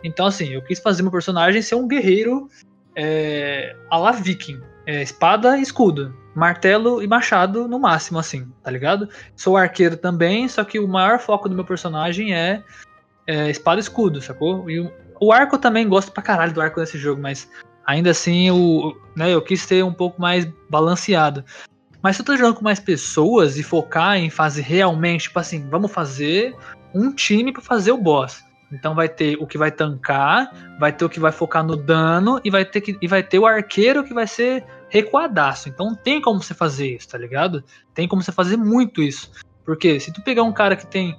[0.03, 2.49] Então, assim, eu quis fazer meu personagem ser um guerreiro
[2.97, 4.61] é, a la viking.
[4.87, 6.15] É, espada e escudo.
[6.35, 9.09] Martelo e machado no máximo, assim, tá ligado?
[9.35, 12.63] Sou arqueiro também, só que o maior foco do meu personagem é,
[13.27, 14.71] é espada e escudo, sacou?
[14.71, 14.81] E
[15.21, 17.49] o, arco eu também gosto pra caralho do arco nesse jogo, mas
[17.87, 21.45] ainda assim o, né, eu quis ter um pouco mais balanceado.
[22.03, 25.69] Mas se eu tô jogando com mais pessoas e focar em fazer realmente, tipo assim,
[25.69, 26.55] vamos fazer
[26.95, 28.45] um time pra fazer o boss.
[28.73, 32.41] Então vai ter o que vai tancar, vai ter o que vai focar no dano
[32.45, 35.69] e vai ter, que, e vai ter o arqueiro que vai ser recuadaço.
[35.69, 37.63] Então tem como você fazer isso, tá ligado?
[37.95, 39.31] Tem como você fazer muito isso.
[39.65, 41.19] Porque se tu pegar um cara que tem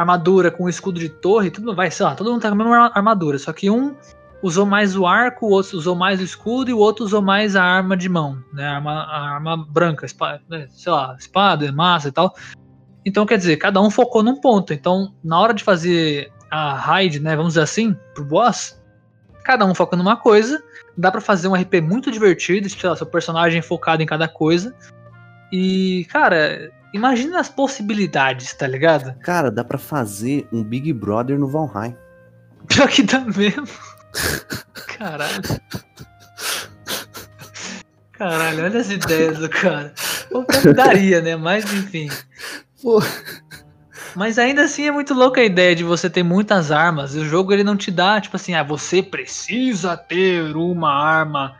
[0.00, 2.90] armadura com escudo de torre, tudo vai, sei lá, todo mundo tá com a mesma
[2.94, 3.94] armadura, só que um
[4.42, 7.56] usou mais o arco, o outro usou mais o escudo e o outro usou mais
[7.56, 8.66] a arma de mão, né?
[8.66, 10.66] A arma, a arma branca, espada, né?
[10.70, 12.34] sei lá, espada, massa e tal.
[13.04, 14.72] Então, quer dizer, cada um focou num ponto.
[14.72, 18.80] Então, na hora de fazer a raid, né, vamos dizer assim, pro boss,
[19.44, 20.62] cada um foca numa coisa,
[20.96, 24.74] dá pra fazer um RP muito divertido, sei lá, seu personagem focado em cada coisa.
[25.52, 29.14] E, cara, imagina as possibilidades, tá ligado?
[29.22, 31.96] Cara, dá pra fazer um Big Brother no Valheim.
[32.68, 33.66] Pior que dá mesmo.
[34.98, 35.42] Caralho.
[38.12, 39.94] Caralho, olha as ideias do cara.
[40.30, 40.44] Ou
[40.74, 41.36] daria, né?
[41.36, 42.10] Mas enfim.
[42.82, 43.02] Pô.
[44.14, 47.14] Mas ainda assim é muito louca a ideia de você ter muitas armas.
[47.14, 51.56] O jogo ele não te dá, tipo assim, ah, você precisa ter uma arma.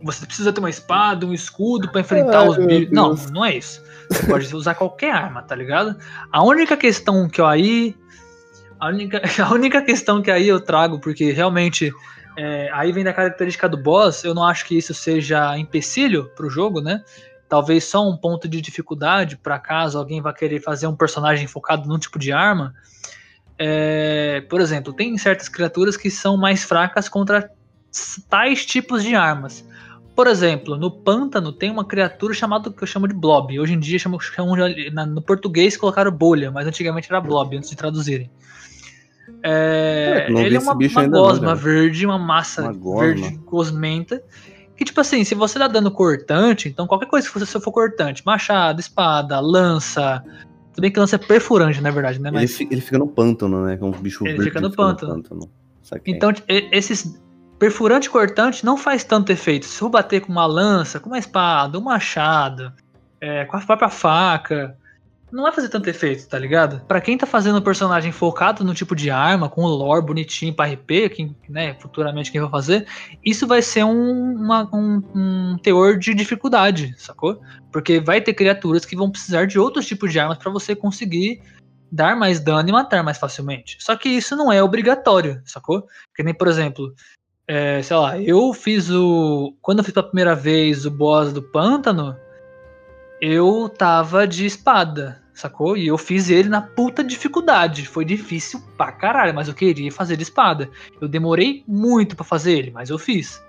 [0.00, 2.92] Você precisa ter uma espada, um escudo pra enfrentar Ai, os bichos.
[2.92, 3.82] Não, não é isso.
[4.08, 5.96] Você pode usar qualquer arma, tá ligado?
[6.32, 7.96] A única questão que eu aí.
[8.78, 11.92] A única, a única questão que aí eu trago, porque realmente
[12.36, 16.48] É, aí vem da característica do boss, eu não acho que isso seja empecilho pro
[16.48, 17.02] jogo, né?
[17.48, 21.88] Talvez só um ponto de dificuldade para caso alguém vá querer fazer um personagem focado
[21.88, 22.72] num tipo de arma.
[23.58, 27.50] É, por exemplo, tem certas criaturas que são mais fracas contra
[28.30, 29.64] tais tipos de armas.
[30.18, 33.56] Por exemplo, no pântano tem uma criatura chamada que eu chamo de blob.
[33.60, 37.56] Hoje em dia chamam, chamam de, na, no português colocaram bolha, mas antigamente era blob
[37.56, 38.28] antes de traduzirem.
[39.44, 41.54] É, É, ele é uma, uma ainda não, gosma cara.
[41.54, 43.00] verde, uma massa Uma gosma.
[43.14, 44.20] verde gosmenta.
[44.76, 48.26] Que tipo assim, se você dá dano cortante, então qualquer coisa que você for cortante,
[48.26, 50.20] machado, espada, lança.
[50.72, 52.28] Tudo bem que lança é perfurante, na verdade, né?
[52.30, 53.76] Ele, Mas ele fica no pântano, né?
[53.76, 55.22] Que é um bicho Ele fica no pântano.
[55.80, 56.12] Saquei.
[56.12, 57.20] Então, e- esses
[57.58, 59.66] perfurante cortante não faz tanto efeito.
[59.66, 62.72] Se eu bater com uma lança, com uma espada, um machado,
[63.20, 64.76] é, com a própria faca,
[65.30, 66.80] não vai fazer tanto efeito, tá ligado?
[66.86, 70.54] Pra quem tá fazendo um personagem focado no tipo de arma, com o lore bonitinho
[70.54, 72.86] pra RP, quem, né, futuramente quem vai fazer,
[73.22, 77.40] isso vai ser um, uma- um- um teor de dificuldade, sacou?
[77.70, 81.42] Porque vai ter criaturas que vão precisar de outros tipos de armas pra você conseguir
[81.90, 83.76] dar mais dano e matar mais facilmente.
[83.80, 85.86] Só que isso não é obrigatório, sacou?
[86.14, 86.94] Que nem, por exemplo,
[87.48, 89.54] é, sei lá, eu fiz o.
[89.62, 92.14] Quando eu fiz pela primeira vez o boss do pântano,
[93.22, 95.74] eu tava de espada, sacou?
[95.74, 97.88] E eu fiz ele na puta dificuldade.
[97.88, 100.68] Foi difícil pra caralho, mas eu queria fazer de espada.
[101.00, 103.42] Eu demorei muito pra fazer ele, mas eu fiz.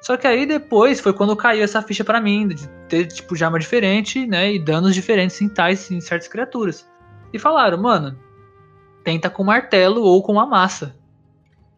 [0.00, 3.44] Só que aí depois foi quando caiu essa ficha pra mim, de ter tipo de
[3.44, 4.54] arma diferente, né?
[4.54, 6.88] E danos diferentes em tais em certas criaturas.
[7.34, 8.18] E falaram, mano,
[9.04, 10.96] tenta com martelo ou com uma massa.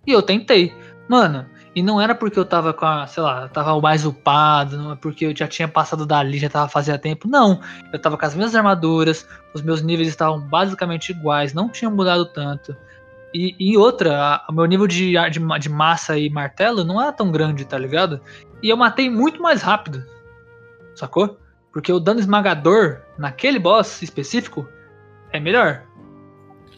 [0.06, 0.72] E eu tentei.
[1.08, 4.92] Mano, e não era porque eu tava com a, sei lá, tava mais upado, não
[4.92, 7.26] é porque eu já tinha passado dali, já tava fazia tempo.
[7.26, 7.60] Não,
[7.92, 12.26] eu tava com as mesmas armaduras, os meus níveis estavam basicamente iguais, não tinham mudado
[12.26, 12.76] tanto.
[13.32, 17.30] E, e outra, o meu nível de, de, de massa e martelo não era tão
[17.30, 18.20] grande, tá ligado?
[18.62, 20.04] E eu matei muito mais rápido,
[20.94, 21.38] sacou?
[21.72, 24.66] Porque o dano esmagador naquele boss específico
[25.30, 25.82] é melhor.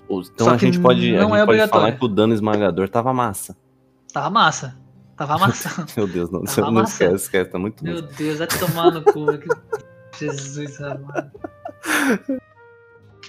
[0.04, 3.14] Então Só a gente pode, a gente é pode falar que o dano esmagador tava
[3.14, 3.56] massa.
[4.12, 4.76] Tava massa.
[5.16, 5.86] Tava massa.
[5.96, 8.00] Meu Deus, não, Tava não esquece, esquece, tá muito Meu.
[8.02, 9.26] Deus, vai tomar no cu.
[9.38, 9.48] que-
[10.18, 11.30] Jesus amado.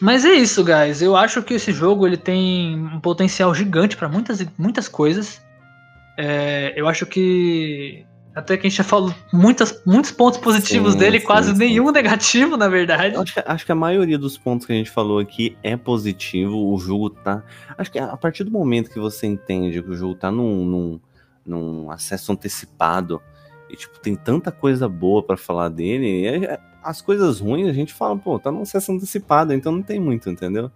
[0.02, 1.02] Mas é isso, guys.
[1.02, 5.42] Eu acho que esse jogo ele tem um potencial gigante pra muitas, muitas coisas.
[6.18, 11.00] É, eu acho que até que a gente já falou muitas, muitos pontos positivos Sim,
[11.00, 11.58] dele, sim, quase sim.
[11.58, 13.16] nenhum negativo, na verdade.
[13.16, 16.74] Acho, que, acho que a maioria dos pontos que a gente falou aqui é positivo.
[16.74, 17.44] O jogo tá.
[17.78, 21.00] Acho que a partir do momento que você entende que o jogo tá num, num,
[21.46, 23.22] num acesso antecipado
[23.70, 27.74] e tipo, tem tanta coisa boa pra falar dele, é- é- as coisas ruins a
[27.74, 30.72] gente fala, pô, tá num acesso antecipado, então não tem muito, entendeu?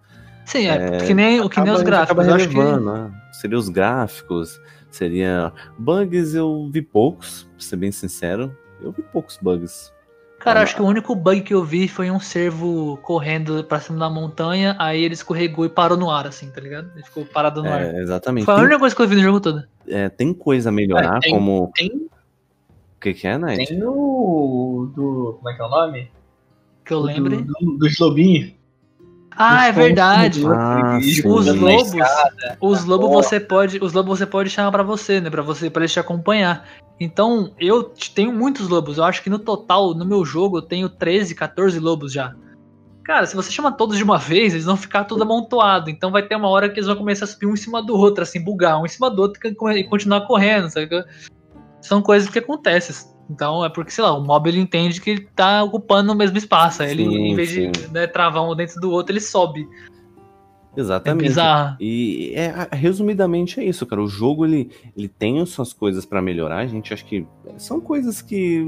[0.45, 2.19] Sim, é, que nem, que nem os gráficos.
[2.19, 3.11] acaba acho que, relevando, né?
[3.33, 4.61] Seria os gráficos,
[4.95, 5.51] seria.
[5.77, 8.55] Bugs eu vi poucos, pra ser bem sincero.
[8.81, 9.93] Eu vi poucos bugs.
[10.39, 13.97] cara, acho que o único bug que eu vi foi um cervo correndo pra cima
[13.99, 16.91] da montanha, aí ele escorregou e parou no ar, assim, tá ligado?
[16.93, 17.81] Ele ficou parado no ar.
[17.81, 18.45] É, exatamente.
[18.45, 19.63] Foi a Tem, única coisa que eu vi no jogo todo.
[19.87, 21.71] é, tem coisa a melhorar, É, tem- como.
[21.75, 23.67] Tem, O que, que é, Night?
[23.67, 24.91] tem o.
[24.95, 25.35] Do.
[25.37, 26.11] Como é que é o nome?
[26.83, 27.37] Que eu lembre.
[27.37, 28.53] Do, do, dos lobinhos.
[29.37, 30.41] Ah, é verdade.
[30.45, 30.97] Ah.
[31.25, 31.93] Os andando na lobos,
[32.61, 33.13] os lobos Ó.
[33.13, 35.99] você pode, os lobos você pode chamar pra você, né, Pra você, para eles te
[35.99, 36.65] acompanhar.
[36.99, 37.83] Então, eu
[38.13, 38.97] tenho muitos lobos.
[38.97, 42.33] Eu acho que no total, no meu jogo, eu tenho 13, 14 lobos já.
[43.03, 45.89] Cara, se você chama todos de uma vez, eles vão ficar tudo amontoado.
[45.89, 47.95] Então vai ter uma hora que eles vão começar a subir um em cima do
[47.95, 49.39] outro, assim, bugar um em cima do outro
[49.73, 50.89] e continuar correndo, sabe?
[51.81, 52.95] São coisas que acontecem.
[53.29, 56.37] Então é porque, sei lá, o mob ele entende que ele tá ocupando o mesmo
[56.37, 56.83] espaço.
[56.83, 57.71] Aí ele, Sim, em vez sim.
[57.71, 59.67] de né, travar um dentro do outro, ele sobe.
[60.75, 61.27] É Exatamente.
[61.27, 61.77] bizarro.
[61.79, 64.01] E é, resumidamente é isso, cara.
[64.01, 66.57] O jogo ele, ele tem as suas coisas pra melhorar.
[66.57, 67.25] A gente acha que
[67.57, 68.63] são coisas que,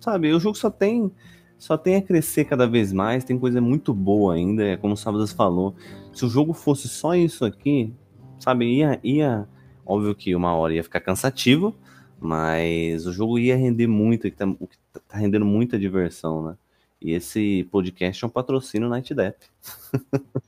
[0.00, 1.10] sabe, o jogo só tem
[1.56, 3.24] só tem a crescer cada vez mais.
[3.24, 5.74] Tem coisa muito boa ainda, é como o Sábadas falou.
[6.12, 7.92] Se o jogo fosse só isso aqui,
[8.38, 9.46] sabe, ia, ia
[9.86, 11.74] óbvio que uma hora ia ficar cansativo,
[12.20, 14.76] mas o jogo ia render muito, tá, o que
[15.08, 16.54] tá rendendo muita diversão, né?
[17.02, 19.36] E esse podcast é um patrocínio Night Depp.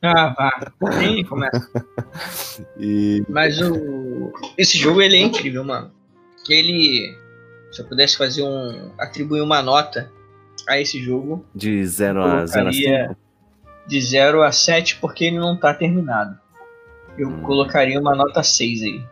[0.01, 0.73] Ah, vá.
[0.99, 1.71] Nem começa.
[2.81, 4.33] E Mas o.
[4.57, 5.91] Esse jogo ele é incrível, mano.
[6.49, 7.15] Ele.
[7.71, 8.91] Se eu pudesse fazer um.
[8.99, 10.11] atribuir uma nota
[10.67, 13.17] a esse jogo, De 0 a 0 a Colocaria- 5?
[13.87, 16.39] de 0 a 7, porque ele não tá terminado.
[17.19, 17.43] Eu Hum.
[17.43, 19.05] colocaria uma nota 6 aí.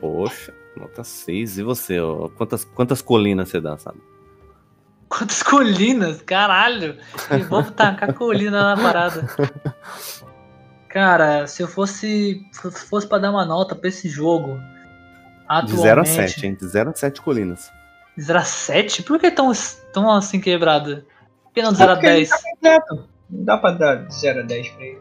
[0.00, 1.58] Poxa, nota 6.
[1.58, 3.98] E você, ó, quantas, quantas colinas você dá, sabe?
[5.08, 6.96] Quantas colinas, caralho!
[7.30, 9.26] E vamos tacar colina na parada.
[10.88, 12.42] Cara, se eu fosse
[12.88, 14.58] fosse para dar uma nota pra esse jogo,
[15.66, 16.54] De 0 a 7, hein?
[16.54, 17.70] De 0 a 7 colinas.
[18.16, 19.02] De 0 a 7?
[19.02, 19.52] Por que tão,
[19.92, 21.06] tão assim quebrada?
[21.44, 22.30] Por que não de 0 a 10?
[23.30, 24.91] Não dá pra dar de 0 a 10 pra ele.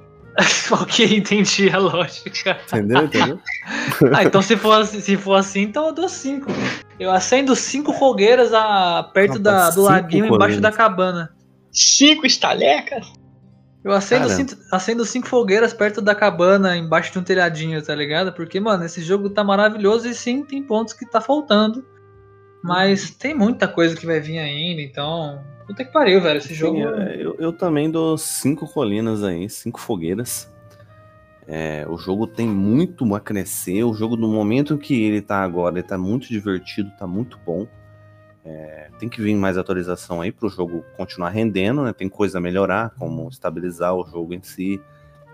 [0.72, 2.58] ok, entendi a lógica.
[2.68, 3.04] Entendeu?
[3.04, 3.40] Entendeu?
[4.14, 6.48] ah, então se for, se for assim, então eu dou 5.
[7.00, 11.32] Eu acendo 5 fogueiras a, perto Rapaz, da, do cinco laguinho embaixo da cabana.
[11.72, 13.12] 5 estalecas?
[13.84, 18.32] Eu acendo cinco, acendo cinco fogueiras perto da cabana, embaixo de um telhadinho, tá ligado?
[18.32, 21.84] Porque, mano, esse jogo tá maravilhoso e sim, tem pontos que tá faltando.
[22.64, 25.42] Mas tem muita coisa que vai vir ainda, então.
[25.66, 26.38] Puta que pariu, velho.
[26.38, 26.78] Esse jogo.
[26.78, 30.52] Sim, é, eu, eu também dou cinco colinas aí, cinco fogueiras.
[31.48, 33.84] É, o jogo tem muito a crescer.
[33.84, 37.68] O jogo, no momento que ele tá agora, ele tá muito divertido, tá muito bom.
[38.44, 41.94] É, tem que vir mais atualização aí pro jogo continuar rendendo, né?
[41.94, 44.82] Tem coisa a melhorar, como estabilizar o jogo em si,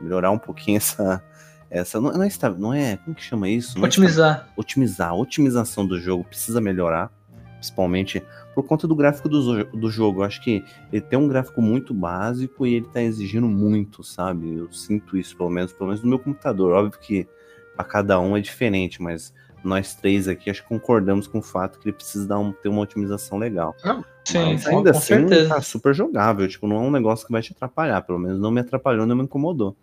[0.02, 1.24] melhorar um pouquinho essa.
[1.70, 2.98] essa não, não é, não é.
[2.98, 3.78] Como que chama isso?
[3.78, 4.50] Não é Otimizar.
[4.58, 5.10] otimizar.
[5.10, 7.12] A otimização do jogo precisa melhorar,
[7.58, 8.24] principalmente
[8.56, 10.22] por conta do gráfico do, do jogo.
[10.22, 14.56] Eu acho que ele tem um gráfico muito básico e ele tá exigindo muito, sabe?
[14.56, 16.74] Eu sinto isso, pelo menos, pelo menos no meu computador.
[16.74, 17.28] Óbvio que
[17.76, 21.78] para cada um é diferente, mas nós três aqui acho que concordamos com o fato
[21.80, 23.76] que ele precisa dar um- ter uma otimização legal.
[24.24, 25.50] Sim, mas sim, ainda com assim certeza.
[25.50, 26.48] tá super jogável.
[26.48, 28.02] Tipo, não é um negócio que vai te atrapalhar.
[28.02, 29.76] Pelo menos não me atrapalhou, não me incomodou.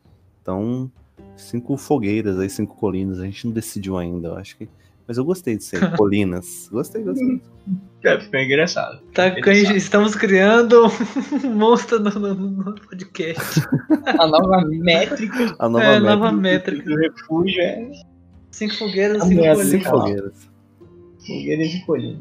[0.42, 0.90] Então,
[1.36, 3.18] cinco fogueiras aí, cinco colinas.
[3.20, 4.68] A gente não decidiu ainda, eu acho que.
[5.06, 5.97] Mas eu gostei disso aí.
[5.97, 6.68] Colinas.
[6.72, 7.43] Gostei, gostei.
[8.05, 9.01] É, ficou engraçado.
[9.12, 9.76] Tá, Interessante.
[9.76, 10.86] estamos criando
[11.44, 13.60] um monstro no, no- no podcast.
[14.18, 16.16] A nova métrica A nova É, meta.
[16.16, 16.85] nova métrica.
[16.90, 17.90] do refúgio é
[18.51, 19.68] Cinco fogueiras, cinco merda, colinas.
[19.70, 20.51] Cinco fogueiras.
[21.26, 22.20] fogueiras e colinas.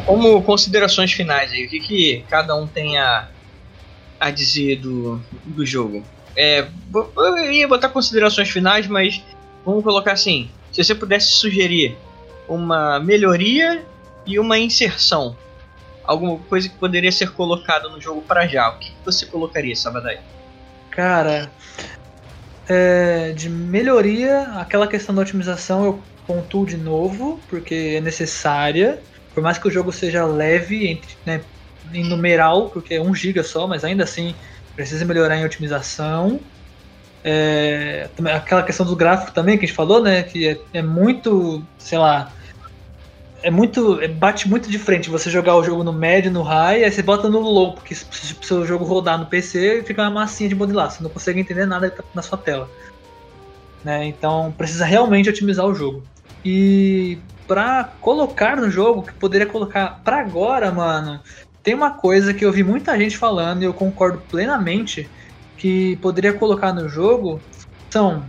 [0.00, 3.28] Como considerações finais aí, o que, que cada um tem a,
[4.18, 6.04] a dizer do, do jogo?
[6.36, 9.22] É, eu ia botar considerações finais, mas
[9.64, 11.96] vamos colocar assim: se você pudesse sugerir
[12.48, 13.84] uma melhoria
[14.26, 15.36] e uma inserção,
[16.04, 19.74] alguma coisa que poderia ser colocada no jogo para já, o que, que você colocaria,
[19.74, 20.20] Sabadai?
[20.90, 21.50] Cara,
[22.68, 29.00] é, de melhoria, aquela questão da otimização eu pontuo de novo, porque é necessária.
[29.36, 31.44] Por mais que o jogo seja leve entre, né,
[31.92, 34.34] em numeral, porque é 1 GB só, mas ainda assim
[34.74, 36.40] precisa melhorar em otimização.
[37.22, 40.22] É, aquela questão do gráfico também que a gente falou, né?
[40.22, 42.34] Que é, é muito, sei lá,
[43.42, 44.00] é muito.
[44.00, 47.02] é- bate muito de frente você jogar o jogo no médio, no high, aí você
[47.02, 48.06] bota no low, porque se
[48.42, 51.66] o seu jogo rodar no PC, fica uma massinha de modelar, você não consegue entender
[51.66, 52.70] nada que tá na sua tela.
[53.84, 54.06] Né?
[54.06, 56.08] Então precisa realmente otimizar o jogo.
[56.42, 61.20] E pra colocar no jogo, que poderia colocar pra agora, mano,
[61.62, 65.10] tem uma coisa que eu vi muita gente falando e eu concordo plenamente
[65.56, 67.40] que poderia colocar no jogo
[67.90, 68.26] são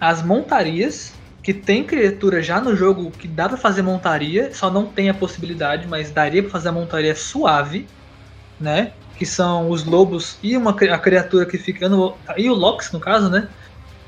[0.00, 1.12] as montarias
[1.42, 5.14] que tem criatura já no jogo que dá pra fazer montaria, só não tem a
[5.14, 7.86] possibilidade, mas daria pra fazer a montaria suave,
[8.58, 8.92] né?
[9.16, 13.00] Que são os lobos e uma a criatura que fica no e o Lox no
[13.00, 13.48] caso, né?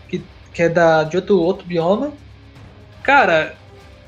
[0.08, 0.22] Que,
[0.52, 2.12] que é da de outro outro bioma.
[3.02, 3.56] Cara,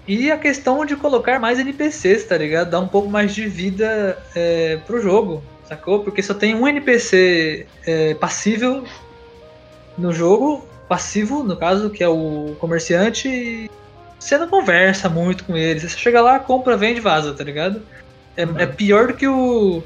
[0.07, 2.71] e a questão de colocar mais NPCs, tá ligado?
[2.71, 6.01] Dar um pouco mais de vida é, pro jogo, sacou?
[6.01, 8.85] Porque só tem um NPC é, passível
[9.97, 13.71] no jogo, passivo, no caso, que é o comerciante, e
[14.19, 15.81] você não conversa muito com ele.
[15.81, 17.83] Você chega lá, compra, vende vaza, tá ligado?
[18.37, 19.83] É, é pior do que o.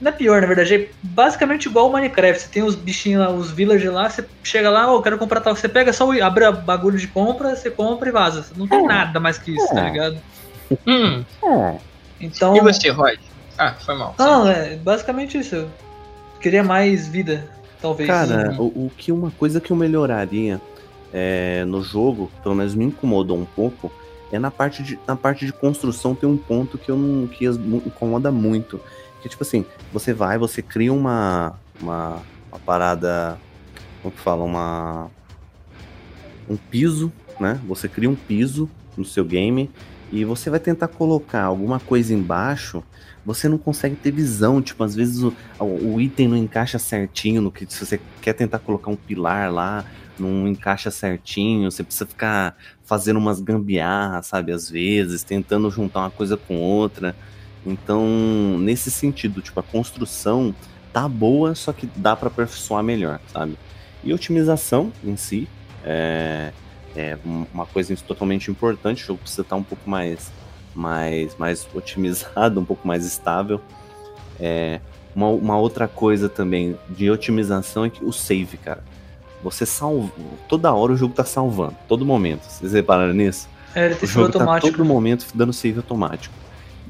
[0.00, 2.42] Não é pior, na verdade, é basicamente igual o Minecraft.
[2.42, 5.40] Você tem os bichinhos lá, os villagers lá, você chega lá, oh, eu quero comprar
[5.40, 5.54] tal.
[5.54, 8.46] Você pega só, o- abre a bagulho de compra, você compra e vaza.
[8.56, 9.90] Não tem nada mais que isso, tá É.
[9.90, 10.18] ligado?
[10.86, 11.24] Hum,
[12.20, 12.56] Então.
[12.56, 13.18] e você, Rod?
[13.58, 14.14] Ah, foi mal.
[14.18, 15.54] Não, é basicamente isso.
[15.54, 15.70] Eu
[16.40, 17.48] queria mais vida,
[17.80, 18.08] talvez.
[18.08, 20.60] Cara, o, o que uma coisa que eu melhoraria
[21.12, 23.90] é, no jogo, pelo menos me incomodou um pouco,
[24.32, 27.46] é na parte de, na parte de construção tem um ponto que eu não que
[27.46, 28.80] incomoda muito.
[29.22, 33.38] Que tipo assim, você vai, você cria uma, uma, uma parada.
[34.02, 34.44] Como que fala?
[34.44, 35.10] Uma.
[36.48, 37.60] Um piso, né?
[37.66, 39.70] Você cria um piso no seu game
[40.12, 42.82] e você vai tentar colocar alguma coisa embaixo.
[43.24, 47.50] Você não consegue ter visão, tipo, às vezes o, o item não encaixa certinho no
[47.50, 49.84] que se você quer tentar colocar um pilar lá,
[50.18, 56.10] não encaixa certinho, você precisa ficar fazendo umas gambiarras, sabe, às vezes, tentando juntar uma
[56.10, 57.16] coisa com outra.
[57.66, 58.06] Então,
[58.58, 60.54] nesse sentido, tipo, a construção
[60.92, 63.58] tá boa, só que dá para aperfeiçoar melhor, sabe?
[64.04, 65.48] E otimização em si
[65.84, 66.52] é,
[66.94, 67.18] é
[67.52, 69.02] uma coisa totalmente importante.
[69.02, 70.30] O jogo precisa estar um pouco mais,
[70.74, 73.60] mais, mais otimizado, um pouco mais estável.
[74.38, 74.80] É,
[75.14, 78.82] uma, uma outra coisa também de otimização é que o save, cara.
[79.42, 80.10] Você salva.
[80.48, 81.76] Toda hora o jogo tá salvando.
[81.88, 82.42] Todo momento.
[82.42, 83.48] Vocês repararam nisso?
[83.74, 84.70] É, ele o jogo automático.
[84.70, 86.34] tá todo momento dando save automático.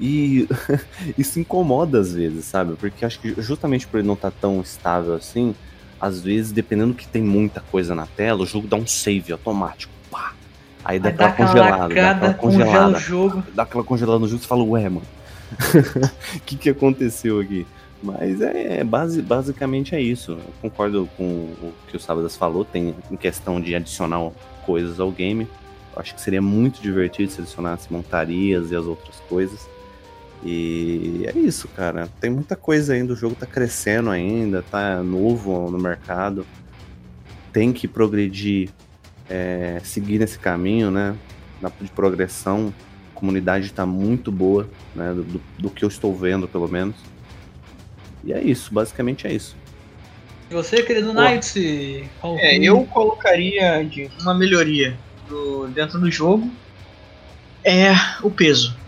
[0.01, 0.49] E
[1.17, 2.75] isso incomoda às vezes, sabe?
[2.75, 5.55] Porque acho que justamente por ele não estar tá tão estável assim,
[6.01, 9.93] às vezes, dependendo que tem muita coisa na tela, o jogo dá um save automático.
[10.11, 10.35] Pá!
[10.85, 12.99] Aí dá, aquela, congelada, dá aquela congelada.
[12.99, 13.43] Jogo.
[13.55, 15.07] Dá aquela congelada no jogo e fala, ué, mano.
[16.37, 17.67] O que, que aconteceu aqui?
[18.03, 20.33] Mas é, é base, basicamente é isso.
[20.33, 24.31] Eu concordo com o que o Sábadas falou, tem em questão de adicionar
[24.67, 25.49] coisas ao game.
[25.95, 29.67] Eu acho que seria muito divertido se adicionasse montarias e as outras coisas.
[30.49, 32.09] E é isso, cara.
[32.21, 36.47] Tem muita coisa ainda, o jogo tá crescendo ainda, tá novo no mercado.
[37.53, 38.71] Tem que progredir,
[39.29, 41.17] é, seguir nesse caminho, né?
[41.81, 42.73] De progressão.
[43.13, 45.13] A comunidade tá muito boa, né?
[45.13, 46.95] Do, do que eu estou vendo, pelo menos.
[48.23, 49.57] E é isso, basicamente é isso.
[50.49, 51.57] E você, querido Knights?
[52.39, 54.97] É, eu colocaria de uma melhoria
[55.29, 56.49] do, dentro do jogo
[57.65, 57.91] é
[58.23, 58.86] o peso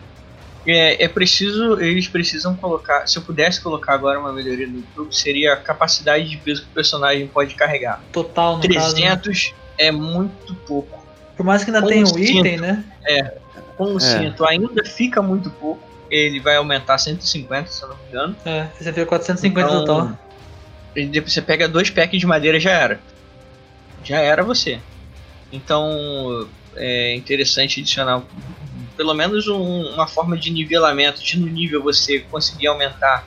[0.73, 3.07] é, é preciso, eles precisam colocar.
[3.07, 6.69] Se eu pudesse colocar agora uma melhoria no jogo, seria a capacidade de peso que
[6.69, 8.03] o personagem pode carregar.
[8.13, 9.57] Total, no 300 caso, né?
[9.79, 11.07] é muito pouco.
[11.37, 12.85] Por mais que ainda tenha um item, né?
[13.07, 13.39] É,
[13.77, 14.01] com o é.
[14.01, 15.81] cinto ainda fica muito pouco.
[16.11, 18.37] Ele vai aumentar 150, se eu não me engano.
[18.45, 20.19] É, você fica 450 então, total.
[20.95, 23.01] Depois você pega dois packs de madeira já era.
[24.03, 24.81] Já era você.
[25.53, 28.23] Então é interessante adicionar
[28.99, 33.25] pelo menos um, uma forma de nivelamento, de no nível você conseguir aumentar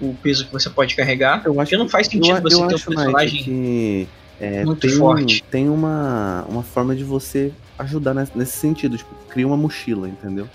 [0.00, 1.42] o peso que você pode carregar.
[1.44, 4.08] Eu acho porque não faz sentido eu, você eu ter um personagem que,
[4.40, 5.42] é, muito tem, forte.
[5.50, 10.48] Tem uma, uma forma de você ajudar nesse, nesse sentido, tipo, cria uma mochila, entendeu?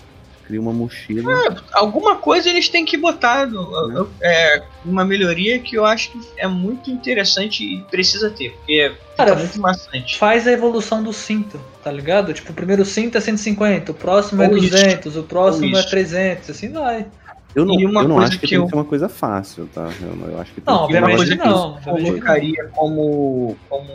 [0.46, 1.32] Cria uma mochila.
[1.32, 6.20] É, alguma coisa eles têm que botar no, é, uma melhoria que eu acho que
[6.36, 10.16] é muito interessante e precisa ter, porque Cara, muito maçante.
[10.16, 12.32] Faz a evolução do cinto, tá ligado?
[12.32, 15.20] Tipo, o primeiro cinto é 150, o próximo é Ou é 200, isso.
[15.20, 17.06] o próximo é 300, assim vai.
[17.54, 18.60] Eu não, eu não acho que, que eu...
[18.60, 19.90] tem que ser uma coisa fácil, tá?
[20.02, 21.80] Eu, eu acho que não, obviamente coisa não.
[21.80, 23.88] Que eu colocaria como, como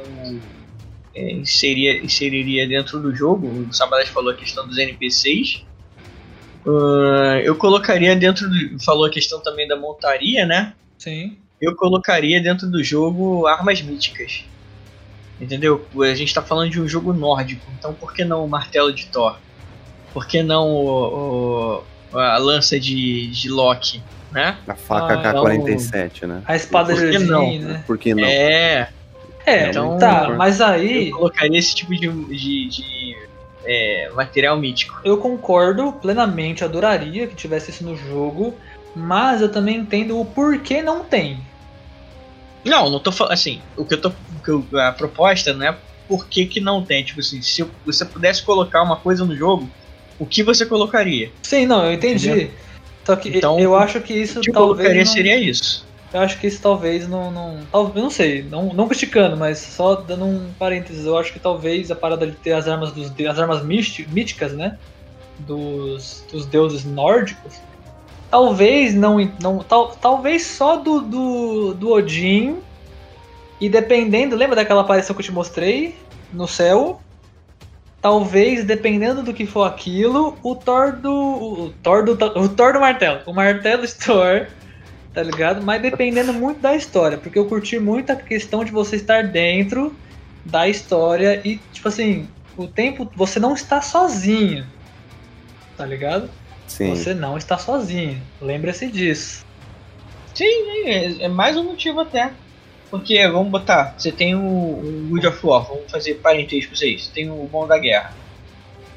[1.14, 5.64] é, inseria, inseriria dentro do jogo, o Sabadas falou a questão dos NPCs,
[6.66, 8.84] Uh, eu colocaria dentro do.
[8.84, 10.74] Falou a questão também da montaria, né?
[10.98, 11.38] Sim.
[11.60, 14.46] Eu colocaria dentro do jogo armas míticas.
[15.40, 15.84] Entendeu?
[16.00, 19.08] A gente tá falando de um jogo nórdico, então por que não o martelo de
[19.08, 19.38] Thor?
[20.14, 21.84] Por que não o,
[22.14, 24.58] o a lança de, de Loki, né?
[24.68, 26.44] A faca ah, K-47, então, né?
[26.46, 27.58] A espada de não?
[27.58, 27.84] né?
[27.88, 28.24] Por que não?
[28.24, 28.90] É.
[29.44, 31.10] É, então, tá, mas aí.
[31.10, 33.18] Eu colocaria esse tipo de, de, de
[33.66, 35.00] é, material mítico.
[35.04, 38.56] Eu concordo plenamente, adoraria que tivesse isso no jogo,
[38.96, 41.40] mas eu também entendo o porquê não tem.
[42.64, 44.12] Não, não tô falando assim, o que eu tô.
[44.78, 45.76] a proposta não é
[46.08, 47.04] por que, que não tem.
[47.04, 49.70] Tipo assim, se você pudesse colocar uma coisa no jogo,
[50.20, 51.32] o que você colocaria?
[51.42, 52.30] Sim, não, eu entendi.
[52.30, 52.52] Entendeu?
[53.04, 54.70] Só que então, eu acho que isso o que talvez.
[54.70, 55.12] Eu colocaria não...
[55.12, 55.88] seria isso.
[56.14, 57.32] Eu acho que isso talvez não.
[57.32, 57.60] não
[57.96, 61.96] não sei, não, não criticando, mas só dando um parênteses, eu acho que talvez a
[61.96, 64.78] parada de ter as armas dos as armas místicas, né?
[65.40, 67.60] Dos, dos deuses nórdicos.
[68.30, 69.18] Talvez não.
[69.42, 72.58] não tal, talvez só do, do, do Odin.
[73.60, 74.36] E dependendo.
[74.36, 75.96] Lembra daquela aparição que eu te mostrei?
[76.34, 77.00] No céu?
[78.02, 81.14] Talvez, dependendo do que for aquilo, o Thor do.
[81.14, 83.22] O Thor do, o Thor do martelo.
[83.26, 84.48] O martelo de Thor
[85.14, 85.62] tá ligado?
[85.62, 89.96] Mas dependendo muito da história, porque eu curti muito a questão de você estar dentro
[90.46, 92.28] da história e, tipo assim,
[92.58, 94.66] o tempo você não está sozinho,
[95.78, 96.30] tá ligado?
[96.68, 96.96] Sim.
[96.96, 99.46] Você não está sozinho, lembre-se disso.
[100.34, 102.32] Sim, é, é, mais um motivo até.
[102.90, 107.06] Porque, vamos botar, você tem o, o Good of War, vamos fazer parentesco pra vocês,
[107.06, 108.14] você tem o Bom da Guerra.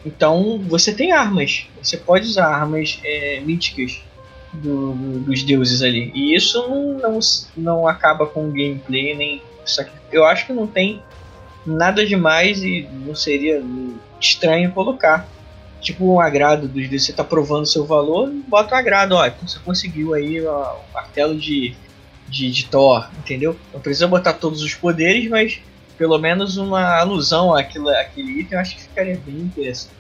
[0.05, 4.03] Então, você tem armas, você pode usar armas é, míticas
[4.55, 6.11] do, do, dos deuses ali.
[6.15, 7.19] E isso não, não,
[7.57, 9.43] não acaba com o gameplay, nem.
[10.13, 11.03] Eu acho que não tem
[11.67, 13.63] nada demais e não seria
[14.21, 15.29] estranho colocar.
[15.81, 17.07] Tipo um agrado dos deuses.
[17.07, 19.31] Você tá provando seu valor, bota um agrado, ó.
[19.43, 21.75] Você conseguiu aí o martelo de,
[22.29, 23.57] de, de Thor, entendeu?
[23.73, 25.61] Não precisa botar todos os poderes, mas
[25.97, 29.95] pelo menos uma alusão àquilo, àquele item eu acho que ficaria bem interessante.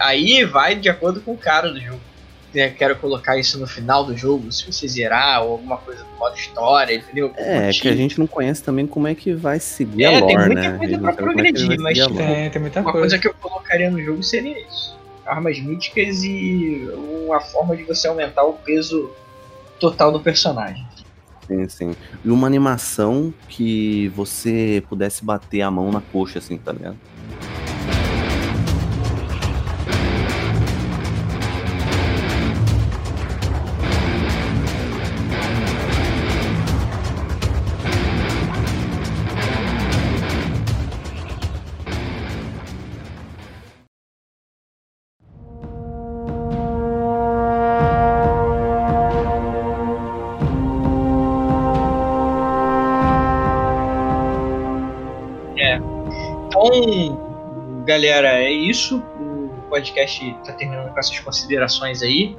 [0.00, 2.00] Aí vai de acordo com o cara do jogo.
[2.54, 6.10] Né, quero colocar isso no final do jogo, se você zerar, ou alguma coisa do
[6.18, 7.32] modo história, entendeu?
[7.36, 10.36] É, que a gente não conhece também como é que vai seguir É, a tem
[10.36, 10.78] lore, muita né?
[10.78, 12.16] coisa A gente pra não sabe como é progredir, mas, tipo.
[12.16, 12.98] Tem, tem muita Uma coisa.
[13.08, 14.98] coisa que eu colocaria no jogo seria isso.
[15.24, 16.88] Armas míticas e
[17.26, 19.10] uma forma de você aumentar o peso
[19.80, 20.84] total do personagem.
[21.46, 21.96] Sim, sim.
[22.24, 26.96] E uma animação que você pudesse bater a mão na coxa, assim, tá ligado?
[57.92, 58.98] Galera, é isso.
[58.98, 62.36] O podcast tá terminando com essas considerações aí.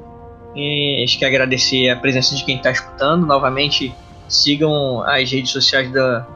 [0.56, 3.26] E acho que agradecer a presença de quem tá escutando.
[3.26, 3.94] Novamente,
[4.28, 6.28] sigam as redes sociais da,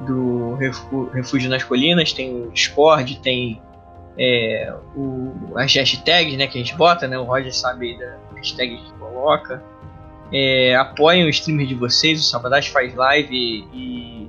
[0.00, 0.56] do
[1.12, 2.12] Refúgio nas Colinas.
[2.12, 3.60] Tem o Discord, tem
[4.18, 7.18] é, o, as hashtags né, que a gente bota, né?
[7.18, 9.62] O Roger sabe da hashtag que coloca.
[10.32, 14.23] É, apoiem o streamer de vocês, o Sabadás faz live e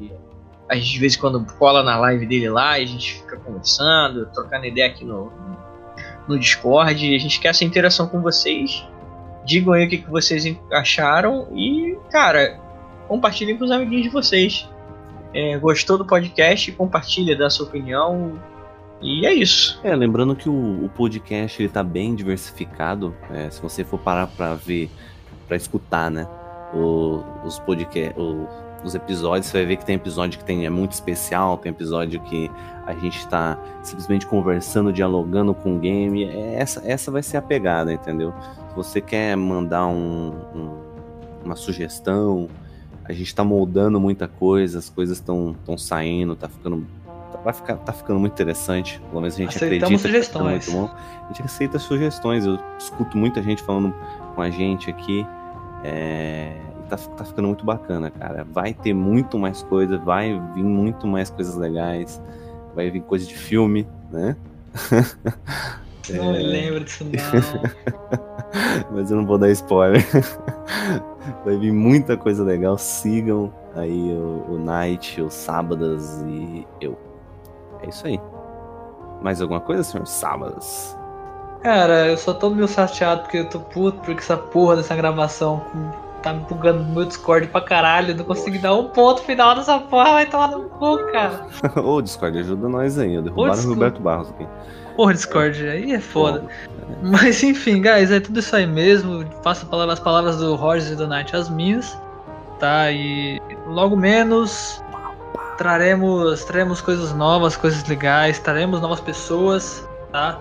[0.69, 5.05] às vezes quando cola na live dele lá, a gente fica conversando, trocando ideia aqui
[5.05, 5.31] no,
[6.27, 7.15] no Discord.
[7.15, 8.85] A gente quer essa interação com vocês.
[9.45, 12.59] Digam aí o que, que vocês acharam e, cara,
[13.07, 14.67] compartilhem com os amiguinhos de vocês.
[15.33, 16.71] É, gostou do podcast?
[16.71, 18.39] Compartilha, dá a sua opinião.
[19.01, 19.79] E é isso.
[19.83, 23.13] É, lembrando que o, o podcast ele tá bem diversificado.
[23.29, 24.89] é, se você for parar pra ver,
[25.47, 26.27] pra escutar, né?
[26.73, 28.47] o- os podcast, o-
[28.85, 32.19] os episódios, você vai ver que tem episódio que tem, é muito especial, tem episódio
[32.21, 32.49] que
[32.85, 36.23] a gente tá simplesmente conversando, dialogando com o game.
[36.25, 38.33] É, Essa, essa vai ser a pegada, entendeu?
[38.69, 40.77] Se você quer mandar um- um-
[41.43, 42.47] uma sugestão,
[43.03, 46.85] a gente tá moldando muita coisa, as coisas estão saindo, tá ficando.
[47.31, 48.99] tá- Vai ficar, tá ficando muito interessante.
[49.09, 50.67] Pelo menos a gente Aceitamos acredita tá sugestões.
[50.73, 50.95] muito bom.
[51.23, 52.45] A gente aceita sugestões.
[52.45, 53.93] Eu escuto muita gente falando
[54.35, 55.25] com a gente aqui.
[55.83, 56.53] É,
[56.85, 58.45] tá, tá ficando muito bacana, cara.
[58.51, 62.21] Vai ter muito mais coisa, vai vir muito mais coisas legais.
[62.73, 64.35] Vai vir coisa de filme, né?
[66.13, 67.11] Não me lembro disso, não.
[68.91, 70.05] Mas eu não vou dar spoiler.
[71.43, 72.77] Vai vir muita coisa legal.
[72.77, 76.95] Sigam aí o, o Night, o Sábadas e eu.
[77.81, 78.21] É isso aí.
[79.21, 80.95] Mais alguma coisa, senhor Sábadas?
[81.63, 85.61] Cara, eu só tô meio chateado porque eu tô puto porque essa porra dessa gravação
[85.71, 88.15] com- tá me bugando no meu Discord pra caralho.
[88.15, 91.45] Não consegui dar um ponto final dessa porra, vai tomar no cu, cara.
[91.77, 93.21] Ô, Discord, ajuda nós aí.
[93.21, 93.75] Derrubaram o desculpa.
[93.75, 94.47] Roberto Barros aqui.
[94.95, 96.43] Porra, Discord, aí é foda.
[97.03, 99.23] Mas enfim, guys, é tudo isso aí mesmo.
[99.43, 101.95] Faço as palavras do Roger e do Night as minhas.
[102.59, 102.91] Tá?
[102.91, 104.81] E logo menos
[105.57, 110.39] traremos, traremos coisas novas, coisas legais, traremos novas pessoas, tá?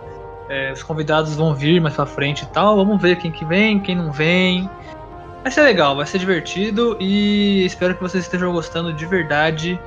[0.48, 2.76] É, os convidados vão vir mais pra frente e tal.
[2.76, 4.70] Vamos ver quem que vem, quem não vem.
[5.44, 9.78] Vai ser legal, vai ser divertido e espero que vocês estejam gostando de verdade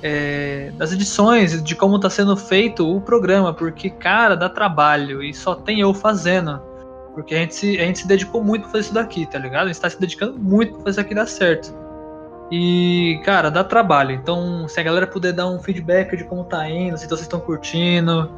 [0.00, 5.34] é, das edições, de como tá sendo feito o programa, porque, cara, dá trabalho e
[5.34, 6.62] só tem eu fazendo.
[7.16, 9.64] Porque a gente se, a gente se dedicou muito pra fazer isso daqui, tá ligado?
[9.64, 11.74] A gente tá se dedicando muito pra fazer isso aqui dar certo.
[12.48, 14.12] E, cara, dá trabalho.
[14.12, 17.40] Então, se a galera puder dar um feedback de como tá indo, se vocês estão
[17.40, 18.30] curtindo,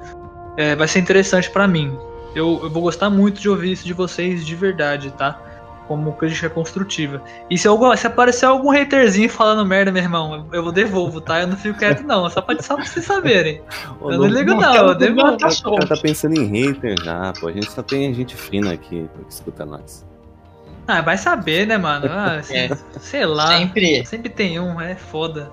[0.56, 1.94] é, vai ser interessante pra mim.
[2.34, 5.38] Eu, eu vou gostar muito de ouvir isso de vocês de verdade, tá?
[5.86, 7.22] Como crítica construtiva.
[7.50, 11.42] E se, algum, se aparecer algum haterzinho falando merda, meu irmão, eu, devolvo, tá?
[11.42, 12.28] Eu não fico quieto, não.
[12.30, 13.60] Só pra, só pra vocês saberem.
[14.00, 14.74] Ô, Eu não ligo, não.
[14.74, 15.36] Eu devolvo.
[15.36, 17.48] tá O cara tá pensando em hater já, pô.
[17.48, 20.06] A gente só tem gente fina aqui que escuta nós.
[20.86, 22.06] Ah, vai saber, né, mano?
[22.08, 22.70] Ah, É.
[23.00, 23.58] Sei lá.
[23.58, 24.04] Sempre.
[24.06, 25.50] Sempre tem um, é foda.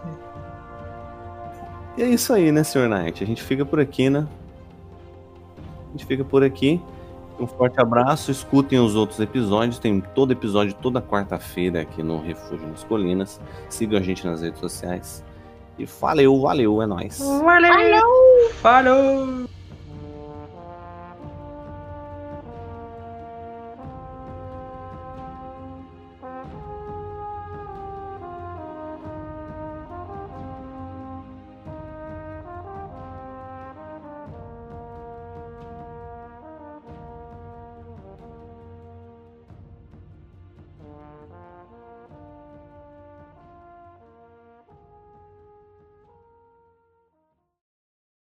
[1.97, 2.87] E é isso aí, né, Sr.
[2.87, 3.23] Knight?
[3.23, 4.25] A gente fica por aqui, né?
[5.89, 6.81] A gente fica por aqui.
[7.41, 8.29] Um forte abraço.
[8.29, 9.79] Escutem os outros episódios.
[9.79, 13.41] Tem todo episódio toda quarta-feira aqui no Refúgio nas Colinas.
[13.67, 15.25] Sigam a gente nas redes sociais.
[15.79, 17.17] E valeu, valeu, é nóis.
[17.19, 18.03] Valeu!
[18.61, 19.60] Falou!